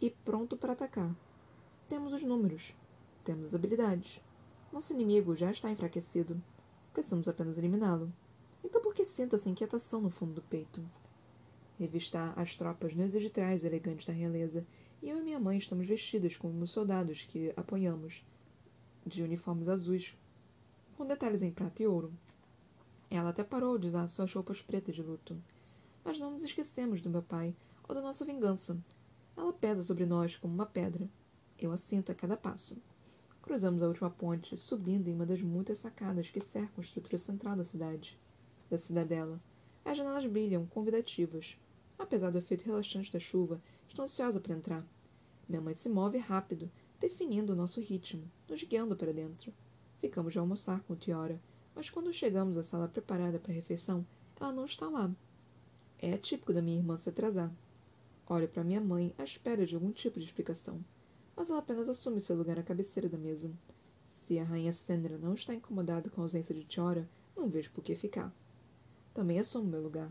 e 0.00 0.08
pronto 0.08 0.56
para 0.56 0.72
atacar. 0.72 1.12
Temos 1.88 2.12
os 2.12 2.22
números. 2.22 2.72
Temos 3.24 3.48
as 3.48 3.54
habilidades. 3.56 4.22
Nosso 4.72 4.92
inimigo 4.92 5.34
já 5.34 5.50
está 5.50 5.68
enfraquecido. 5.68 6.40
Precisamos 6.92 7.26
apenas 7.26 7.58
eliminá-lo. 7.58 8.12
Então 8.62 8.80
por 8.80 8.94
que 8.94 9.04
sinto 9.04 9.34
essa 9.34 9.50
inquietação 9.50 10.00
no 10.00 10.10
fundo 10.10 10.34
do 10.34 10.42
peito? 10.42 10.80
Revistar 11.76 12.38
as 12.38 12.54
tropas 12.54 12.94
não 12.94 13.02
exige 13.02 13.28
trajes 13.28 13.64
elegantes 13.64 14.06
da 14.06 14.12
realeza 14.12 14.64
e 15.04 15.10
eu 15.10 15.18
e 15.18 15.22
minha 15.22 15.38
mãe 15.38 15.58
estamos 15.58 15.86
vestidas 15.86 16.34
como 16.34 16.64
os 16.64 16.70
soldados 16.70 17.24
que 17.24 17.52
apoiamos, 17.58 18.24
de 19.04 19.22
uniformes 19.22 19.68
azuis, 19.68 20.16
com 20.96 21.04
detalhes 21.04 21.42
em 21.42 21.50
prata 21.50 21.82
e 21.82 21.86
ouro. 21.86 22.10
Ela 23.10 23.28
até 23.28 23.44
parou 23.44 23.76
de 23.76 23.86
usar 23.86 24.08
suas 24.08 24.32
roupas 24.32 24.62
pretas 24.62 24.94
de 24.94 25.02
luto. 25.02 25.36
Mas 26.02 26.18
não 26.18 26.30
nos 26.30 26.42
esquecemos 26.42 27.02
do 27.02 27.10
meu 27.10 27.22
pai 27.22 27.54
ou 27.86 27.94
da 27.94 28.00
nossa 28.00 28.24
vingança. 28.24 28.82
Ela 29.36 29.52
pesa 29.52 29.82
sobre 29.82 30.06
nós 30.06 30.38
como 30.38 30.54
uma 30.54 30.64
pedra. 30.64 31.06
Eu 31.58 31.70
a 31.70 31.76
sinto 31.76 32.10
a 32.10 32.14
cada 32.14 32.34
passo. 32.34 32.78
Cruzamos 33.42 33.82
a 33.82 33.88
última 33.88 34.08
ponte, 34.08 34.56
subindo 34.56 35.08
em 35.08 35.14
uma 35.14 35.26
das 35.26 35.42
muitas 35.42 35.80
sacadas 35.80 36.30
que 36.30 36.40
cercam 36.40 36.78
a 36.78 36.80
estrutura 36.80 37.18
central 37.18 37.56
da 37.56 37.64
cidade. 37.64 38.18
Da 38.70 38.78
cidadela. 38.78 39.38
As 39.84 39.98
janelas 39.98 40.24
brilham, 40.24 40.64
convidativas. 40.64 41.58
Apesar 41.98 42.30
do 42.30 42.38
efeito 42.38 42.64
relaxante 42.64 43.12
da 43.12 43.20
chuva, 43.20 43.60
estou 43.88 44.04
ansiosa 44.04 44.40
para 44.40 44.54
entrar. 44.54 44.86
Minha 45.48 45.60
mãe 45.60 45.74
se 45.74 45.88
move 45.88 46.18
rápido, 46.18 46.70
definindo 46.98 47.52
o 47.52 47.56
nosso 47.56 47.80
ritmo, 47.80 48.30
nos 48.48 48.62
guiando 48.62 48.96
para 48.96 49.12
dentro. 49.12 49.52
Ficamos 49.98 50.32
de 50.32 50.38
almoçar 50.38 50.82
com 50.82 50.96
Tiora, 50.96 51.40
mas 51.74 51.90
quando 51.90 52.12
chegamos 52.12 52.56
à 52.56 52.62
sala 52.62 52.88
preparada 52.88 53.38
para 53.38 53.52
a 53.52 53.54
refeição, 53.54 54.06
ela 54.40 54.52
não 54.52 54.64
está 54.64 54.88
lá. 54.88 55.10
É 55.98 56.16
típico 56.16 56.52
da 56.52 56.62
minha 56.62 56.78
irmã 56.78 56.96
se 56.96 57.08
atrasar. 57.08 57.52
Olho 58.26 58.48
para 58.48 58.64
minha 58.64 58.80
mãe 58.80 59.14
à 59.18 59.24
espera 59.24 59.66
de 59.66 59.74
algum 59.74 59.92
tipo 59.92 60.18
de 60.18 60.26
explicação, 60.26 60.82
mas 61.36 61.50
ela 61.50 61.58
apenas 61.58 61.88
assume 61.88 62.20
seu 62.20 62.36
lugar 62.36 62.58
à 62.58 62.62
cabeceira 62.62 63.08
da 63.08 63.18
mesa. 63.18 63.50
Se 64.08 64.38
a 64.38 64.44
rainha 64.44 64.72
Sandra 64.72 65.18
não 65.18 65.34
está 65.34 65.52
incomodada 65.52 66.08
com 66.08 66.20
a 66.20 66.24
ausência 66.24 66.54
de 66.54 66.64
Tiora, 66.64 67.08
não 67.36 67.48
vejo 67.48 67.70
por 67.72 67.84
que 67.84 67.94
ficar. 67.94 68.34
Também 69.12 69.38
assumo 69.38 69.68
meu 69.68 69.82
lugar. 69.82 70.10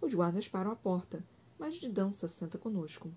Os 0.00 0.12
guardas 0.12 0.48
param 0.48 0.72
à 0.72 0.76
porta, 0.76 1.24
mas 1.62 1.76
de 1.76 1.88
dança 1.88 2.26
senta 2.26 2.58
conosco. 2.58 3.08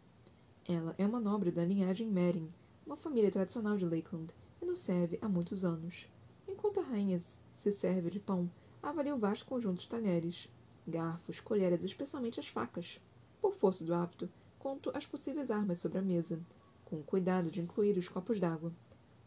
Ela 0.68 0.94
é 1.00 1.08
uma 1.08 1.20
nobre 1.20 1.50
da 1.50 1.66
linhagem 1.66 2.08
Merin, 2.08 2.48
uma 2.86 2.96
família 2.96 3.32
tradicional 3.32 3.76
de 3.76 3.86
Lakeland, 3.86 4.32
e 4.62 4.66
nos 4.66 4.78
serve 4.78 5.18
há 5.20 5.28
muitos 5.28 5.66
anos. 5.66 6.08
Enquanto 6.48 6.80
a 6.80 6.84
rainha 6.84 7.20
se 7.56 7.72
serve 7.72 8.12
de 8.12 8.20
pão, 8.20 8.48
avalia 8.84 9.16
o 9.16 9.18
vasto 9.18 9.48
conjunto 9.48 9.82
de 9.82 9.90
talheres, 9.90 10.48
garfos, 10.88 11.40
colheres 11.40 11.84
especialmente 11.84 12.40
as 12.40 12.48
facas. 12.48 13.02
Por 13.42 13.56
força 13.56 13.84
do 13.84 13.96
hábito, 13.96 14.30
conto 14.60 14.92
as 14.94 15.08
possíveis 15.08 15.50
armas 15.50 15.80
sobre 15.80 15.98
a 15.98 16.04
mesa, 16.04 16.40
com 16.86 16.98
o 16.98 17.04
cuidado 17.04 17.50
de 17.50 17.62
incluir 17.62 17.98
os 17.98 18.08
copos 18.08 18.40
d'água, 18.40 18.72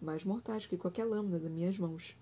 mais 0.01 0.23
mortais 0.23 0.65
que 0.65 0.77
qualquer 0.77 1.05
lâmina 1.05 1.41
das 1.41 1.51
minhas 1.51 1.77
mãos. 1.77 2.17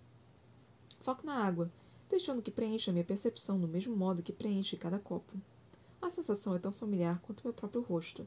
Foco 1.03 1.27
na 1.27 1.45
água, 1.45 1.71
deixando 2.09 2.41
que 2.41 2.51
preencha 2.51 2.91
minha 2.91 3.05
percepção 3.05 3.59
no 3.59 3.69
mesmo 3.69 3.95
modo 3.95 4.23
que 4.23 4.33
preenche 4.33 4.79
cada 4.79 4.99
copo. 4.99 5.37
A 6.01 6.11
sensação 6.11 6.55
é 6.55 6.59
tão 6.59 6.73
familiar 6.73 7.21
quanto 7.21 7.45
meu 7.45 7.53
próprio 7.53 7.83
rosto 7.83 8.27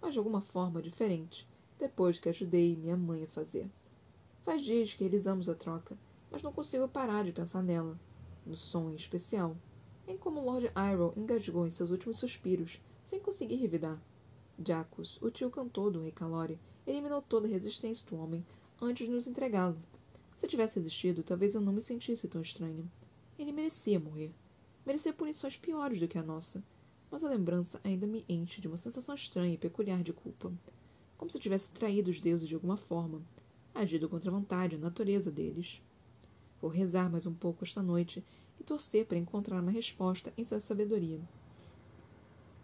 mas 0.00 0.12
de 0.12 0.18
alguma 0.18 0.40
forma 0.40 0.82
diferente, 0.82 1.46
depois 1.78 2.18
que 2.18 2.28
ajudei 2.28 2.76
minha 2.76 2.96
mãe 2.96 3.24
a 3.24 3.28
fazer. 3.28 3.68
Faz 4.42 4.64
dias 4.64 4.94
que 4.94 5.04
realizamos 5.04 5.48
a 5.48 5.54
troca, 5.54 5.96
mas 6.30 6.42
não 6.42 6.52
consigo 6.52 6.88
parar 6.88 7.24
de 7.24 7.32
pensar 7.32 7.62
nela, 7.62 7.98
no 8.46 8.56
som 8.56 8.90
em 8.90 8.94
especial, 8.94 9.56
em 10.06 10.16
como 10.16 10.40
Lord 10.40 10.70
Iroh 10.74 11.12
engasgou 11.16 11.66
em 11.66 11.70
seus 11.70 11.90
últimos 11.90 12.18
suspiros, 12.18 12.80
sem 13.02 13.20
conseguir 13.20 13.56
revidar. 13.56 14.00
Jacos, 14.64 15.20
o 15.22 15.30
tio 15.30 15.50
cantor 15.50 15.92
do 15.92 16.02
rei 16.02 16.10
Calore, 16.10 16.58
eliminou 16.86 17.22
toda 17.22 17.46
a 17.46 17.50
resistência 17.50 18.06
do 18.08 18.16
homem 18.16 18.44
antes 18.80 19.06
de 19.06 19.12
nos 19.12 19.26
entregá-lo. 19.26 19.76
Se 20.34 20.46
tivesse 20.46 20.78
resistido, 20.78 21.22
talvez 21.22 21.54
eu 21.54 21.60
não 21.60 21.72
me 21.72 21.80
sentisse 21.80 22.26
tão 22.28 22.40
estranha. 22.40 22.84
Ele 23.38 23.52
merecia 23.52 24.00
morrer. 24.00 24.32
Merecia 24.86 25.12
punições 25.12 25.56
piores 25.56 26.00
do 26.00 26.08
que 26.08 26.16
a 26.16 26.22
nossa, 26.22 26.62
mas 27.10 27.24
a 27.24 27.28
lembrança 27.28 27.80
ainda 27.82 28.06
me 28.06 28.24
enche 28.28 28.60
de 28.60 28.68
uma 28.68 28.76
sensação 28.76 29.14
estranha 29.14 29.54
e 29.54 29.58
peculiar 29.58 30.02
de 30.02 30.12
culpa, 30.12 30.52
como 31.16 31.30
se 31.30 31.36
eu 31.36 31.40
tivesse 31.42 31.72
traído 31.72 32.10
os 32.10 32.20
deuses 32.20 32.48
de 32.48 32.54
alguma 32.54 32.76
forma, 32.76 33.22
agido 33.74 34.08
contra 34.08 34.30
a 34.30 34.34
vontade 34.34 34.74
e 34.74 34.78
a 34.78 34.80
natureza 34.80 35.30
deles. 35.30 35.82
Vou 36.60 36.70
rezar 36.70 37.10
mais 37.10 37.26
um 37.26 37.34
pouco 37.34 37.64
esta 37.64 37.82
noite 37.82 38.24
e 38.60 38.64
torcer 38.64 39.06
para 39.06 39.18
encontrar 39.18 39.62
uma 39.62 39.70
resposta 39.70 40.32
em 40.36 40.44
sua 40.44 40.60
sabedoria. 40.60 41.20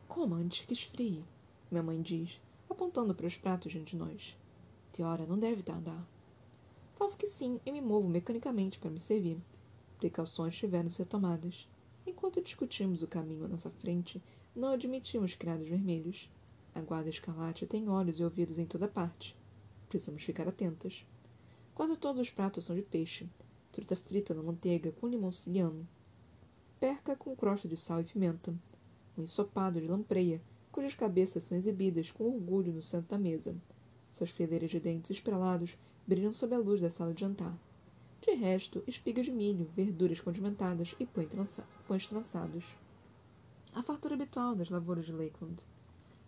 Coma 0.09 0.36
antes 0.36 0.66
que 0.66 0.72
esfrie, 0.72 1.24
minha 1.70 1.82
mãe 1.82 2.01
diz, 2.01 2.40
apontando 2.68 3.14
para 3.14 3.26
os 3.26 3.36
pratos 3.36 3.72
diante 3.72 3.92
de 3.92 3.97
nós. 3.97 4.36
Teora 4.92 5.26
não 5.26 5.38
deve 5.38 5.62
tardar. 5.62 6.07
Faço 6.97 7.18
que 7.18 7.26
sim 7.26 7.61
e 7.66 7.72
me 7.72 7.80
movo 7.80 8.09
mecanicamente 8.09 8.78
para 8.78 8.90
me 8.90 9.01
servir. 9.01 9.38
Precauções 9.99 10.57
tiveram 10.57 10.86
de 10.86 10.95
ser 10.95 11.07
tomadas. 11.07 11.68
Enquanto 12.07 12.42
discutimos 12.42 13.03
o 13.03 13.09
caminho 13.09 13.45
à 13.45 13.49
nossa 13.49 13.70
frente, 13.70 14.22
não 14.55 14.68
admitimos 14.68 15.34
criados 15.34 15.68
vermelhos. 15.68 16.30
A 16.74 16.80
guarda 16.80 17.09
escarlate 17.09 17.66
tem 17.66 17.88
olhos 17.88 18.18
e 18.18 18.24
ouvidos 18.24 18.59
em 18.59 18.66
toda 18.66 18.86
parte. 18.86 19.36
Precisamos 19.88 20.22
ficar 20.22 20.46
atentas. 20.46 21.05
Quase 21.74 21.96
todos 21.96 22.22
os 22.22 22.30
pratos 22.30 22.64
são 22.64 22.76
de 22.76 22.82
peixe. 22.82 23.28
Truta 23.72 23.96
frita 23.96 24.32
na 24.32 24.42
manteiga 24.42 24.92
com 24.92 25.09
limão 25.09 25.32
siciliano. 25.32 25.86
Perca 26.78 27.16
com 27.16 27.34
crosta 27.34 27.66
de 27.66 27.76
sal 27.76 28.00
e 28.00 28.05
pimenta. 28.05 28.55
Um 29.18 29.22
ensopado 29.22 29.80
de 29.80 29.86
lampreia, 29.86 30.40
cujas 30.70 30.94
cabeças 30.94 31.44
são 31.44 31.59
exibidas 31.59 32.11
com 32.11 32.24
orgulho 32.24 32.72
no 32.72 32.82
centro 32.82 33.09
da 33.09 33.18
mesa. 33.18 33.57
Suas 34.12 34.30
fileiras 34.30 34.70
de 34.70 34.78
dentes 34.78 35.11
esprelados 35.11 35.76
brilham 36.07 36.32
sob 36.32 36.55
a 36.55 36.59
luz 36.59 36.80
da 36.80 36.90
sala 36.90 37.12
de 37.12 37.20
jantar. 37.20 37.57
De 38.20 38.32
resto, 38.32 38.82
espigas 38.86 39.26
de 39.26 39.32
milho, 39.32 39.68
verduras 39.74 40.20
condimentadas 40.20 40.94
e 40.98 41.07
pães 41.07 42.07
trançados. 42.07 42.76
A 43.74 43.82
fartura 43.82 44.14
habitual 44.14 44.54
das 44.54 44.70
lavouras 44.70 45.04
de 45.04 45.10
Lakeland. 45.10 45.60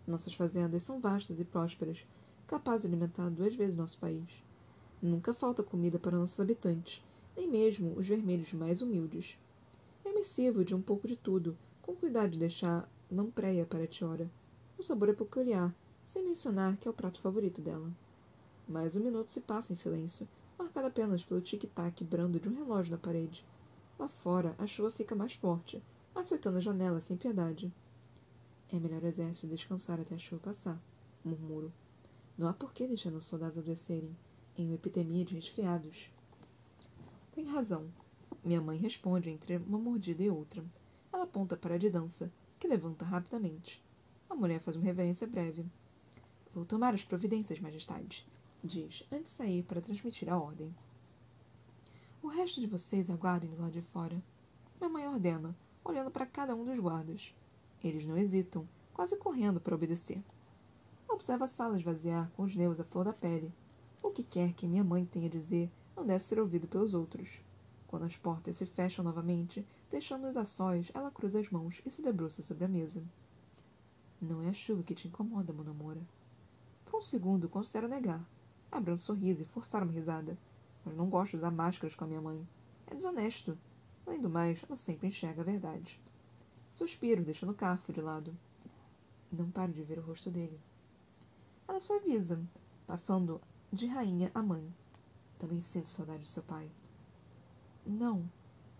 Nossas 0.05 0.33
fazendas 0.33 0.83
são 0.83 0.99
vastas 0.99 1.39
e 1.39 1.45
prósperas, 1.45 2.05
capazes 2.45 2.81
de 2.81 2.87
alimentar 2.87 3.29
duas 3.29 3.55
vezes 3.55 3.77
nosso 3.77 3.97
país. 3.99 4.43
Nunca 5.01 5.33
falta 5.33 5.63
comida 5.63 5.97
para 5.97 6.17
nossos 6.17 6.37
habitantes, 6.41 7.01
nem 7.37 7.49
mesmo 7.49 7.93
os 7.97 8.05
vermelhos 8.05 8.51
mais 8.51 8.81
humildes. 8.81 9.39
Eu 10.03 10.13
me 10.13 10.25
sirvo 10.25 10.65
de 10.65 10.75
um 10.75 10.81
pouco 10.81 11.07
de 11.07 11.15
tudo, 11.15 11.57
com 11.81 11.95
cuidado 11.95 12.31
de 12.31 12.37
deixar 12.37 12.91
lampreia 13.09 13.65
para 13.65 13.85
a 13.85 13.87
Tiora. 13.87 14.29
O 14.77 14.83
sabor 14.83 15.07
é 15.07 15.13
peculiar, 15.13 15.73
sem 16.03 16.25
mencionar 16.25 16.75
que 16.75 16.85
é 16.85 16.91
o 16.91 16.93
prato 16.93 17.21
favorito 17.21 17.61
dela. 17.61 17.89
Mais 18.67 18.97
um 18.97 18.99
minuto 18.99 19.31
se 19.31 19.39
passa 19.39 19.71
em 19.71 19.77
silêncio, 19.77 20.27
marcado 20.59 20.87
apenas 20.87 21.23
pelo 21.23 21.39
tic-tac 21.39 22.03
brando 22.03 22.41
de 22.41 22.49
um 22.49 22.55
relógio 22.55 22.91
na 22.91 22.97
parede. 22.97 23.45
Lá 23.97 24.09
fora, 24.09 24.53
a 24.57 24.67
chuva 24.67 24.91
fica 24.91 25.15
mais 25.15 25.31
forte, 25.31 25.81
açoitando 26.19 26.57
a 26.57 26.61
janela 26.61 27.01
sem 27.01 27.17
piedade. 27.17 27.73
É 28.69 28.79
melhor 28.79 29.01
o 29.01 29.07
exército 29.07 29.47
descansar 29.47 29.99
até 29.99 30.15
a 30.15 30.17
chuva 30.17 30.41
passar, 30.41 30.81
murmuro. 31.23 31.71
Não 32.37 32.47
há 32.47 32.53
por 32.53 32.73
que 32.73 32.87
deixar 32.87 33.13
os 33.13 33.25
soldados 33.25 33.57
adoecerem, 33.57 34.15
em 34.57 34.65
uma 34.65 34.75
epidemia 34.75 35.23
de 35.23 35.35
resfriados. 35.35 36.09
Tem 37.31 37.45
razão. 37.45 37.87
Minha 38.43 38.61
mãe 38.61 38.77
responde 38.77 39.29
entre 39.29 39.57
uma 39.57 39.77
mordida 39.77 40.23
e 40.23 40.29
outra. 40.29 40.63
Ela 41.11 41.23
aponta 41.23 41.55
para 41.55 41.75
a 41.75 41.77
de 41.77 41.89
dança, 41.89 42.31
que 42.59 42.67
levanta 42.67 43.05
rapidamente. 43.05 43.83
A 44.29 44.35
mulher 44.35 44.59
faz 44.59 44.75
uma 44.75 44.85
reverência 44.85 45.27
breve. 45.27 45.65
Vou 46.53 46.65
tomar 46.65 46.93
as 46.93 47.03
providências, 47.03 47.59
majestade, 47.59 48.27
diz, 48.63 49.05
antes 49.11 49.31
de 49.31 49.37
sair 49.37 49.63
para 49.63 49.81
transmitir 49.81 50.29
a 50.29 50.39
ordem. 50.39 50.75
O 52.21 52.27
resto 52.27 52.59
de 52.59 52.67
vocês 52.67 53.09
aguardem 53.09 53.49
do 53.49 53.61
lado 53.61 53.71
de 53.71 53.81
fora. 53.81 54.21
Minha 54.79 54.89
mãe 54.89 55.07
ordena, 55.07 55.55
olhando 55.87 56.11
para 56.11 56.25
cada 56.25 56.55
um 56.55 56.65
dos 56.65 56.77
guardas. 56.79 57.33
Eles 57.83 58.05
não 58.05 58.17
hesitam, 58.17 58.67
quase 58.93 59.15
correndo 59.17 59.61
para 59.61 59.75
obedecer. 59.75 60.21
Observa 61.07 61.45
a 61.45 61.47
sala 61.47 61.77
esvaziar 61.77 62.29
com 62.31 62.43
os 62.43 62.55
nervos 62.55 62.79
à 62.79 62.83
flor 62.83 63.05
da 63.05 63.13
pele. 63.13 63.53
O 64.03 64.11
que 64.11 64.23
quer 64.23 64.53
que 64.53 64.67
minha 64.67 64.83
mãe 64.83 65.05
tenha 65.05 65.27
a 65.27 65.29
dizer 65.29 65.71
não 65.95 66.05
deve 66.05 66.23
ser 66.23 66.39
ouvido 66.39 66.67
pelos 66.67 66.93
outros. 66.93 67.41
Quando 67.87 68.03
as 68.03 68.17
portas 68.17 68.57
se 68.57 68.65
fecham 68.65 69.03
novamente, 69.03 69.65
deixando-os 69.89 70.35
a 70.35 70.43
sós, 70.43 70.91
ela 70.93 71.09
cruza 71.09 71.39
as 71.39 71.49
mãos 71.49 71.81
e 71.85 71.89
se 71.89 72.01
debruça 72.01 72.43
sobre 72.43 72.65
a 72.65 72.67
mesa. 72.67 73.01
Não 74.21 74.41
é 74.41 74.49
a 74.49 74.53
chuva 74.53 74.83
que 74.83 74.93
te 74.93 75.07
incomoda, 75.07 75.53
Monamora. 75.53 76.01
Por 76.85 76.97
um 76.97 77.01
segundo, 77.01 77.47
considero 77.47 77.87
negar. 77.87 78.27
Abrir 78.71 78.91
um 78.91 78.97
sorriso 78.97 79.41
e 79.41 79.45
forçar 79.45 79.83
uma 79.83 79.93
risada. 79.93 80.37
Mas 80.83 80.95
não 80.95 81.09
gosto 81.09 81.31
de 81.31 81.37
usar 81.37 81.51
máscaras 81.51 81.95
com 81.95 82.03
a 82.03 82.07
minha 82.07 82.21
mãe. 82.21 82.47
É 82.87 82.93
desonesto. 82.93 83.57
Além 84.07 84.21
do 84.21 84.29
mais, 84.29 84.63
ela 84.63 84.75
sempre 84.77 85.09
enxerga 85.09 85.41
a 85.41 85.45
verdade. 85.45 85.99
Suspiro, 86.73 87.25
deixando 87.25 87.51
o 87.51 87.55
cafo 87.55 87.91
de 87.91 87.99
lado. 87.99 88.33
Não 89.29 89.51
paro 89.51 89.73
de 89.73 89.83
ver 89.83 89.99
o 89.99 90.01
rosto 90.01 90.31
dele. 90.31 90.57
Ela 91.67 91.81
suaviza, 91.81 92.41
passando 92.87 93.41
de 93.71 93.85
rainha 93.85 94.31
a 94.33 94.41
mãe. 94.41 94.73
Também 95.37 95.59
sinto 95.59 95.89
saudade 95.89 96.21
de 96.21 96.29
seu 96.29 96.41
pai. 96.41 96.71
Não. 97.85 98.31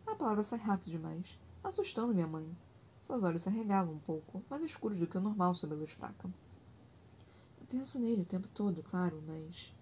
A 0.06 0.16
palavra 0.16 0.44
sai 0.44 0.60
rápido 0.60 0.92
demais, 0.92 1.38
assustando 1.62 2.14
minha 2.14 2.26
mãe. 2.26 2.50
Seus 3.04 3.22
olhos 3.22 3.42
se 3.42 3.50
arregalam 3.50 3.94
um 3.94 4.00
pouco, 4.00 4.42
mais 4.50 4.64
escuros 4.64 4.98
do 4.98 5.08
que 5.08 5.18
o 5.18 5.22
normal 5.22 5.54
sob 5.54 5.74
a 5.74 5.78
luz 5.78 5.92
fraca. 5.92 6.30
Eu 7.60 7.68
penso 7.68 8.00
nele 8.00 8.22
o 8.22 8.26
tempo 8.26 8.48
todo, 8.48 8.82
claro, 8.82 9.22
mas. 9.28 9.76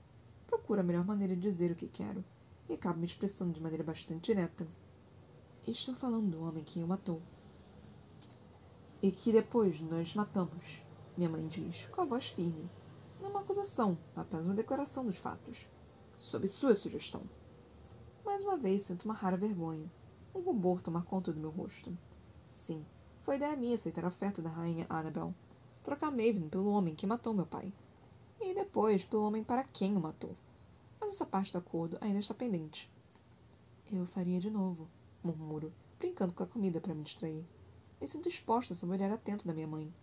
Procuro 0.48 0.82
a 0.82 0.84
melhor 0.84 1.06
maneira 1.06 1.36
de 1.36 1.42
dizer 1.42 1.72
o 1.72 1.76
que 1.76 1.88
quero, 1.88 2.26
e 2.68 2.74
acabo 2.74 3.00
me 3.00 3.06
expressando 3.06 3.54
de 3.54 3.62
maneira 3.62 3.84
bastante 3.84 4.34
direta. 4.34 4.68
Estou 5.68 5.96
falando 5.96 6.30
do 6.30 6.44
homem 6.44 6.64
que 6.64 6.84
o 6.84 6.88
matou. 6.88 7.20
E 9.02 9.12
que 9.12 9.32
depois 9.32 9.82
nós 9.82 10.14
matamos, 10.14 10.84
minha 11.18 11.28
mãe 11.28 11.48
diz, 11.48 11.88
com 11.88 12.02
a 12.02 12.06
voz 12.06 12.28
firme. 12.28 12.70
Não 13.20 13.32
uma 13.32 13.40
acusação, 13.40 13.98
apenas 14.16 14.46
uma 14.46 14.54
declaração 14.54 15.08
dos 15.08 15.18
fatos. 15.18 15.68
Sob 16.20 16.48
sua 16.48 16.76
sugestão. 16.76 17.24
Mais 18.24 18.44
uma 18.44 18.56
vez 18.58 18.84
sinto 18.84 19.06
uma 19.06 19.16
rara 19.16 19.36
vergonha. 19.38 19.92
Um 20.36 20.42
rubor 20.42 20.84
tomar 20.84 21.04
conta 21.04 21.34
do 21.34 21.40
meu 21.40 21.50
rosto. 21.50 21.98
Sim, 22.52 22.86
foi 23.22 23.38
ideia 23.38 23.58
minha 23.58 23.74
aceitar 23.74 24.06
a 24.06 24.10
oferta 24.10 24.44
da 24.44 24.52
rainha 24.52 24.86
Annabel. 24.88 25.34
Trocar 25.82 26.12
Maven 26.12 26.48
pelo 26.48 26.70
homem 26.70 26.94
que 26.94 27.08
matou 27.08 27.34
meu 27.34 27.48
pai. 27.48 27.74
E 28.40 28.54
depois 28.54 29.04
pelo 29.04 29.26
homem 29.26 29.44
para 29.44 29.64
quem 29.64 29.98
o 29.98 30.00
matou. 30.00 30.38
Mas 31.02 31.14
essa 31.14 31.26
parte 31.26 31.52
do 31.52 31.58
acordo 31.58 31.98
ainda 32.02 32.20
está 32.20 32.36
pendente. 32.36 32.88
Eu 33.92 34.06
faria 34.06 34.40
de 34.40 34.52
novo, 34.52 34.88
murmuro, 35.26 35.74
brincando 36.00 36.34
com 36.34 36.44
a 36.44 36.48
comida 36.48 36.80
para 36.80 36.94
me 36.94 37.04
distrair. 37.04 37.44
Me 38.00 38.08
sinto 38.08 38.30
exposta 38.30 38.76
sob 38.76 38.92
o 38.92 38.96
olhar 38.96 39.12
atento 39.12 39.48
da 39.48 39.54
minha 39.54 39.68
mãe. 39.68 39.94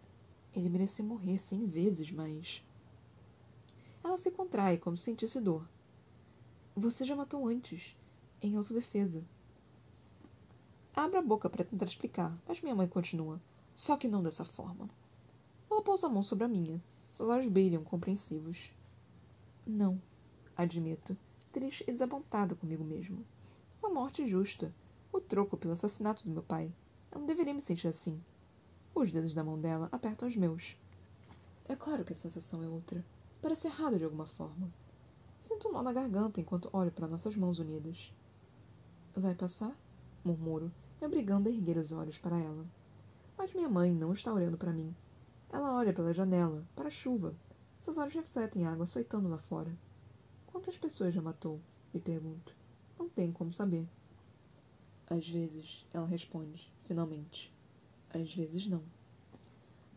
Ele 0.55 0.69
merecia 0.69 1.05
morrer 1.05 1.39
cem 1.39 1.67
vezes, 1.67 2.11
mas. 2.11 2.65
Ela 4.03 4.19
se 4.19 4.31
contrai 4.31 4.79
como 4.79 4.97
se 4.97 5.05
sentisse 5.05 5.41
dor. 5.41 5.69
Você 6.75 7.05
já 7.05 7.15
matou 7.15 7.47
antes, 7.47 7.97
em 8.41 8.57
autodefesa. 8.57 9.25
Abro 10.95 11.19
a 11.19 11.23
boca 11.23 11.49
para 11.49 11.65
tentar 11.65 11.87
explicar, 11.87 12.37
mas 12.47 12.61
minha 12.61 12.75
mãe 12.75 12.89
continua. 12.89 13.41
Só 13.75 13.97
que 13.97 14.09
não 14.09 14.23
dessa 14.23 14.45
forma. 14.45 14.91
Ela 15.71 15.83
pousa 15.83 16.07
a 16.07 16.11
mão 16.11 16.23
sobre 16.23 16.45
a 16.45 16.49
minha. 16.49 16.83
Seus 17.11 17.29
olhos 17.29 17.49
brilham, 17.49 17.85
compreensivos. 17.85 18.73
Não, 19.67 20.01
admito, 20.57 21.17
triste 21.51 21.85
e 21.87 21.93
desapontada 21.93 22.55
comigo 22.55 22.85
mesmo. 22.85 23.25
Uma 23.83 23.91
morte 23.91 24.27
justa. 24.27 24.75
O 25.13 25.21
troco 25.21 25.59
pelo 25.59 25.75
assassinato 25.75 26.25
do 26.25 26.31
meu 26.31 26.43
pai. 26.43 26.73
Eu 27.11 27.19
não 27.19 27.27
deveria 27.27 27.53
me 27.53 27.61
sentir 27.61 27.87
assim. 27.87 28.19
Os 28.95 29.13
dedos 29.13 29.35
da 29.35 29.45
mão 29.45 29.61
dela 29.61 29.91
apertam 29.93 30.27
os 30.27 30.35
meus. 30.35 30.75
É 31.67 31.77
claro 31.77 32.03
que 32.03 32.15
a 32.15 32.17
sensação 32.17 32.63
é 32.63 32.67
outra. 32.67 33.05
Parece 33.43 33.67
errado 33.67 33.99
de 33.99 34.05
alguma 34.05 34.25
forma. 34.25 34.73
Sinto 35.39 35.69
um 35.69 35.73
nó 35.73 35.83
na 35.83 35.93
garganta 35.93 36.41
enquanto 36.41 36.71
olho 36.73 36.91
para 36.91 37.07
nossas 37.07 37.37
mãos 37.37 37.59
unidas. 37.59 38.11
Vai 39.15 39.35
passar? 39.35 39.77
Murmuro, 40.25 40.73
me 40.99 41.07
obrigando 41.07 41.47
a 41.47 41.53
erguer 41.53 41.77
os 41.77 41.93
olhos 41.93 42.17
para 42.17 42.39
ela. 42.39 42.65
Mas 43.37 43.53
minha 43.53 43.69
mãe 43.69 43.95
não 43.95 44.15
está 44.15 44.33
olhando 44.33 44.57
para 44.57 44.73
mim. 44.73 44.97
Ela 45.53 45.75
olha 45.75 45.93
pela 45.93 46.15
janela, 46.15 46.67
para 46.75 46.89
a 46.89 46.91
chuva. 46.91 47.35
Seus 47.79 47.99
olhos 47.99 48.15
refletem 48.15 48.65
a 48.65 48.73
água 48.73 48.85
açoitando 48.85 49.29
lá 49.29 49.37
fora. 49.37 49.77
Quantas 50.47 50.79
pessoas 50.79 51.13
já 51.13 51.21
matou? 51.21 51.61
Me 51.93 52.01
pergunto. 52.01 52.57
Não 52.99 53.11
tenho 53.11 53.33
como 53.35 53.53
saber. 53.53 53.87
Às 55.13 55.29
vezes, 55.29 55.87
ela 55.93 56.07
responde, 56.07 56.73
finalmente. 56.85 57.53
Às 58.09 58.35
vezes 58.35 58.67
não. 58.67 58.83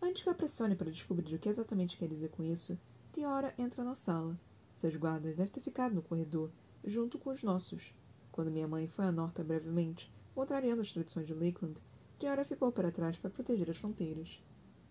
Antes 0.02 0.24
que 0.24 0.30
eu 0.30 0.36
pressione 0.36 0.76
para 0.76 0.92
descobrir 0.92 1.34
o 1.34 1.40
que 1.40 1.48
exatamente 1.48 1.96
quer 1.96 2.10
dizer 2.10 2.32
com 2.32 2.44
isso, 2.44 2.78
Tiora 3.14 3.56
entra 3.58 3.82
na 3.82 3.96
sala. 3.96 4.38
Seus 4.74 4.94
guardas 4.98 5.38
devem 5.38 5.50
ter 5.54 5.62
ficado 5.62 5.96
no 5.96 6.02
corredor, 6.02 6.52
junto 6.84 7.18
com 7.18 7.30
os 7.30 7.42
nossos. 7.44 7.94
Quando 8.30 8.52
minha 8.52 8.68
mãe 8.68 8.90
foi 8.90 9.06
a 9.06 9.12
Norta 9.12 9.42
brevemente, 9.42 10.12
contrariando 10.34 10.82
as 10.82 10.92
tradições 10.92 11.28
de 11.28 11.34
Lakeland, 11.34 11.80
Tiara 12.20 12.44
ficou 12.44 12.70
para 12.70 12.92
trás 12.92 13.18
para 13.18 13.30
proteger 13.30 13.70
as 13.70 13.78
fronteiras 13.78 14.44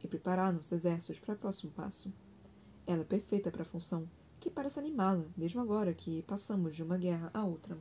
e 0.02 0.08
preparar 0.08 0.54
nos 0.54 0.72
exércitos 0.72 1.20
para 1.20 1.34
o 1.34 1.38
próximo 1.38 1.70
passo. 1.72 2.10
Ela 2.86 3.02
é 3.02 3.04
perfeita 3.04 3.50
para 3.50 3.60
a 3.60 3.66
função, 3.66 4.08
que 4.40 4.48
parece 4.48 4.78
animá-la, 4.78 5.26
mesmo 5.36 5.60
agora 5.60 5.92
que 5.92 6.22
passamos 6.22 6.74
de 6.74 6.82
uma 6.82 6.96
guerra 6.96 7.30
a 7.34 7.44
outra. 7.44 7.78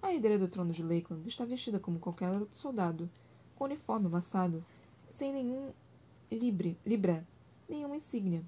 A 0.00 0.14
herdeira 0.14 0.38
do 0.38 0.48
trono 0.48 0.72
de 0.72 0.82
Lakeland 0.82 1.26
está 1.28 1.44
vestida 1.44 1.80
como 1.80 1.98
qualquer 1.98 2.30
outro 2.30 2.56
soldado, 2.56 3.10
com 3.56 3.64
uniforme 3.64 4.06
amassado, 4.06 4.64
sem 5.10 5.32
nenhum 5.32 5.72
libre, 6.30 6.78
libré, 6.86 7.24
nenhuma 7.68 7.96
insígnia. 7.96 8.42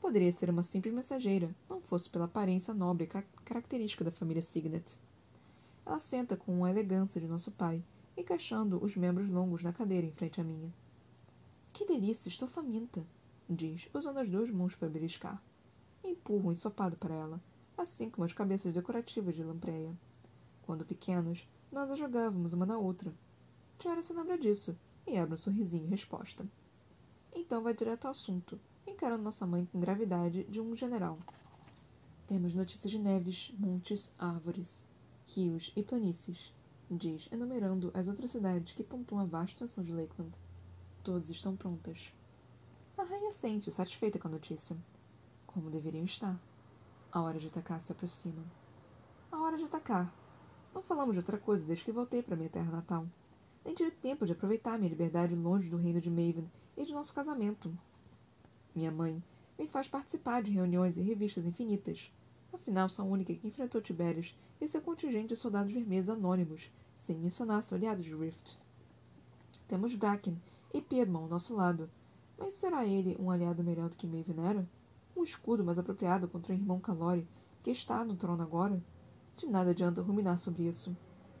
Poderia 0.00 0.32
ser 0.32 0.48
uma 0.48 0.62
simples 0.62 0.94
mensageira, 0.94 1.50
não 1.68 1.80
fosse 1.80 2.08
pela 2.08 2.26
aparência 2.26 2.72
nobre 2.72 3.04
e 3.04 3.42
característica 3.44 4.04
da 4.04 4.12
família 4.12 4.42
Signet. 4.42 4.96
Ela 5.84 5.98
senta 5.98 6.36
com 6.36 6.64
a 6.64 6.70
elegância 6.70 7.20
de 7.20 7.26
nosso 7.26 7.50
pai, 7.50 7.82
encaixando 8.16 8.82
os 8.82 8.96
membros 8.96 9.28
longos 9.28 9.62
na 9.62 9.72
cadeira 9.72 10.06
em 10.06 10.12
frente 10.12 10.40
à 10.40 10.44
minha. 10.44 10.72
Que 11.72 11.84
delícia, 11.84 12.28
estou 12.28 12.46
faminta, 12.46 13.04
diz, 13.50 13.88
usando 13.92 14.18
as 14.18 14.30
duas 14.30 14.50
mãos 14.50 14.76
para 14.76 14.88
beliscar. 14.88 15.42
Empurro 16.04 16.48
um 16.48 16.52
ensopado 16.52 16.96
para 16.96 17.14
ela, 17.14 17.40
assim 17.76 18.08
como 18.08 18.24
as 18.24 18.32
cabeças 18.32 18.72
decorativas 18.72 19.34
de 19.34 19.42
lampreia. 19.42 19.92
Quando 20.72 20.86
pequenos, 20.86 21.46
nós 21.70 21.90
a 21.90 21.96
jogávamos 21.96 22.54
uma 22.54 22.64
na 22.64 22.78
outra. 22.78 23.12
Tiara 23.78 24.00
se 24.00 24.14
lembra 24.14 24.38
disso 24.38 24.74
e 25.06 25.18
abre 25.18 25.34
um 25.34 25.36
sorrisinho 25.36 25.84
em 25.84 25.90
resposta. 25.90 26.46
Então 27.30 27.62
vai 27.62 27.74
direto 27.74 28.06
ao 28.06 28.12
assunto, 28.12 28.58
encarando 28.86 29.22
nossa 29.22 29.46
mãe 29.46 29.66
com 29.66 29.78
gravidade 29.78 30.44
de 30.44 30.62
um 30.62 30.74
general. 30.74 31.18
Temos 32.26 32.54
notícias 32.54 32.90
de 32.90 32.98
neves, 32.98 33.52
montes, 33.58 34.14
árvores, 34.18 34.88
rios 35.26 35.70
e 35.76 35.82
planícies, 35.82 36.54
diz, 36.90 37.28
enumerando 37.30 37.90
as 37.92 38.08
outras 38.08 38.30
cidades 38.30 38.72
que 38.72 38.82
pontuam 38.82 39.20
a 39.20 39.26
vasta 39.26 39.66
extensão 39.66 39.84
de 39.84 39.92
Lakeland. 39.92 40.32
Todas 41.04 41.28
estão 41.28 41.54
prontas. 41.54 42.14
A 42.96 43.02
rainha 43.02 43.32
sente, 43.32 43.70
satisfeita 43.70 44.18
com 44.18 44.28
a 44.28 44.30
notícia. 44.30 44.74
Como 45.46 45.68
deveriam 45.68 46.06
estar. 46.06 46.40
A 47.12 47.20
hora 47.20 47.38
de 47.38 47.48
atacar 47.48 47.78
se 47.78 47.92
aproxima. 47.92 48.42
A 49.30 49.36
hora 49.38 49.58
de 49.58 49.64
atacar, 49.64 50.10
não 50.74 50.82
falamos 50.82 51.14
de 51.14 51.20
outra 51.20 51.38
coisa 51.38 51.66
desde 51.66 51.84
que 51.84 51.92
voltei 51.92 52.22
para 52.22 52.36
minha 52.36 52.48
terra 52.48 52.70
natal. 52.70 53.06
Nem 53.64 53.74
tive 53.74 53.90
tempo 53.90 54.26
de 54.26 54.32
aproveitar 54.32 54.78
minha 54.78 54.90
liberdade 54.90 55.34
longe 55.34 55.70
do 55.70 55.76
reino 55.76 56.00
de 56.00 56.10
Maven 56.10 56.50
e 56.76 56.84
de 56.84 56.92
nosso 56.92 57.14
casamento. 57.14 57.72
Minha 58.74 58.90
mãe 58.90 59.22
me 59.58 59.68
faz 59.68 59.88
participar 59.88 60.42
de 60.42 60.50
reuniões 60.50 60.96
e 60.96 61.02
revistas 61.02 61.44
infinitas. 61.44 62.12
Afinal, 62.52 62.88
sou 62.88 63.04
a 63.04 63.08
única 63.08 63.34
que 63.34 63.46
enfrentou 63.46 63.80
Tibérios 63.80 64.36
e 64.60 64.66
seu 64.66 64.82
contingente 64.82 65.28
de 65.28 65.36
soldados 65.36 65.72
vermelhos 65.72 66.10
anônimos, 66.10 66.70
sem 66.96 67.18
mencionar 67.18 67.62
seu 67.62 67.76
aliado 67.76 68.02
de 68.02 68.14
Rift. 68.14 68.58
Temos 69.68 69.94
Bracken 69.94 70.40
e 70.72 70.80
Piedmont 70.80 71.24
ao 71.24 71.30
nosso 71.30 71.54
lado, 71.54 71.88
mas 72.38 72.54
será 72.54 72.84
ele 72.84 73.16
um 73.20 73.30
aliado 73.30 73.62
melhor 73.62 73.88
do 73.88 73.96
que 73.96 74.06
Maven 74.06 74.44
era? 74.44 74.68
Um 75.16 75.22
escudo 75.22 75.64
mais 75.64 75.78
apropriado 75.78 76.26
contra 76.28 76.52
o 76.52 76.56
irmão 76.56 76.80
Calori, 76.80 77.28
que 77.62 77.70
está 77.70 78.04
no 78.04 78.16
trono 78.16 78.42
agora? 78.42 78.82
De 79.36 79.46
nada 79.46 79.70
adianta 79.70 80.02
ruminar 80.02 80.38
sobre 80.38 80.64
isso. 80.64 80.96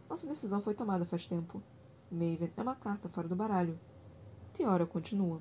Nossa 0.08 0.26
decisão 0.26 0.60
foi 0.60 0.74
tomada 0.74 1.04
faz 1.04 1.26
tempo. 1.26 1.62
Maven 2.10 2.52
é 2.56 2.62
uma 2.62 2.74
carta 2.74 3.08
fora 3.08 3.28
do 3.28 3.36
baralho. 3.36 3.78
Teora 4.52 4.86
continua. 4.86 5.40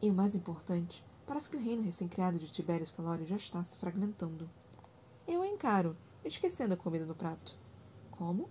E 0.00 0.10
o 0.10 0.14
mais 0.14 0.34
importante, 0.34 1.04
parece 1.26 1.50
que 1.50 1.56
o 1.56 1.60
reino 1.60 1.82
recém-criado 1.82 2.38
de 2.38 2.50
Tiberius 2.50 2.90
Calori 2.90 3.24
já 3.26 3.36
está 3.36 3.62
se 3.62 3.76
fragmentando. 3.76 4.48
Eu 5.26 5.42
a 5.42 5.46
encaro, 5.46 5.96
esquecendo 6.24 6.74
a 6.74 6.76
comida 6.76 7.04
no 7.04 7.14
prato. 7.14 7.56
Como? 8.10 8.48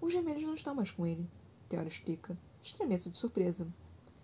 Os 0.00 0.12
gemelhos 0.12 0.42
não 0.42 0.54
estão 0.54 0.74
mais 0.74 0.90
com 0.90 1.06
ele, 1.06 1.28
Teora 1.68 1.88
explica. 1.88 2.36
Estremeço 2.62 3.10
de 3.10 3.16
surpresa. 3.16 3.72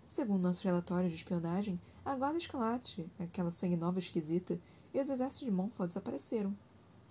Segundo 0.07 0.43
nossos 0.43 0.63
relatórios 0.63 1.13
de 1.13 1.19
espionagem, 1.19 1.81
a 2.05 2.15
guarda 2.15 2.39
escalate, 2.39 3.11
aquela 3.19 3.51
sangue 3.51 3.77
nova 3.77 3.99
esquisita, 3.99 4.59
e 4.95 5.01
os 5.01 5.11
exércitos 5.11 5.47
de 5.47 5.51
Montfort 5.51 5.89
desapareceram. 5.89 6.57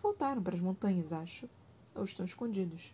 Voltaram 0.02 0.42
para 0.42 0.56
as 0.56 0.62
montanhas, 0.62 1.12
acho. 1.12 1.50
Ou 1.96 2.04
estão 2.04 2.26
escondidos. 2.26 2.94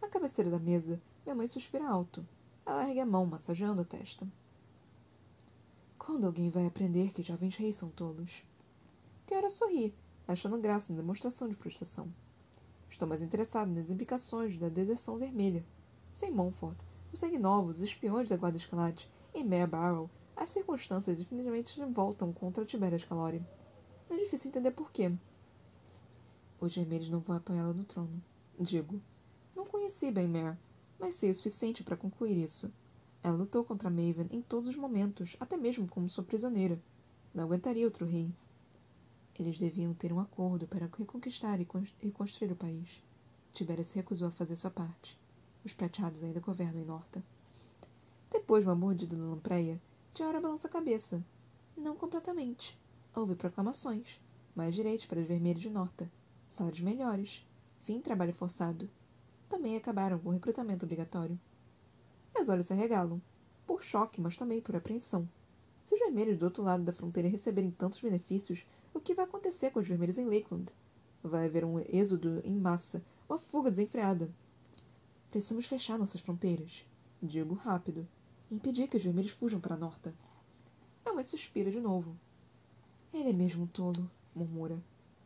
À 0.00 0.08
cabeceira 0.08 0.50
da 0.50 0.58
mesa, 0.58 1.00
minha 1.24 1.34
mãe 1.34 1.46
suspira 1.46 1.88
alto. 1.88 2.26
Ela 2.64 2.88
ergue 2.88 3.00
a 3.00 3.06
mão, 3.06 3.26
massageando 3.26 3.82
a 3.82 3.84
testa. 3.84 4.26
Quando 5.98 6.26
alguém 6.26 6.50
vai 6.50 6.66
aprender 6.66 7.12
que 7.12 7.22
jovens 7.22 7.56
reis 7.56 7.76
são 7.76 7.88
tolos? 7.88 8.44
Tiara 9.26 9.48
sorri, 9.48 9.94
achando 10.26 10.58
graça 10.58 10.92
na 10.92 11.00
demonstração 11.00 11.48
de 11.48 11.54
frustração. 11.54 12.12
Estou 12.90 13.08
mais 13.08 13.22
interessado 13.22 13.70
nas 13.70 13.90
implicações 13.90 14.58
da 14.58 14.68
deserção 14.68 15.16
vermelha. 15.16 15.64
Sem 16.10 16.30
Montfort, 16.30 16.76
os 17.12 17.20
sangue 17.20 17.38
novos, 17.38 17.76
os 17.76 17.82
espiões 17.82 18.28
da 18.28 18.36
Guarda 18.36 18.58
Escalate 18.58 19.10
e 19.32 19.42
Mare 19.42 19.66
Barrow, 19.66 20.10
as 20.36 20.50
circunstâncias 20.50 21.16
definitivamente 21.16 21.80
voltam 21.86 22.32
contra 22.32 22.64
Tiberias 22.64 23.04
Calori. 23.04 23.42
Não 24.10 24.16
é 24.16 24.20
difícil 24.20 24.50
entender 24.50 24.72
por 24.72 24.90
quê. 24.90 25.12
Os 26.62 26.76
vermelhos 26.76 27.10
não 27.10 27.18
vão 27.18 27.34
apanhá-la 27.34 27.72
no 27.72 27.82
trono. 27.82 28.22
Digo. 28.56 29.02
Não 29.52 29.66
conheci 29.66 30.12
bem 30.12 30.28
Mare, 30.28 30.56
mas 30.96 31.16
sei 31.16 31.32
o 31.32 31.34
suficiente 31.34 31.82
para 31.82 31.96
concluir 31.96 32.36
isso. 32.36 32.72
Ela 33.20 33.36
lutou 33.36 33.64
contra 33.64 33.90
Maven 33.90 34.28
em 34.30 34.40
todos 34.40 34.68
os 34.68 34.76
momentos, 34.76 35.36
até 35.40 35.56
mesmo 35.56 35.88
como 35.88 36.08
sua 36.08 36.22
prisioneira. 36.22 36.80
Não 37.34 37.42
aguentaria 37.42 37.84
outro 37.84 38.06
rei. 38.06 38.32
Eles 39.36 39.58
deviam 39.58 39.92
ter 39.92 40.12
um 40.12 40.20
acordo 40.20 40.68
para 40.68 40.86
reconquistar 40.86 41.60
e 41.60 41.66
reconstruir 41.98 42.52
o 42.52 42.56
país. 42.56 43.02
Tibéria 43.52 43.82
se 43.82 43.96
recusou 43.96 44.28
a 44.28 44.30
fazer 44.30 44.54
sua 44.54 44.70
parte. 44.70 45.18
Os 45.64 45.72
prateados 45.72 46.22
ainda 46.22 46.38
governam 46.38 46.80
em 46.80 46.84
Norta. 46.84 47.24
Depois 48.30 48.62
de 48.62 48.68
uma 48.68 48.76
mordida 48.76 49.16
na 49.16 49.30
lampreia, 49.30 49.82
Tiara 50.14 50.40
balança 50.40 50.68
a 50.68 50.70
cabeça. 50.70 51.24
Não 51.76 51.96
completamente. 51.96 52.78
Houve 53.16 53.34
proclamações. 53.34 54.20
Mais 54.54 54.76
direitos 54.76 55.06
para 55.06 55.18
os 55.18 55.26
vermelhos 55.26 55.62
de 55.62 55.68
Norta. 55.68 56.08
Salários 56.52 56.82
melhores. 56.82 57.46
Fim 57.80 57.98
trabalho 57.98 58.34
forçado. 58.34 58.86
Também 59.48 59.74
acabaram 59.74 60.18
com 60.18 60.28
o 60.28 60.32
recrutamento 60.32 60.84
obrigatório. 60.84 61.40
Meus 62.34 62.50
olhos 62.50 62.66
se 62.66 62.74
arregalam. 62.74 63.22
Por 63.66 63.82
choque, 63.82 64.20
mas 64.20 64.36
também 64.36 64.60
por 64.60 64.76
apreensão. 64.76 65.26
Se 65.82 65.94
os 65.94 66.00
vermelhos 66.00 66.36
do 66.36 66.44
outro 66.44 66.62
lado 66.62 66.84
da 66.84 66.92
fronteira 66.92 67.26
receberem 67.26 67.70
tantos 67.70 68.02
benefícios, 68.02 68.66
o 68.92 69.00
que 69.00 69.14
vai 69.14 69.24
acontecer 69.24 69.70
com 69.70 69.80
os 69.80 69.88
vermelhos 69.88 70.18
em 70.18 70.26
Lakeland? 70.26 70.74
Vai 71.22 71.46
haver 71.46 71.64
um 71.64 71.78
êxodo 71.88 72.42
em 72.44 72.54
massa, 72.54 73.02
uma 73.26 73.38
fuga 73.38 73.70
desenfreada. 73.70 74.30
Precisamos 75.30 75.64
fechar 75.64 75.98
nossas 75.98 76.20
fronteiras. 76.20 76.86
Digo 77.22 77.54
rápido. 77.54 78.06
E 78.50 78.56
impedir 78.56 78.88
que 78.88 78.98
os 78.98 79.02
vermelhos 79.02 79.32
fujam 79.32 79.58
para 79.58 79.74
a 79.74 79.78
Norta. 79.78 80.14
Ela 81.02 81.24
suspira 81.24 81.70
de 81.70 81.80
novo. 81.80 82.14
Ele 83.10 83.30
é 83.30 83.32
mesmo 83.32 83.66
tolo, 83.66 84.10
murmura. 84.34 84.78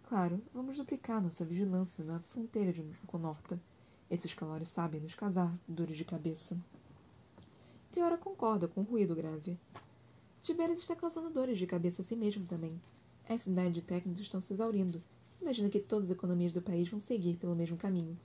Claro, 0.06 0.40
vamos 0.54 0.76
duplicar 0.76 1.20
nossa 1.20 1.44
vigilância 1.44 2.04
na 2.04 2.20
fronteira 2.20 2.72
de 2.72 2.80
Norta. 3.12 3.60
Esses 4.08 4.32
calores 4.32 4.68
sabem 4.68 5.00
nos 5.00 5.16
casar 5.16 5.52
dores 5.66 5.96
de 5.96 6.04
cabeça. 6.04 6.56
Teora 7.90 8.16
concorda 8.16 8.68
com 8.68 8.82
o 8.82 8.84
ruído 8.84 9.16
grave. 9.16 9.58
Tiberias 10.40 10.78
está 10.78 10.94
causando 10.94 11.28
dores 11.28 11.58
de 11.58 11.66
cabeça 11.66 12.02
a 12.02 12.04
si 12.04 12.14
mesmo 12.14 12.46
também. 12.46 12.80
A 13.28 13.36
cidade 13.36 13.72
de 13.72 13.82
técnicos 13.82 14.20
estão 14.20 14.40
se 14.40 14.52
exaurindo. 14.52 15.02
Imagina 15.42 15.68
que 15.68 15.80
todas 15.80 16.08
as 16.08 16.16
economias 16.16 16.52
do 16.52 16.62
país 16.62 16.88
vão 16.88 17.00
seguir 17.00 17.34
pelo 17.34 17.56
mesmo 17.56 17.76
caminho. 17.76 18.16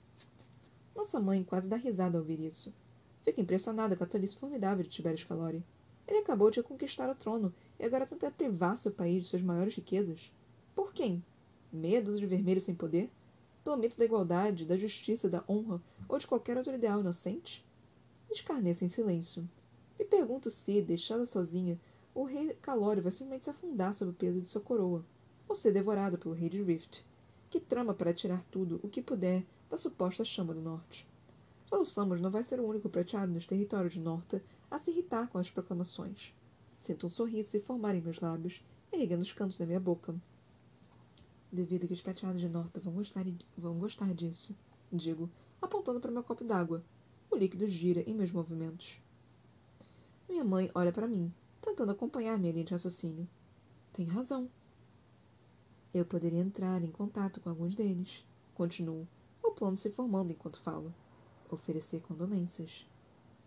Nossa 0.94 1.18
mãe 1.18 1.42
quase 1.42 1.68
dá 1.68 1.74
risada 1.74 2.16
ao 2.16 2.22
ouvir 2.22 2.38
isso. 2.38 2.72
Fica 3.24 3.40
impressionada 3.40 3.96
com 3.96 4.04
a 4.04 4.06
tolice 4.06 4.38
formidável 4.38 4.84
de 4.84 4.90
Tiberius 4.90 5.24
Calori. 5.24 5.64
Ele 6.06 6.18
acabou 6.18 6.48
de 6.48 6.62
conquistar 6.62 7.10
o 7.10 7.14
trono 7.16 7.52
e 7.76 7.84
agora 7.84 8.06
tenta 8.06 8.30
privar 8.30 8.76
seu 8.76 8.92
país 8.92 9.24
de 9.24 9.28
suas 9.30 9.42
maiores 9.42 9.74
riquezas. 9.74 10.30
Por 10.76 10.92
quem? 10.92 11.24
Medos 11.72 12.20
de 12.20 12.26
vermelhos 12.26 12.64
sem 12.64 12.74
poder? 12.74 13.10
Pelo 13.64 13.78
mito 13.78 13.96
da 13.96 14.04
igualdade, 14.04 14.66
da 14.66 14.76
justiça, 14.76 15.30
da 15.30 15.42
honra 15.48 15.80
ou 16.06 16.18
de 16.18 16.26
qualquer 16.26 16.56
outro 16.56 16.74
ideal 16.74 17.00
inocente? 17.00 17.64
Escarneço 18.30 18.84
em 18.84 18.88
silêncio. 18.88 19.48
Me 19.98 20.04
pergunto 20.04 20.50
se, 20.50 20.82
deixada 20.82 21.24
sozinha, 21.24 21.80
o 22.14 22.24
rei 22.24 22.54
Calório 22.60 23.02
vai 23.02 23.10
simplesmente 23.10 23.44
se 23.44 23.50
afundar 23.50 23.94
sob 23.94 24.10
o 24.10 24.14
peso 24.14 24.40
de 24.40 24.48
sua 24.48 24.60
coroa, 24.60 25.02
ou 25.48 25.56
ser 25.56 25.72
devorado 25.72 26.18
pelo 26.18 26.34
rei 26.34 26.50
de 26.50 26.62
Rift, 26.62 27.04
que 27.48 27.58
trama 27.58 27.94
para 27.94 28.12
tirar 28.12 28.44
tudo 28.50 28.78
o 28.82 28.88
que 28.88 29.00
puder 29.00 29.44
da 29.70 29.78
suposta 29.78 30.24
chama 30.24 30.52
do 30.52 30.60
norte. 30.60 31.06
Soluçamos 31.70 32.20
não 32.20 32.30
vai 32.30 32.42
ser 32.42 32.60
o 32.60 32.66
único 32.66 32.90
prateado 32.90 33.32
nos 33.32 33.46
territórios 33.46 33.94
de 33.94 34.00
Norta 34.00 34.42
a 34.70 34.78
se 34.78 34.90
irritar 34.90 35.28
com 35.28 35.38
as 35.38 35.50
proclamações. 35.50 36.34
Sinto 36.74 37.06
um 37.06 37.10
sorriso 37.10 37.48
se 37.48 37.60
formar 37.60 37.94
em 37.94 38.02
meus 38.02 38.20
lábios, 38.20 38.62
erguendo 38.92 39.22
os 39.22 39.32
cantos 39.32 39.56
da 39.56 39.64
minha 39.64 39.80
boca. 39.80 40.14
Devido 41.52 41.86
que 41.86 41.92
os 41.92 42.00
prateados 42.00 42.40
de 42.40 42.48
Norta 42.48 42.80
vão 42.80 42.94
gostar, 42.94 43.26
vão 43.58 43.78
gostar 43.78 44.14
disso, 44.14 44.56
digo, 44.90 45.28
apontando 45.60 46.00
para 46.00 46.10
meu 46.10 46.22
copo 46.22 46.42
d'água. 46.42 46.82
O 47.30 47.36
líquido 47.36 47.68
gira 47.68 48.00
em 48.08 48.14
meus 48.14 48.30
movimentos. 48.30 48.98
Minha 50.26 50.44
mãe 50.44 50.70
olha 50.74 50.90
para 50.90 51.06
mim, 51.06 51.30
tentando 51.60 51.92
acompanhar 51.92 52.38
minha 52.38 52.52
linha 52.52 52.64
de 52.64 52.72
raciocínio. 52.72 53.28
Tem 53.92 54.06
razão. 54.06 54.50
Eu 55.92 56.06
poderia 56.06 56.40
entrar 56.40 56.82
em 56.82 56.90
contato 56.90 57.38
com 57.38 57.50
alguns 57.50 57.74
deles. 57.74 58.24
Continuo, 58.54 59.06
o 59.42 59.50
plano 59.50 59.76
se 59.76 59.90
formando 59.90 60.32
enquanto 60.32 60.58
falo. 60.58 60.94
Oferecer 61.50 62.00
condolências 62.00 62.86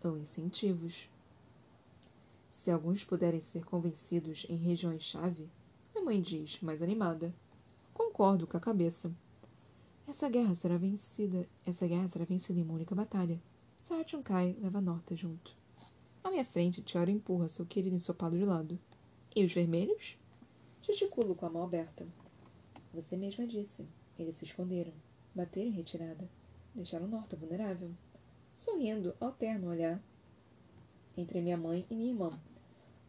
ou 0.00 0.16
incentivos. 0.16 1.10
Se 2.48 2.70
alguns 2.70 3.02
puderem 3.02 3.40
ser 3.40 3.64
convencidos 3.64 4.46
em 4.48 4.56
regiões-chave, 4.56 5.50
minha 5.92 6.04
mãe 6.04 6.22
diz, 6.22 6.60
mais 6.60 6.82
animada. 6.82 7.34
Concordo 8.16 8.46
com 8.46 8.56
a 8.56 8.60
cabeça. 8.60 9.14
Essa 10.08 10.30
guerra 10.30 10.54
será 10.54 10.78
vencida. 10.78 11.46
Essa 11.66 11.86
guerra 11.86 12.08
será 12.08 12.24
vencida 12.24 12.58
em 12.58 12.62
uma 12.62 12.72
única 12.72 12.94
batalha. 12.94 13.38
Kai 14.24 14.56
leva 14.58 14.80
Norta 14.80 15.14
junto. 15.14 15.54
À 16.24 16.30
minha 16.30 16.42
frente, 16.42 16.80
Tiara 16.80 17.10
empurra 17.10 17.46
seu 17.50 17.66
querido 17.66 17.94
ensopado 17.94 18.38
de 18.38 18.42
lado. 18.46 18.78
E 19.34 19.44
os 19.44 19.52
vermelhos? 19.52 20.16
Gesticulo 20.80 21.34
com 21.34 21.44
a 21.44 21.50
mão 21.50 21.62
aberta. 21.62 22.06
Você 22.94 23.18
mesma 23.18 23.46
disse. 23.46 23.86
Eles 24.18 24.36
se 24.36 24.46
esconderam. 24.46 24.94
Bateram 25.34 25.68
em 25.68 25.72
retirada. 25.72 26.26
Deixaram 26.74 27.08
Norta 27.08 27.36
vulnerável. 27.36 27.90
Sorrindo, 28.54 29.14
alterno 29.20 29.68
olhar 29.68 30.02
entre 31.18 31.42
minha 31.42 31.58
mãe 31.58 31.84
e 31.90 31.94
minha 31.94 32.12
irmã. 32.12 32.30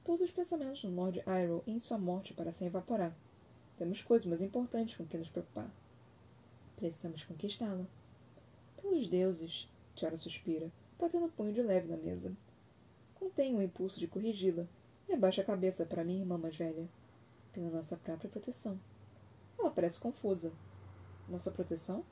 Todos 0.04 0.20
os 0.20 0.32
pensamentos 0.32 0.84
no 0.84 0.94
Lord 0.94 1.24
Iroh 1.26 1.64
em 1.66 1.80
sua 1.80 1.98
morte 1.98 2.34
parecem 2.34 2.68
evaporar. 2.68 3.16
Temos 3.78 4.02
coisas 4.02 4.26
mais 4.26 4.42
importantes 4.42 4.96
com 4.96 5.06
que 5.06 5.18
nos 5.18 5.30
preocupar. 5.30 5.70
Precisamos 6.76 7.24
conquistá-la. 7.24 7.86
Pelos 8.82 9.08
deuses, 9.08 9.70
Tiara 9.96 10.18
suspira, 10.18 10.72
batendo 11.00 11.26
o 11.26 11.32
punho 11.32 11.54
de 11.54 11.62
leve 11.62 11.88
na 11.88 11.98
mesa. 11.98 12.36
Contenho 13.16 13.58
o 13.58 13.62
impulso 13.62 14.00
de 14.00 14.08
corrigi-la 14.08 14.68
e 15.08 15.14
abaixo 15.14 15.42
a 15.42 15.44
cabeça 15.44 15.86
para 15.86 16.04
minha 16.04 16.20
irmã 16.20 16.38
mais 16.38 16.58
velha. 16.58 16.90
Pela 17.54 17.70
nossa 17.70 17.98
própria 17.98 18.30
proteção. 18.30 18.80
Ela 19.58 19.72
parece 19.72 20.00
confusa. 20.00 20.52
Nossa 21.28 21.52
proteção? 21.52 22.04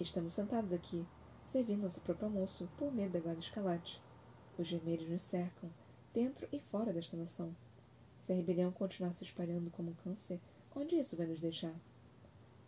Estamos 0.00 0.34
sentados 0.34 0.72
aqui, 0.72 1.06
servindo 1.44 1.82
nosso 1.82 2.00
próprio 2.00 2.26
almoço, 2.26 2.68
por 2.76 2.92
medo 2.92 3.12
da 3.12 3.20
guarda 3.20 3.40
escalate. 3.40 4.02
Os 4.58 4.70
vermelhos 4.70 5.08
nos 5.08 5.22
cercam, 5.22 5.70
dentro 6.12 6.48
e 6.52 6.58
fora 6.58 6.92
desta 6.92 7.16
nação. 7.16 7.54
Se 8.18 8.32
a 8.32 8.36
rebelião 8.36 8.72
continuar 8.72 9.12
se 9.12 9.24
espalhando 9.24 9.70
como 9.70 9.90
um 9.90 9.94
câncer, 9.94 10.40
onde 10.74 10.96
isso 10.96 11.16
vai 11.16 11.26
nos 11.26 11.40
deixar? 11.40 11.74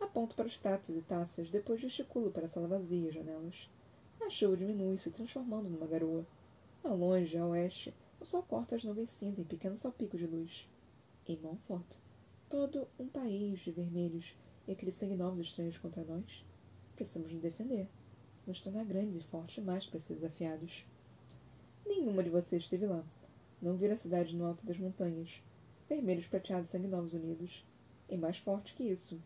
Aponto 0.01 0.35
para 0.35 0.47
os 0.47 0.57
pratos 0.57 0.91
e 0.91 1.03
taças, 1.03 1.51
depois 1.51 1.81
gesticulo 1.81 2.31
para 2.31 2.45
a 2.45 2.49
sala 2.49 2.69
vazia 2.69 3.09
e 3.09 3.13
janelas. 3.13 3.69
A 4.21 4.31
chuva 4.31 4.57
diminui, 4.57 4.99
se 4.99 5.11
transformando 5.11 5.69
numa 5.69 5.87
garoa. 5.87 6.27
Ao 6.83 6.97
longe, 6.97 7.37
a 7.37 7.47
oeste, 7.47 7.93
o 8.21 8.25
sol 8.25 8.43
corta 8.43 8.77
as 8.77 8.85
nuvens 8.85 9.11
cinza 9.11 9.41
em 9.41 9.45
pequenos 9.45 9.81
salpicos 9.81 10.21
de 10.21 10.27
luz. 10.27 10.69
Em 11.27 11.37
Montfort. 11.39 11.87
Todo 12.49 12.87
um 12.99 13.09
país 13.09 13.61
de 13.61 13.73
vermelhos 13.73 14.35
e 14.67 14.73
aqueles 14.73 14.95
sangue 14.95 15.17
novos 15.17 15.41
estranhos 15.41 15.79
contra 15.79 16.05
nós. 16.05 16.45
Precisamos 16.95 17.33
nos 17.33 17.43
defender. 17.43 17.89
Nos 18.47 18.61
tornar 18.61 18.85
grandes 18.85 19.17
e 19.17 19.21
fortes 19.21 19.57
demais 19.57 19.87
para 19.87 20.01
ser 20.01 20.15
desafiados. 20.15 20.85
Nenhuma 21.85 22.23
de 22.23 22.31
vocês 22.31 22.63
esteve 22.63 22.87
lá. 22.87 23.05
Não 23.61 23.77
viram 23.77 23.95
a 23.95 23.97
cidade 23.97 24.37
no 24.37 24.47
alto 24.47 24.65
das 24.65 24.79
montanhas. 24.79 25.43
Vermelhos 25.89 26.27
prateados 26.27 26.71
sangue 26.71 26.89
novos 26.89 27.13
unidos. 27.13 27.65
E 28.09 28.17
mais 28.17 28.39
forte 28.39 28.75
que 28.75 28.85
isso. 28.85 29.21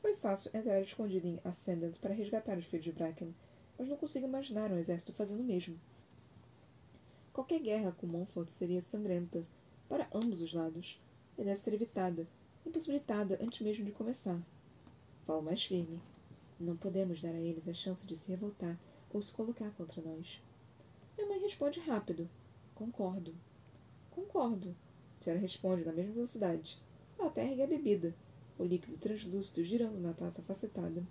Foi 0.00 0.14
fácil 0.14 0.50
entrar 0.54 0.80
escondido 0.80 1.26
em 1.26 1.40
Ascendant 1.44 1.96
para 1.98 2.14
resgatar 2.14 2.56
os 2.56 2.64
filhos 2.64 2.84
de 2.84 2.92
Bracken, 2.92 3.34
mas 3.78 3.88
não 3.88 3.96
consigo 3.96 4.26
imaginar 4.26 4.70
um 4.70 4.78
exército 4.78 5.12
fazendo 5.12 5.40
o 5.40 5.44
mesmo. 5.44 5.78
Qualquer 7.32 7.60
guerra 7.60 7.92
com 7.92 8.06
Montfort 8.06 8.48
seria 8.48 8.82
sangrenta, 8.82 9.46
para 9.88 10.08
ambos 10.12 10.40
os 10.40 10.52
lados, 10.52 11.00
e 11.38 11.44
deve 11.44 11.56
ser 11.56 11.74
evitada, 11.74 12.26
impossibilitada 12.66 13.38
antes 13.40 13.60
mesmo 13.60 13.84
de 13.84 13.92
começar. 13.92 14.40
Falo 15.24 15.42
mais 15.42 15.64
firme. 15.64 16.00
Não 16.58 16.76
podemos 16.76 17.22
dar 17.22 17.34
a 17.34 17.40
eles 17.40 17.68
a 17.68 17.74
chance 17.74 18.06
de 18.06 18.16
se 18.16 18.30
revoltar 18.30 18.78
ou 19.12 19.22
se 19.22 19.32
colocar 19.32 19.70
contra 19.72 20.02
nós. 20.02 20.42
Minha 21.16 21.28
mãe 21.28 21.40
responde 21.40 21.80
rápido. 21.80 22.28
Concordo. 22.74 23.34
Concordo. 24.10 24.76
Tiara 25.20 25.38
responde 25.38 25.84
na 25.84 25.92
mesma 25.92 26.12
velocidade. 26.12 26.78
Até 27.22 27.46
ergue 27.46 27.62
a 27.62 27.66
bebida, 27.66 28.14
o 28.58 28.64
líquido 28.64 28.96
translúcido 28.96 29.62
girando 29.62 30.00
na 30.00 30.12
taça 30.14 30.42
facetada. 30.42 31.06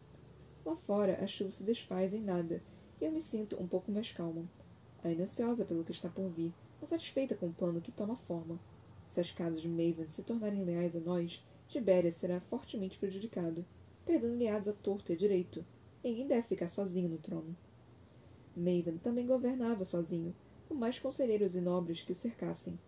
Lá 0.65 0.75
fora, 0.75 1.23
a 1.23 1.27
chuva 1.27 1.51
se 1.51 1.63
desfaz 1.63 2.13
em 2.13 2.21
nada, 2.21 2.61
e 2.99 3.05
eu 3.05 3.11
me 3.11 3.21
sinto 3.21 3.61
um 3.61 3.67
pouco 3.67 3.91
mais 3.91 4.11
calma. 4.11 4.49
Ainda 5.03 5.23
ansiosa 5.23 5.63
pelo 5.63 5.83
que 5.83 5.91
está 5.91 6.09
por 6.09 6.27
vir, 6.29 6.51
mas 6.81 6.89
satisfeita 6.89 7.35
com 7.35 7.47
o 7.47 7.53
plano 7.53 7.79
que 7.79 7.91
toma 7.91 8.15
forma. 8.15 8.59
Se 9.07 9.21
as 9.21 9.31
casas 9.31 9.61
de 9.61 9.69
Maven 9.69 10.09
se 10.09 10.23
tornarem 10.23 10.65
leais 10.65 10.95
a 10.95 10.99
nós, 10.99 11.45
Tibéria 11.67 12.11
será 12.11 12.41
fortemente 12.41 12.97
prejudicado, 12.97 13.63
perdendo 14.05 14.33
aliados 14.33 14.67
a 14.67 14.73
torto 14.73 15.11
e 15.11 15.15
a 15.15 15.17
direito. 15.17 15.63
Ninguém 16.03 16.27
deve 16.27 16.47
ficar 16.47 16.69
sozinho 16.69 17.07
no 17.07 17.19
trono. 17.19 17.55
Maven 18.55 18.97
também 18.97 19.25
governava 19.25 19.85
sozinho, 19.85 20.35
com 20.67 20.73
mais 20.73 20.99
conselheiros 20.99 21.55
e 21.55 21.61
nobres 21.61 22.01
que 22.01 22.11
o 22.11 22.15
cercassem. 22.15 22.79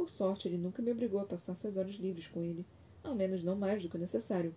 Por 0.00 0.08
sorte, 0.08 0.48
ele 0.48 0.56
nunca 0.56 0.80
me 0.80 0.90
obrigou 0.90 1.20
a 1.20 1.26
passar 1.26 1.54
suas 1.54 1.76
horas 1.76 1.96
livres 1.96 2.26
com 2.26 2.42
ele, 2.42 2.64
ao 3.04 3.14
menos 3.14 3.44
não 3.44 3.54
mais 3.54 3.82
do 3.82 3.88
que 3.90 3.96
o 3.98 4.00
necessário. 4.00 4.54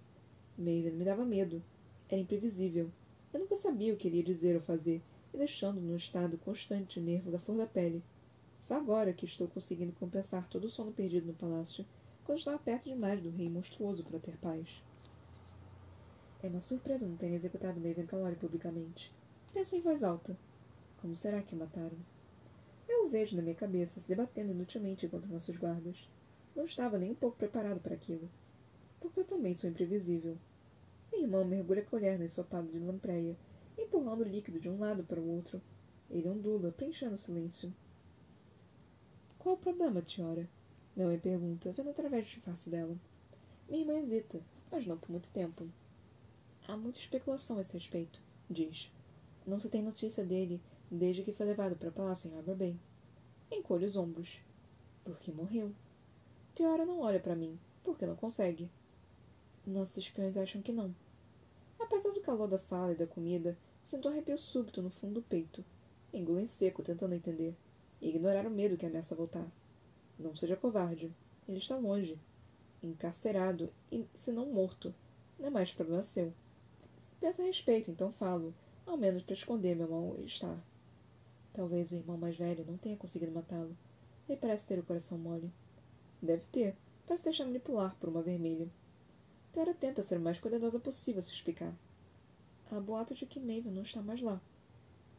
Maven 0.57 0.93
me 0.93 1.03
dava 1.03 1.25
medo. 1.25 1.61
Era 2.07 2.21
imprevisível. 2.21 2.89
Eu 3.33 3.41
nunca 3.41 3.57
sabia 3.57 3.93
o 3.93 3.97
que 3.97 4.07
ele 4.07 4.19
ia 4.19 4.23
dizer 4.23 4.55
ou 4.55 4.61
fazer, 4.61 5.01
me 5.33 5.39
deixando 5.39 5.81
num 5.81 5.97
estado 5.97 6.37
constante 6.37 6.97
de 6.97 7.05
nervos 7.05 7.35
à 7.35 7.39
flor 7.39 7.57
da 7.57 7.67
pele. 7.67 8.01
Só 8.57 8.77
agora 8.77 9.11
que 9.11 9.25
estou 9.25 9.49
conseguindo 9.49 9.91
compensar 9.91 10.47
todo 10.47 10.63
o 10.63 10.69
sono 10.69 10.93
perdido 10.93 11.27
no 11.27 11.33
palácio, 11.33 11.85
quando 12.23 12.37
estava 12.37 12.57
perto 12.57 12.85
demais 12.85 13.21
do 13.21 13.29
rei 13.29 13.49
monstruoso 13.49 14.01
para 14.05 14.19
ter 14.19 14.37
paz. 14.37 14.81
É 16.41 16.47
uma 16.47 16.61
surpresa 16.61 17.05
não 17.05 17.17
ter 17.17 17.33
executado 17.33 17.81
Maven 17.81 18.05
Calori 18.05 18.37
publicamente. 18.37 19.13
Penso 19.53 19.75
em 19.75 19.81
voz 19.81 20.05
alta. 20.05 20.37
Como 21.01 21.13
será 21.17 21.41
que 21.41 21.53
o 21.53 21.57
mataram? 21.57 22.12
Vejo 23.13 23.35
na 23.35 23.43
minha 23.43 23.53
cabeça, 23.53 24.01
se 24.01 24.07
debatendo 24.07 24.53
inutilmente 24.53 25.07
contra 25.07 25.29
nossos 25.29 25.55
guardas. 25.55 26.09
Não 26.55 26.65
estava 26.65 26.97
nem 26.97 27.11
um 27.11 27.15
pouco 27.15 27.37
preparado 27.37 27.79
para 27.79 27.93
aquilo. 27.93 28.27
Porque 28.99 29.19
eu 29.19 29.23
também 29.23 29.53
sou 29.53 29.69
imprevisível. 29.69 30.35
Minha 31.11 31.25
irmã 31.25 31.45
mergulha 31.45 31.83
a 31.83 31.85
colher 31.85 32.17
no 32.17 32.25
ensopado 32.25 32.67
de 32.69 32.79
lampreia, 32.79 33.37
empurrando 33.77 34.21
o 34.21 34.27
líquido 34.27 34.59
de 34.59 34.67
um 34.67 34.79
lado 34.79 35.03
para 35.03 35.21
o 35.21 35.29
outro. 35.29 35.61
Ele 36.09 36.27
ondula, 36.27 36.71
preenchendo 36.71 37.13
o 37.13 37.17
silêncio. 37.19 37.71
Qual 39.37 39.53
o 39.53 39.59
problema, 39.59 40.01
Tiora? 40.01 40.49
Minha 40.95 41.09
mãe 41.09 41.19
pergunta, 41.19 41.71
vendo 41.71 41.91
através 41.91 42.25
do 42.25 42.33
disfarce 42.33 42.71
dela. 42.71 42.97
Minha 43.69 43.81
irmã 43.81 43.99
hesita, 43.99 44.41
mas 44.71 44.87
não 44.87 44.97
por 44.97 45.11
muito 45.11 45.31
tempo. 45.31 45.69
Há 46.67 46.75
muita 46.75 46.97
especulação 46.97 47.59
a 47.59 47.61
esse 47.61 47.77
respeito, 47.77 48.19
diz. 48.49 48.91
Não 49.45 49.59
se 49.59 49.69
tem 49.69 49.83
notícia 49.83 50.25
dele 50.25 50.59
desde 50.89 51.21
que 51.21 51.31
foi 51.31 51.45
levado 51.45 51.75
para 51.75 51.89
o 51.89 51.93
palácio 51.93 52.27
em 52.27 52.35
Harbor 52.35 52.55
Bay. 52.55 52.75
Encolhe 53.53 53.85
os 53.85 53.95
ombros. 53.95 54.41
Porque 55.03 55.31
morreu. 55.31 55.71
Tiora 56.55 56.85
não 56.85 57.01
olha 57.01 57.19
para 57.19 57.35
mim, 57.35 57.59
porque 57.83 58.03
não 58.03 58.15
consegue. 58.15 58.67
Nossos 59.63 59.97
espiões 59.97 60.35
acham 60.35 60.59
que 60.59 60.71
não. 60.71 60.93
Apesar 61.79 62.11
do 62.11 62.21
calor 62.21 62.47
da 62.47 62.57
sala 62.57 62.93
e 62.93 62.95
da 62.95 63.05
comida, 63.05 63.55
sinto 63.79 64.07
um 64.07 64.11
arrepio 64.11 64.39
súbito 64.39 64.81
no 64.81 64.89
fundo 64.89 65.15
do 65.15 65.21
peito. 65.21 65.63
Engulo 66.11 66.39
em 66.39 66.47
seco, 66.47 66.81
tentando 66.81 67.13
entender. 67.13 67.55
E 68.01 68.09
ignorar 68.09 68.47
o 68.47 68.49
medo 68.49 68.75
que 68.75 68.87
ameaça 68.87 69.15
voltar. 69.15 69.47
Não 70.17 70.35
seja 70.35 70.57
covarde. 70.57 71.13
Ele 71.47 71.59
está 71.59 71.77
longe. 71.77 72.19
Encarcerado, 72.81 73.71
e 73.91 74.03
se 74.15 74.31
não 74.31 74.47
morto. 74.47 74.93
Não 75.37 75.47
é 75.47 75.49
mais 75.51 75.71
problema 75.71 76.01
seu. 76.01 76.33
Penso 77.19 77.43
a 77.43 77.45
respeito, 77.45 77.91
então 77.91 78.11
falo, 78.11 78.53
ao 78.85 78.97
menos 78.97 79.21
para 79.21 79.35
esconder 79.35 79.75
meu 79.75 79.87
mal-estar. 79.87 80.59
Talvez 81.53 81.91
o 81.91 81.95
irmão 81.95 82.17
mais 82.17 82.35
velho 82.35 82.65
não 82.65 82.77
tenha 82.77 82.97
conseguido 82.97 83.31
matá-lo. 83.31 83.77
Ele 84.27 84.39
parece 84.39 84.67
ter 84.67 84.79
o 84.79 84.83
coração 84.83 85.17
mole. 85.19 85.51
Deve 86.21 86.47
ter. 86.47 86.75
Parece 87.05 87.25
deixar 87.25 87.45
manipular 87.45 87.95
por 87.99 88.09
uma 88.09 88.23
vermelha. 88.23 88.67
Tora 89.51 89.73
tenta 89.73 90.01
ser 90.01 90.17
o 90.17 90.21
mais 90.21 90.39
cuidadosa 90.39 90.79
possível 90.79 91.21
se 91.21 91.31
explicar. 91.31 91.75
Há 92.71 92.79
boato 92.79 93.13
de 93.13 93.27
que 93.27 93.39
Maven 93.39 93.71
não 93.71 93.83
está 93.83 94.01
mais 94.01 94.19
lá. 94.19 94.41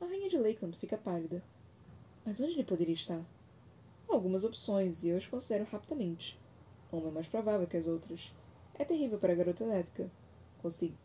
A 0.01 0.07
rainha 0.07 0.29
de 0.29 0.37
Lakeland 0.37 0.77
fica 0.77 0.99
pálida. 0.99 1.41
Mas 2.25 2.41
onde 2.41 2.55
ele 2.55 2.65
poderia 2.65 2.95
estar? 2.95 3.25
Há 4.09 4.13
algumas 4.13 4.43
opções 4.43 5.05
e 5.05 5.11
eu 5.11 5.17
as 5.17 5.27
considero 5.27 5.65
rapidamente. 5.71 6.37
Uma 6.91 7.09
é 7.09 7.13
mais 7.13 7.29
provável 7.29 7.67
que 7.67 7.77
as 7.77 7.87
outras. 7.87 8.35
É 8.75 8.85
terrível 8.85 9.19
para 9.19 9.33
a 9.33 9.37
garota 9.37 9.63
elétrica. 9.63 10.11
Consegui, 10.61 10.97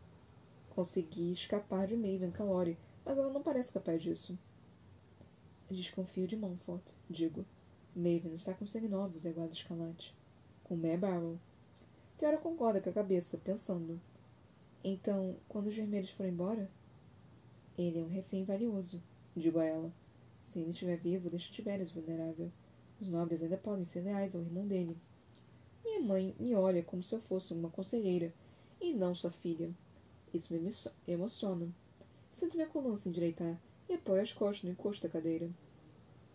consegui 0.70 1.34
escapar 1.34 1.86
de 1.86 1.96
Maven 1.96 2.32
Calori, 2.32 2.78
mas 3.06 3.18
ela 3.18 3.32
não 3.32 3.44
parece 3.44 3.74
capaz 3.74 4.02
disso. 4.02 4.40
Desconfio 5.76 6.28
de 6.28 6.36
Montfort, 6.36 6.84
digo. 7.08 7.46
Maven 7.96 8.34
está 8.34 8.56
com 8.56 8.66
sangue 8.66 8.88
e 8.88 9.28
aguarda 9.28 9.54
escalante. 9.54 10.16
Com 10.64 10.76
Mare 10.76 10.98
Barrow. 10.98 11.38
Teora 12.18 12.38
concorda 12.40 12.82
com 12.82 12.90
a 12.90 12.94
cabeça, 12.94 13.38
pensando. 13.38 14.02
Então, 14.84 15.36
quando 15.48 15.68
os 15.68 15.76
vermelhos 15.76 16.10
forem 16.10 16.32
embora? 16.32 16.70
Ele 17.78 18.00
é 18.00 18.02
um 18.02 18.10
refém 18.10 18.44
valioso, 18.44 19.02
digo 19.36 19.60
a 19.60 19.66
ela. 19.66 19.94
Se 20.42 20.58
ainda 20.58 20.72
estiver 20.72 20.98
vivo, 20.98 21.30
deixa 21.30 21.52
Tibérias 21.52 21.92
vulnerável. 21.92 22.52
Os 23.00 23.08
nobres 23.08 23.44
ainda 23.44 23.58
podem 23.58 23.86
ser 23.86 24.02
leais 24.02 24.36
ao 24.36 24.42
irmão 24.42 24.66
dele. 24.66 24.98
Minha 25.86 26.02
mãe 26.02 26.36
me 26.40 26.56
olha 26.56 26.82
como 26.82 27.04
se 27.04 27.14
eu 27.14 27.20
fosse 27.20 27.54
uma 27.54 27.70
conselheira, 27.70 28.34
e 28.82 28.92
não 28.92 29.14
sua 29.14 29.30
filha. 29.30 29.72
Isso 30.34 30.52
me 30.54 30.72
emociona. 31.08 31.70
Sinto 32.32 32.56
minha 32.56 32.68
coluna 32.68 32.98
se 32.98 33.08
endireitar 33.08 33.60
e 33.90 33.96
apoio 33.96 34.22
as 34.22 34.32
costas 34.32 34.64
no 34.64 34.72
encosto 34.72 35.08
da 35.08 35.12
cadeira. 35.12 35.50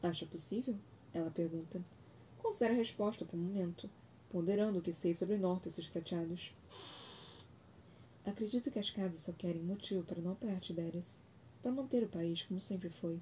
Acha 0.03 0.27
possível? 0.27 0.77
Ela 1.13 1.31
pergunta. 1.31 1.83
Considera 2.39 2.75
a 2.75 2.77
resposta 2.77 3.25
por 3.25 3.39
um 3.39 3.43
momento, 3.43 3.89
ponderando 4.29 4.81
o 4.81 4.83
que 4.83 4.93
sei 4.93 5.15
sobre 5.15 5.39
Nortes 5.39 5.87
prateados. 5.89 6.53
Acredito 8.25 8.71
que 8.71 8.79
as 8.79 8.91
casas 8.91 9.21
só 9.21 9.33
querem 9.33 9.63
motivo 9.63 10.03
para 10.03 10.21
não 10.21 10.33
apoiar 10.33 10.59
Tibérias, 10.59 11.23
para 11.63 11.71
manter 11.71 12.03
o 12.03 12.09
país 12.09 12.43
como 12.43 12.61
sempre 12.61 12.91
foi. 12.91 13.21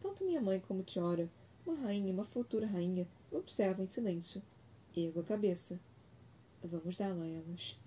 Tanto 0.00 0.24
minha 0.24 0.40
mãe 0.40 0.60
como 0.60 0.82
Tiora, 0.82 1.30
uma 1.64 1.76
rainha 1.76 2.08
e 2.08 2.12
uma 2.12 2.24
futura 2.24 2.66
rainha, 2.66 3.06
me 3.30 3.38
observam 3.38 3.84
em 3.84 3.88
silêncio. 3.88 4.42
Ergo 4.96 5.20
a 5.20 5.24
cabeça. 5.24 5.80
Vamos 6.62 6.96
dá-la 6.96 7.24
a 7.24 7.28
elas. 7.28 7.78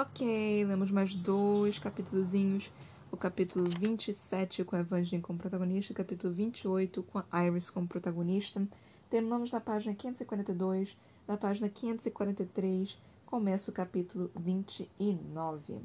Ok, 0.00 0.64
lemos 0.64 0.92
mais 0.92 1.12
dois 1.12 1.76
capítulozinhos. 1.76 2.70
O 3.10 3.16
capítulo 3.16 3.68
27 3.68 4.62
com 4.62 4.76
a 4.76 4.78
Evangeline 4.78 5.20
como 5.20 5.40
protagonista, 5.40 5.92
capítulo 5.92 6.32
28 6.32 7.02
com 7.02 7.20
a 7.28 7.44
Iris 7.44 7.68
como 7.68 7.88
protagonista. 7.88 8.64
Terminamos 9.10 9.50
na 9.50 9.58
página 9.58 9.92
542. 9.96 10.96
Na 11.26 11.36
página 11.36 11.68
543 11.68 12.96
começa 13.26 13.72
o 13.72 13.74
capítulo 13.74 14.30
29. 14.36 15.80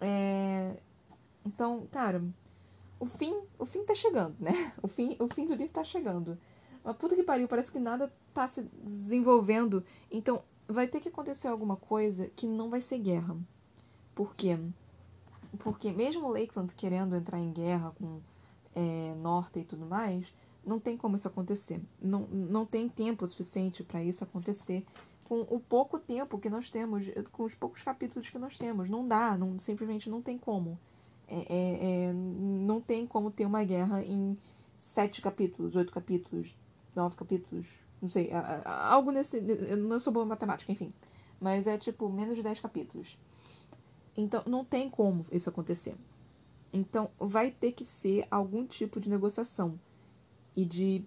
É... 0.00 0.76
Então, 1.46 1.86
cara, 1.92 2.20
o 2.98 3.06
fim, 3.06 3.42
o 3.56 3.64
fim 3.64 3.84
tá 3.84 3.94
chegando, 3.94 4.34
né? 4.40 4.72
O 4.82 4.88
fim, 4.88 5.14
o 5.20 5.28
fim 5.28 5.46
do 5.46 5.54
livro 5.54 5.72
tá 5.72 5.84
chegando. 5.84 6.36
Mas 6.82 6.96
puta 6.96 7.14
que 7.14 7.22
pariu, 7.22 7.46
parece 7.46 7.70
que 7.70 7.78
nada 7.78 8.12
tá 8.34 8.48
se 8.48 8.62
desenvolvendo. 8.82 9.84
Então, 10.10 10.42
vai 10.68 10.86
ter 10.86 11.00
que 11.00 11.08
acontecer 11.08 11.48
alguma 11.48 11.76
coisa 11.76 12.28
que 12.34 12.46
não 12.46 12.70
vai 12.70 12.80
ser 12.80 12.98
guerra. 12.98 13.36
Por 14.14 14.34
quê? 14.34 14.58
Porque 15.58 15.92
mesmo 15.92 16.28
Lakeland 16.28 16.74
querendo 16.74 17.16
entrar 17.16 17.38
em 17.38 17.52
guerra 17.52 17.92
com 17.98 18.20
é, 18.74 19.14
Norte 19.16 19.60
e 19.60 19.64
tudo 19.64 19.86
mais, 19.86 20.32
não 20.64 20.80
tem 20.80 20.96
como 20.96 21.16
isso 21.16 21.28
acontecer. 21.28 21.80
Não, 22.00 22.20
não 22.30 22.64
tem 22.64 22.88
tempo 22.88 23.26
suficiente 23.26 23.82
para 23.82 24.02
isso 24.02 24.24
acontecer 24.24 24.84
com 25.24 25.40
o 25.40 25.58
pouco 25.58 25.98
tempo 25.98 26.38
que 26.38 26.50
nós 26.50 26.68
temos, 26.68 27.04
com 27.32 27.44
os 27.44 27.54
poucos 27.54 27.82
capítulos 27.82 28.28
que 28.28 28.38
nós 28.38 28.56
temos. 28.56 28.88
Não 28.88 29.06
dá, 29.06 29.36
não, 29.36 29.58
simplesmente 29.58 30.08
não 30.08 30.22
tem 30.22 30.38
como. 30.38 30.78
É, 31.26 31.38
é, 31.38 32.08
é, 32.08 32.12
não 32.12 32.80
tem 32.80 33.06
como 33.06 33.30
ter 33.30 33.46
uma 33.46 33.64
guerra 33.64 34.02
em 34.04 34.36
sete 34.78 35.22
capítulos, 35.22 35.74
oito 35.74 35.92
capítulos, 35.92 36.54
nove 36.94 37.16
capítulos, 37.16 37.66
não 38.04 38.08
sei, 38.10 38.30
algo 38.64 39.10
nesse. 39.10 39.38
Eu 39.38 39.78
não 39.78 39.98
sou 39.98 40.12
boa 40.12 40.26
em 40.26 40.28
matemática, 40.28 40.70
enfim. 40.70 40.92
Mas 41.40 41.66
é 41.66 41.78
tipo 41.78 42.06
menos 42.10 42.36
de 42.36 42.42
dez 42.42 42.60
capítulos. 42.60 43.18
Então 44.14 44.42
não 44.46 44.62
tem 44.62 44.90
como 44.90 45.24
isso 45.32 45.48
acontecer. 45.48 45.96
Então 46.70 47.10
vai 47.18 47.50
ter 47.50 47.72
que 47.72 47.82
ser 47.82 48.26
algum 48.30 48.66
tipo 48.66 49.00
de 49.00 49.08
negociação 49.08 49.80
e 50.54 50.66
de 50.66 51.02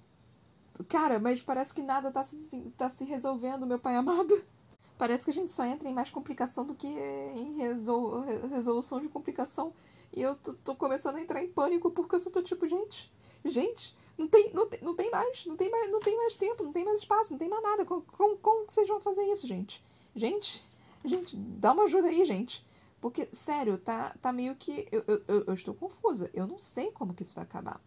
Cara, 0.90 1.20
mas 1.20 1.42
parece 1.42 1.74
que 1.74 1.82
nada 1.82 2.12
tá 2.12 2.24
se, 2.24 2.60
tá 2.76 2.90
se 2.90 3.04
resolvendo, 3.04 3.66
meu 3.68 3.80
pai 3.80 3.96
amado. 3.96 4.40
Parece 4.98 5.26
que 5.26 5.32
a 5.32 5.34
gente 5.34 5.52
só 5.52 5.64
entra 5.64 5.88
em 5.88 5.94
mais 5.94 6.10
complicação 6.10 6.66
do 6.66 6.74
que 6.74 6.88
em 6.88 7.56
resol, 7.58 8.22
resolução 8.50 9.00
de 9.00 9.08
complicação. 9.08 9.72
E 10.12 10.22
eu 10.22 10.36
tô, 10.36 10.54
tô, 10.54 10.76
começando 10.76 11.18
a 11.18 11.22
entrar 11.22 11.44
em 11.44 11.48
pânico 11.48 11.92
porque 11.92 12.16
eu 12.16 12.20
só 12.20 12.32
tô 12.32 12.42
tipo, 12.42 12.68
gente, 12.68 13.12
gente, 13.46 13.96
não 14.18 14.28
tem, 14.28 14.52
não 14.54 14.68
tem, 14.68 14.80
não 14.82 14.96
tem 14.96 15.12
mais, 15.12 15.46
não 15.46 15.56
tem 15.56 15.70
mais, 15.70 15.92
não 15.92 16.00
tem 16.00 16.18
mais 16.18 16.36
tempo, 16.36 16.64
não 16.64 16.72
tem 16.72 16.84
mais 16.84 17.00
espaço, 17.00 17.32
não 17.32 17.38
tem 17.38 17.50
mais 17.50 17.62
nada. 17.62 17.86
Como, 17.86 18.02
como, 18.02 18.38
como 18.38 18.66
vocês 18.68 18.88
vão 18.88 19.00
fazer 19.00 19.24
isso, 19.24 19.46
gente? 19.46 19.84
Gente, 20.16 20.64
gente, 21.06 21.38
dá 21.38 21.74
uma 21.74 21.84
ajuda 21.84 22.08
aí, 22.08 22.26
gente. 22.26 22.66
Porque, 23.00 23.30
sério, 23.32 23.78
tá, 23.78 24.16
tá 24.22 24.34
meio 24.34 24.56
que. 24.56 24.88
Eu, 24.92 25.04
eu, 25.08 25.44
eu 25.48 25.54
estou 25.54 25.74
confusa. 25.74 26.30
Eu 26.34 26.48
não 26.48 26.58
sei 26.58 26.92
como 26.92 27.14
que 27.14 27.24
isso 27.24 27.36
vai 27.36 27.44
acabar. 27.44 27.80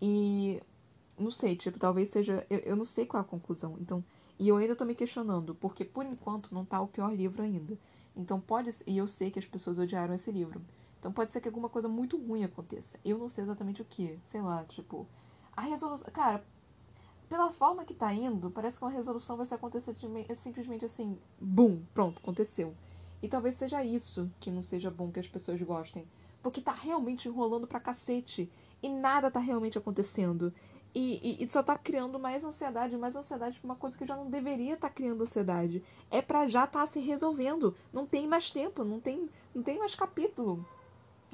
E 0.00 0.62
não 1.18 1.30
sei, 1.30 1.56
tipo, 1.56 1.78
talvez 1.78 2.08
seja. 2.10 2.46
Eu, 2.50 2.58
eu 2.58 2.76
não 2.76 2.84
sei 2.84 3.06
qual 3.06 3.22
é 3.22 3.26
a 3.26 3.28
conclusão. 3.28 3.76
Então. 3.80 4.04
E 4.38 4.48
eu 4.48 4.56
ainda 4.56 4.74
tô 4.74 4.84
me 4.84 4.96
questionando, 4.96 5.54
porque 5.54 5.84
por 5.84 6.04
enquanto 6.04 6.52
não 6.52 6.64
tá 6.64 6.80
o 6.80 6.88
pior 6.88 7.14
livro 7.14 7.42
ainda. 7.42 7.78
Então 8.16 8.40
pode 8.40 8.68
E 8.86 8.98
eu 8.98 9.06
sei 9.06 9.30
que 9.30 9.38
as 9.38 9.46
pessoas 9.46 9.78
odiaram 9.78 10.12
esse 10.14 10.30
livro. 10.30 10.60
Então 10.98 11.12
pode 11.12 11.32
ser 11.32 11.40
que 11.40 11.48
alguma 11.48 11.68
coisa 11.68 11.88
muito 11.88 12.18
ruim 12.18 12.44
aconteça. 12.44 12.98
Eu 13.04 13.16
não 13.16 13.28
sei 13.28 13.44
exatamente 13.44 13.80
o 13.80 13.84
que. 13.84 14.18
Sei 14.22 14.42
lá, 14.42 14.64
tipo. 14.64 15.06
A 15.56 15.62
resolução. 15.62 16.10
Cara, 16.12 16.44
pela 17.28 17.50
forma 17.50 17.84
que 17.84 17.94
tá 17.94 18.12
indo, 18.12 18.50
parece 18.50 18.78
que 18.78 18.84
uma 18.84 18.90
resolução 18.90 19.36
vai 19.36 19.46
se 19.46 19.54
acontecer 19.54 19.94
simplesmente 20.34 20.84
assim. 20.84 21.18
Bum! 21.40 21.82
Pronto, 21.92 22.18
aconteceu. 22.18 22.74
E 23.22 23.28
talvez 23.28 23.54
seja 23.54 23.82
isso 23.82 24.30
que 24.38 24.50
não 24.50 24.62
seja 24.62 24.90
bom 24.90 25.10
que 25.10 25.20
as 25.20 25.28
pessoas 25.28 25.60
gostem. 25.62 26.06
Porque 26.42 26.60
tá 26.60 26.72
realmente 26.72 27.28
enrolando 27.28 27.66
pra 27.66 27.80
cacete. 27.80 28.50
E 28.82 28.88
nada 28.88 29.30
tá 29.30 29.40
realmente 29.40 29.78
acontecendo. 29.78 30.52
E, 30.94 31.18
e, 31.22 31.44
e, 31.44 31.48
só 31.48 31.62
tá 31.62 31.76
criando 31.76 32.20
mais 32.20 32.44
ansiedade, 32.44 32.96
mais 32.96 33.16
ansiedade 33.16 33.58
pra 33.58 33.66
uma 33.66 33.74
coisa 33.74 33.98
que 33.98 34.06
já 34.06 34.14
não 34.14 34.30
deveria 34.30 34.74
estar 34.74 34.88
tá 34.88 34.94
criando 34.94 35.22
ansiedade. 35.22 35.82
É 36.08 36.22
para 36.22 36.46
já 36.46 36.66
tá 36.66 36.86
se 36.86 37.00
resolvendo. 37.00 37.74
Não 37.92 38.06
tem 38.06 38.28
mais 38.28 38.50
tempo, 38.50 38.84
não 38.84 39.00
tem, 39.00 39.28
não 39.52 39.62
tem 39.62 39.78
mais 39.78 39.94
capítulo. 39.94 40.64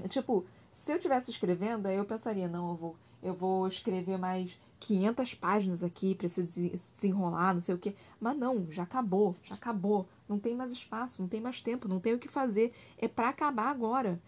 Tipo, 0.09 0.47
se 0.73 0.93
eu 0.93 0.99
tivesse 0.99 1.31
escrevendo, 1.31 1.87
aí 1.87 1.97
eu 1.97 2.07
pensaria, 2.07 2.49
não, 2.49 2.71
eu 2.71 2.77
vou, 2.77 2.97
eu 3.23 3.35
vou 3.35 3.66
escrever 3.68 4.18
mais 4.18 4.59
500 4.81 5.35
páginas 5.35 5.83
aqui 5.83 6.16
se 6.29 6.43
desenrolar, 6.73 7.55
não 7.55 7.61
sei 7.61 7.75
o 7.75 7.79
quê. 7.79 7.95
Mas 8.18 8.37
não, 8.37 8.71
já 8.71 8.83
acabou, 8.83 9.37
já 9.43 9.55
acabou. 9.55 10.09
Não 10.29 10.39
tem 10.39 10.55
mais 10.55 10.73
espaço, 10.73 11.21
não 11.21 11.29
tem 11.29 11.41
mais 11.41 11.61
tempo, 11.61 11.89
não 11.89 12.01
tem 12.01 12.14
o 12.14 12.18
que 12.18 12.29
fazer. 12.29 12.73
É 12.97 13.07
para 13.07 13.29
acabar 13.29 13.71
agora. 13.71 14.21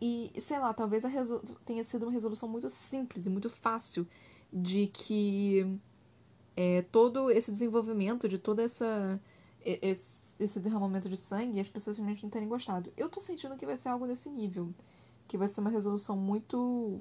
E, 0.00 0.32
sei 0.38 0.58
lá, 0.58 0.72
talvez 0.72 1.04
tenha 1.64 1.84
sido 1.84 2.04
uma 2.04 2.12
resolução 2.12 2.48
muito 2.48 2.68
simples 2.70 3.26
e 3.26 3.30
muito 3.30 3.50
fácil 3.50 4.06
de 4.52 4.88
que 4.88 5.78
é, 6.56 6.82
todo 6.82 7.30
esse 7.30 7.52
desenvolvimento, 7.52 8.28
de 8.28 8.38
toda 8.38 8.62
essa 8.62 9.20
esse, 9.64 10.42
esse 10.42 10.58
derramamento 10.60 11.08
de 11.08 11.16
sangue, 11.16 11.60
as 11.60 11.68
pessoas 11.68 11.96
simplesmente 11.96 12.22
não 12.22 12.30
terem 12.30 12.48
gostado. 12.48 12.92
Eu 12.96 13.08
tô 13.08 13.20
sentindo 13.20 13.56
que 13.56 13.66
vai 13.66 13.76
ser 13.76 13.90
algo 13.90 14.06
desse 14.06 14.30
nível, 14.30 14.72
que 15.28 15.36
vai 15.36 15.46
ser 15.46 15.60
uma 15.60 15.70
resolução 15.70 16.16
muito 16.16 17.00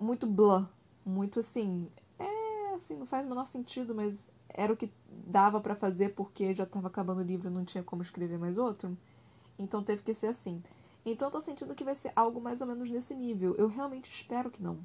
muito 0.00 0.26
blá, 0.26 0.68
muito 1.04 1.40
assim, 1.40 1.88
é 2.18 2.74
assim, 2.74 2.96
não 2.96 3.06
faz 3.06 3.26
o 3.26 3.28
menor 3.28 3.46
sentido, 3.46 3.94
mas 3.94 4.28
era 4.48 4.72
o 4.72 4.76
que 4.76 4.90
dava 5.08 5.60
para 5.60 5.76
fazer 5.76 6.14
porque 6.14 6.54
já 6.54 6.66
tava 6.66 6.88
acabando 6.88 7.20
o 7.20 7.24
livro, 7.24 7.50
não 7.50 7.64
tinha 7.64 7.84
como 7.84 8.02
escrever 8.02 8.38
mais 8.38 8.58
outro. 8.58 8.96
Então 9.58 9.82
teve 9.82 10.02
que 10.02 10.14
ser 10.14 10.28
assim. 10.28 10.62
Então 11.04 11.28
eu 11.28 11.32
tô 11.32 11.40
sentindo 11.40 11.74
que 11.74 11.84
vai 11.84 11.94
ser 11.94 12.12
algo 12.16 12.40
mais 12.40 12.60
ou 12.60 12.66
menos 12.66 12.90
nesse 12.90 13.14
nível. 13.14 13.54
Eu 13.56 13.68
realmente 13.68 14.10
espero 14.10 14.50
que 14.50 14.62
não 14.62 14.78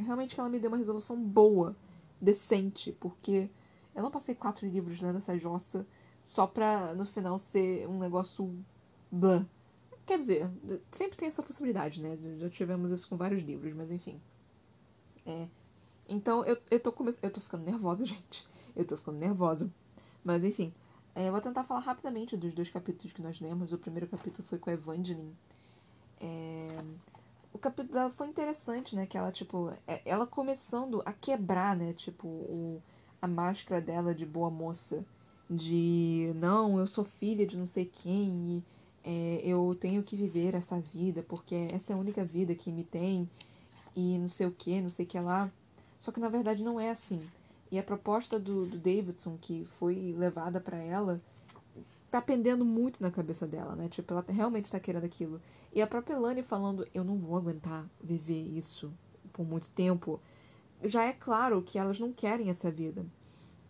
realmente 0.00 0.34
que 0.34 0.40
ela 0.40 0.48
me 0.48 0.58
dê 0.58 0.66
uma 0.68 0.76
resolução 0.76 1.22
boa, 1.22 1.76
decente, 2.20 2.92
porque 2.92 3.48
eu 3.94 4.02
não 4.02 4.10
passei 4.10 4.34
quatro 4.34 4.66
livros 4.66 5.00
né, 5.00 5.12
nessa 5.12 5.38
jossa 5.38 5.86
só 6.22 6.46
pra 6.46 6.94
no 6.94 7.06
final 7.06 7.38
ser 7.38 7.88
um 7.88 7.98
negócio 7.98 8.54
blá. 9.10 9.46
Quer 10.06 10.18
dizer, 10.18 10.50
sempre 10.90 11.16
tem 11.16 11.28
essa 11.28 11.42
possibilidade, 11.42 12.02
né? 12.02 12.18
Já 12.36 12.48
tivemos 12.50 12.90
isso 12.90 13.08
com 13.08 13.16
vários 13.16 13.42
livros, 13.42 13.72
mas 13.74 13.92
enfim. 13.92 14.20
É. 15.26 15.46
Então 16.08 16.44
eu, 16.44 16.56
eu 16.70 16.80
tô. 16.80 16.94
Eu 17.22 17.32
tô 17.32 17.40
ficando 17.40 17.64
nervosa, 17.64 18.04
gente. 18.06 18.46
Eu 18.74 18.84
tô 18.84 18.96
ficando 18.96 19.18
nervosa. 19.18 19.72
Mas 20.24 20.44
enfim. 20.44 20.72
É, 21.14 21.26
eu 21.26 21.32
vou 21.32 21.40
tentar 21.40 21.64
falar 21.64 21.80
rapidamente 21.80 22.36
dos 22.36 22.54
dois 22.54 22.70
capítulos 22.70 23.12
que 23.12 23.22
nós 23.22 23.40
lemos. 23.40 23.72
O 23.72 23.78
primeiro 23.78 24.06
capítulo 24.06 24.46
foi 24.46 24.58
com 24.58 24.70
a 24.70 24.72
Evangeline. 24.72 25.36
É, 26.20 26.78
o 27.52 27.58
capítulo 27.58 27.94
dela 27.94 28.10
foi 28.10 28.28
interessante, 28.28 28.94
né? 28.94 29.06
Que 29.06 29.18
ela, 29.18 29.32
tipo, 29.32 29.72
é, 29.86 30.00
ela 30.04 30.26
começando 30.26 31.02
a 31.04 31.12
quebrar, 31.12 31.76
né? 31.76 31.92
Tipo, 31.92 32.28
o, 32.28 32.82
a 33.20 33.26
máscara 33.26 33.80
dela 33.80 34.14
de 34.14 34.24
boa 34.24 34.50
moça. 34.50 35.04
De, 35.48 36.32
não, 36.36 36.78
eu 36.78 36.86
sou 36.86 37.02
filha 37.02 37.44
de 37.44 37.58
não 37.58 37.66
sei 37.66 37.84
quem 37.84 38.28
e 38.46 38.64
é, 39.02 39.40
eu 39.44 39.76
tenho 39.80 40.02
que 40.02 40.14
viver 40.14 40.54
essa 40.54 40.78
vida 40.78 41.24
porque 41.24 41.68
essa 41.72 41.92
é 41.92 41.96
a 41.96 41.98
única 41.98 42.24
vida 42.24 42.54
que 42.54 42.70
me 42.70 42.84
tem 42.84 43.28
e 43.94 44.18
não 44.18 44.28
sei 44.28 44.46
o 44.46 44.52
que, 44.52 44.80
não 44.80 44.90
sei 44.90 45.04
o 45.04 45.08
que 45.08 45.18
lá. 45.18 45.50
Só 45.98 46.10
que 46.10 46.20
na 46.20 46.28
verdade 46.28 46.64
não 46.64 46.80
é 46.80 46.90
assim. 46.90 47.20
E 47.70 47.78
a 47.78 47.82
proposta 47.82 48.38
do, 48.38 48.66
do 48.66 48.78
Davidson, 48.78 49.38
que 49.40 49.64
foi 49.64 50.14
levada 50.16 50.60
para 50.60 50.78
ela, 50.78 51.20
tá 52.10 52.20
pendendo 52.20 52.64
muito 52.64 53.02
na 53.02 53.10
cabeça 53.10 53.46
dela, 53.46 53.76
né? 53.76 53.88
Tipo, 53.88 54.14
ela 54.14 54.24
realmente 54.28 54.70
tá 54.70 54.80
querendo 54.80 55.04
aquilo. 55.04 55.40
E 55.72 55.80
a 55.80 55.86
própria 55.86 56.18
Lani 56.18 56.42
falando, 56.42 56.86
eu 56.92 57.04
não 57.04 57.16
vou 57.16 57.36
aguentar 57.36 57.88
viver 58.02 58.40
isso 58.40 58.92
por 59.32 59.46
muito 59.46 59.70
tempo. 59.70 60.20
Já 60.82 61.04
é 61.04 61.12
claro 61.12 61.62
que 61.62 61.78
elas 61.78 62.00
não 62.00 62.12
querem 62.12 62.50
essa 62.50 62.70
vida. 62.70 63.06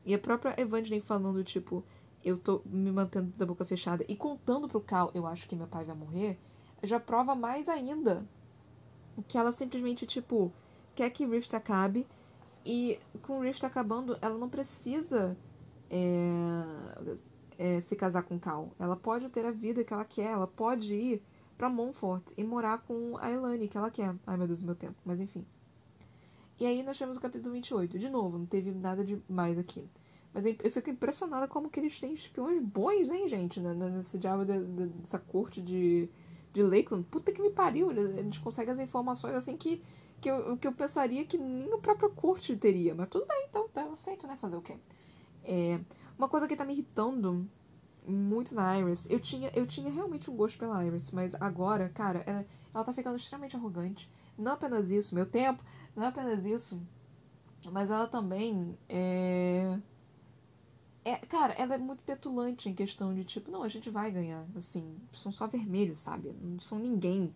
E 0.05 0.15
a 0.15 0.19
própria 0.19 0.59
Evangeline 0.59 1.03
falando, 1.03 1.45
tipo, 1.45 1.85
eu 2.25 2.39
tô 2.39 2.63
me 2.65 2.91
mantendo 2.91 3.33
da 3.37 3.45
boca 3.45 3.65
fechada 3.67 4.05
e 4.09 4.17
contando 4.17 4.69
pro 4.69 4.81
Cal, 4.81 5.11
eu 5.13 5.27
acho 5.27 5.47
que 5.47 5.57
meu 5.57 5.67
pai 5.67 5.85
vai 5.85 5.95
morrer, 5.95 6.39
já 6.83 6.99
prova 6.99 7.35
mais 7.35 7.69
ainda 7.69 8.27
que 9.29 9.39
ela 9.39 9.53
simplesmente, 9.53 10.07
tipo, 10.07 10.53
quer 10.95 11.11
que 11.11 11.27
Rift 11.27 11.55
acabe. 11.55 12.07
E 12.65 12.99
com 13.23 13.39
o 13.39 13.43
Rift 13.43 13.65
acabando, 13.65 14.19
ela 14.21 14.37
não 14.37 14.49
precisa. 14.49 15.37
É 15.91 16.63
é, 17.61 17.79
se 17.79 17.95
casar 17.95 18.23
com 18.23 18.39
Cal. 18.39 18.71
Ela 18.79 18.97
pode 18.97 19.29
ter 19.29 19.45
a 19.45 19.51
vida 19.51 19.85
que 19.85 19.93
ela 19.93 20.05
quer, 20.05 20.31
ela 20.33 20.47
pode 20.47 20.95
ir 20.95 21.23
para 21.59 21.69
Montfort 21.69 22.33
e 22.39 22.43
morar 22.43 22.79
com 22.79 23.19
a 23.19 23.31
Elane 23.31 23.69
que 23.69 23.77
ela 23.77 23.91
quer. 23.91 24.17
Ai 24.27 24.37
meu 24.39 24.47
Deus, 24.47 24.63
meu 24.63 24.75
tempo, 24.75 24.97
mas 25.05 25.21
enfim. 25.21 25.45
E 26.59 26.65
aí 26.65 26.83
nós 26.83 26.97
temos 26.97 27.19
o 27.19 27.21
capítulo 27.21 27.53
28. 27.53 27.99
De 27.99 28.09
novo, 28.09 28.39
não 28.39 28.47
teve 28.47 28.71
nada 28.71 29.05
de 29.05 29.23
mais 29.29 29.59
aqui. 29.59 29.87
Mas 30.33 30.47
eu 30.47 30.71
fico 30.71 30.89
impressionada 30.89 31.47
como 31.47 31.69
que 31.69 31.79
eles 31.79 32.01
têm 32.01 32.15
espiões 32.15 32.63
bons, 32.63 33.11
hein, 33.11 33.29
gente? 33.29 33.61
Nesse 33.61 34.19
diabo 34.19 34.47
de, 34.47 34.59
de, 34.65 34.87
dessa 34.87 35.19
corte 35.19 35.61
de, 35.61 36.09
de 36.53 36.63
Lakeland. 36.63 37.05
Puta 37.11 37.33
que 37.33 37.41
me 37.41 37.51
pariu. 37.51 37.91
Eles 37.91 38.39
conseguem 38.39 38.73
as 38.73 38.79
informações 38.79 39.35
assim 39.35 39.57
que, 39.57 39.83
que, 40.21 40.31
eu, 40.31 40.57
que 40.57 40.67
eu 40.67 40.73
pensaria 40.73 41.25
que 41.25 41.39
nem 41.39 41.73
o 41.73 41.79
próprio 41.79 42.11
corte 42.11 42.57
teria. 42.57 42.95
Mas 42.95 43.09
tudo 43.09 43.27
bem, 43.27 43.47
então, 43.49 43.69
tá, 43.69 43.83
eu 43.83 43.93
aceito, 43.93 44.27
né? 44.27 44.37
Fazer 44.37 44.57
o 44.57 44.63
quê? 44.63 44.77
É, 45.45 45.81
uma 46.19 46.29
coisa 46.29 46.47
que 46.47 46.57
tá 46.57 46.65
me 46.65 46.73
irritando 46.73 47.49
muito 48.07 48.55
na 48.55 48.79
Iris, 48.79 49.09
eu 49.11 49.21
tinha, 49.21 49.51
eu 49.55 49.67
tinha 49.67 49.91
realmente 49.91 50.31
um 50.31 50.37
gosto 50.37 50.59
pela 50.59 50.85
Iris, 50.85 51.11
mas 51.11 51.35
agora, 51.35 51.89
cara, 51.91 52.23
ela, 52.27 52.47
ela 52.75 52.85
tá 52.85 52.93
ficando 52.93 53.17
extremamente 53.17 53.57
arrogante. 53.57 54.11
Não 54.37 54.53
apenas 54.53 54.91
isso, 54.91 55.15
meu 55.15 55.27
tempo, 55.27 55.63
não 55.95 56.07
apenas 56.07 56.47
isso, 56.47 56.81
mas 57.71 57.91
ela 57.91 58.07
também 58.07 58.77
é. 58.89 59.79
É, 61.11 61.17
cara, 61.27 61.53
ela 61.55 61.75
é 61.75 61.79
muito 61.79 62.05
petulante 62.05 62.69
em 62.69 62.75
questão 62.75 63.13
de 63.13 63.25
tipo, 63.25 63.51
não, 63.51 63.65
a 63.65 63.69
gente 63.69 63.91
vai 63.91 64.13
ganhar. 64.13 64.47
Assim, 64.55 64.97
são 65.13 65.33
só 65.33 65.49
vermelhos, 65.49 65.99
sabe? 65.99 66.33
Não 66.41 66.61
são 66.61 66.79
ninguém. 66.79 67.35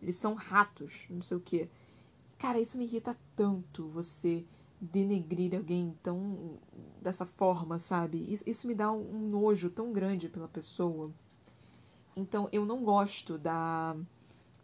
Eles 0.00 0.14
são 0.14 0.34
ratos, 0.34 1.04
não 1.10 1.20
sei 1.20 1.36
o 1.36 1.40
que. 1.40 1.68
Cara, 2.38 2.60
isso 2.60 2.78
me 2.78 2.84
irrita 2.84 3.18
tanto. 3.34 3.88
Você 3.88 4.46
denegrir 4.80 5.56
alguém 5.56 5.98
tão 6.00 6.60
dessa 7.02 7.26
forma, 7.26 7.80
sabe? 7.80 8.24
Isso, 8.32 8.48
isso 8.48 8.68
me 8.68 8.74
dá 8.74 8.92
um, 8.92 9.16
um, 9.16 9.28
nojo 9.28 9.68
tão 9.68 9.92
grande 9.92 10.28
pela 10.28 10.46
pessoa. 10.46 11.10
Então 12.16 12.48
eu 12.52 12.64
não 12.64 12.84
gosto 12.84 13.36
da, 13.36 13.96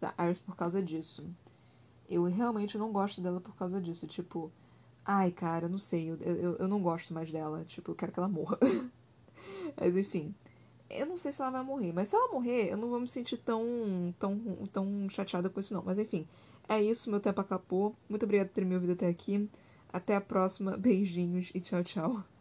da 0.00 0.14
Iris 0.16 0.38
por 0.38 0.54
causa 0.54 0.80
disso. 0.80 1.28
Eu 2.08 2.22
realmente 2.26 2.78
não 2.78 2.92
gosto 2.92 3.20
dela 3.20 3.40
por 3.40 3.56
causa 3.56 3.80
disso. 3.80 4.06
Tipo, 4.06 4.52
ai, 5.04 5.30
cara, 5.30 5.68
não 5.68 5.78
sei, 5.78 6.10
eu, 6.10 6.16
eu, 6.16 6.56
eu 6.56 6.68
não 6.68 6.82
gosto 6.82 7.14
mais 7.14 7.30
dela. 7.30 7.64
Tipo, 7.64 7.92
eu 7.92 7.94
quero 7.94 8.12
que 8.12 8.18
ela 8.18 8.28
morra. 8.28 8.58
mas 9.78 9.96
enfim. 9.96 10.34
Eu 10.90 11.06
não 11.06 11.16
sei 11.16 11.32
se 11.32 11.40
ela 11.42 11.50
vai 11.50 11.62
morrer, 11.64 11.92
mas 11.92 12.08
se 12.08 12.16
ela 12.16 12.32
morrer, 12.32 12.70
eu 12.70 12.76
não 12.76 12.90
vou 12.90 13.00
me 13.00 13.08
sentir 13.08 13.38
tão, 13.38 14.14
tão, 14.18 14.38
tão 14.72 15.08
chateada 15.10 15.48
com 15.50 15.58
isso, 15.58 15.74
não. 15.74 15.82
Mas 15.84 15.98
enfim, 15.98 16.26
é 16.68 16.80
isso, 16.82 17.10
meu 17.10 17.20
tempo 17.20 17.40
acabou. 17.40 17.96
Muito 18.08 18.24
obrigada 18.24 18.48
por 18.48 18.54
ter 18.54 18.64
me 18.64 18.74
ouvido 18.74 18.92
até 18.92 19.08
aqui. 19.08 19.48
Até 19.92 20.14
a 20.16 20.20
próxima. 20.20 20.76
Beijinhos 20.76 21.50
e 21.54 21.60
tchau, 21.60 21.82
tchau. 21.82 22.33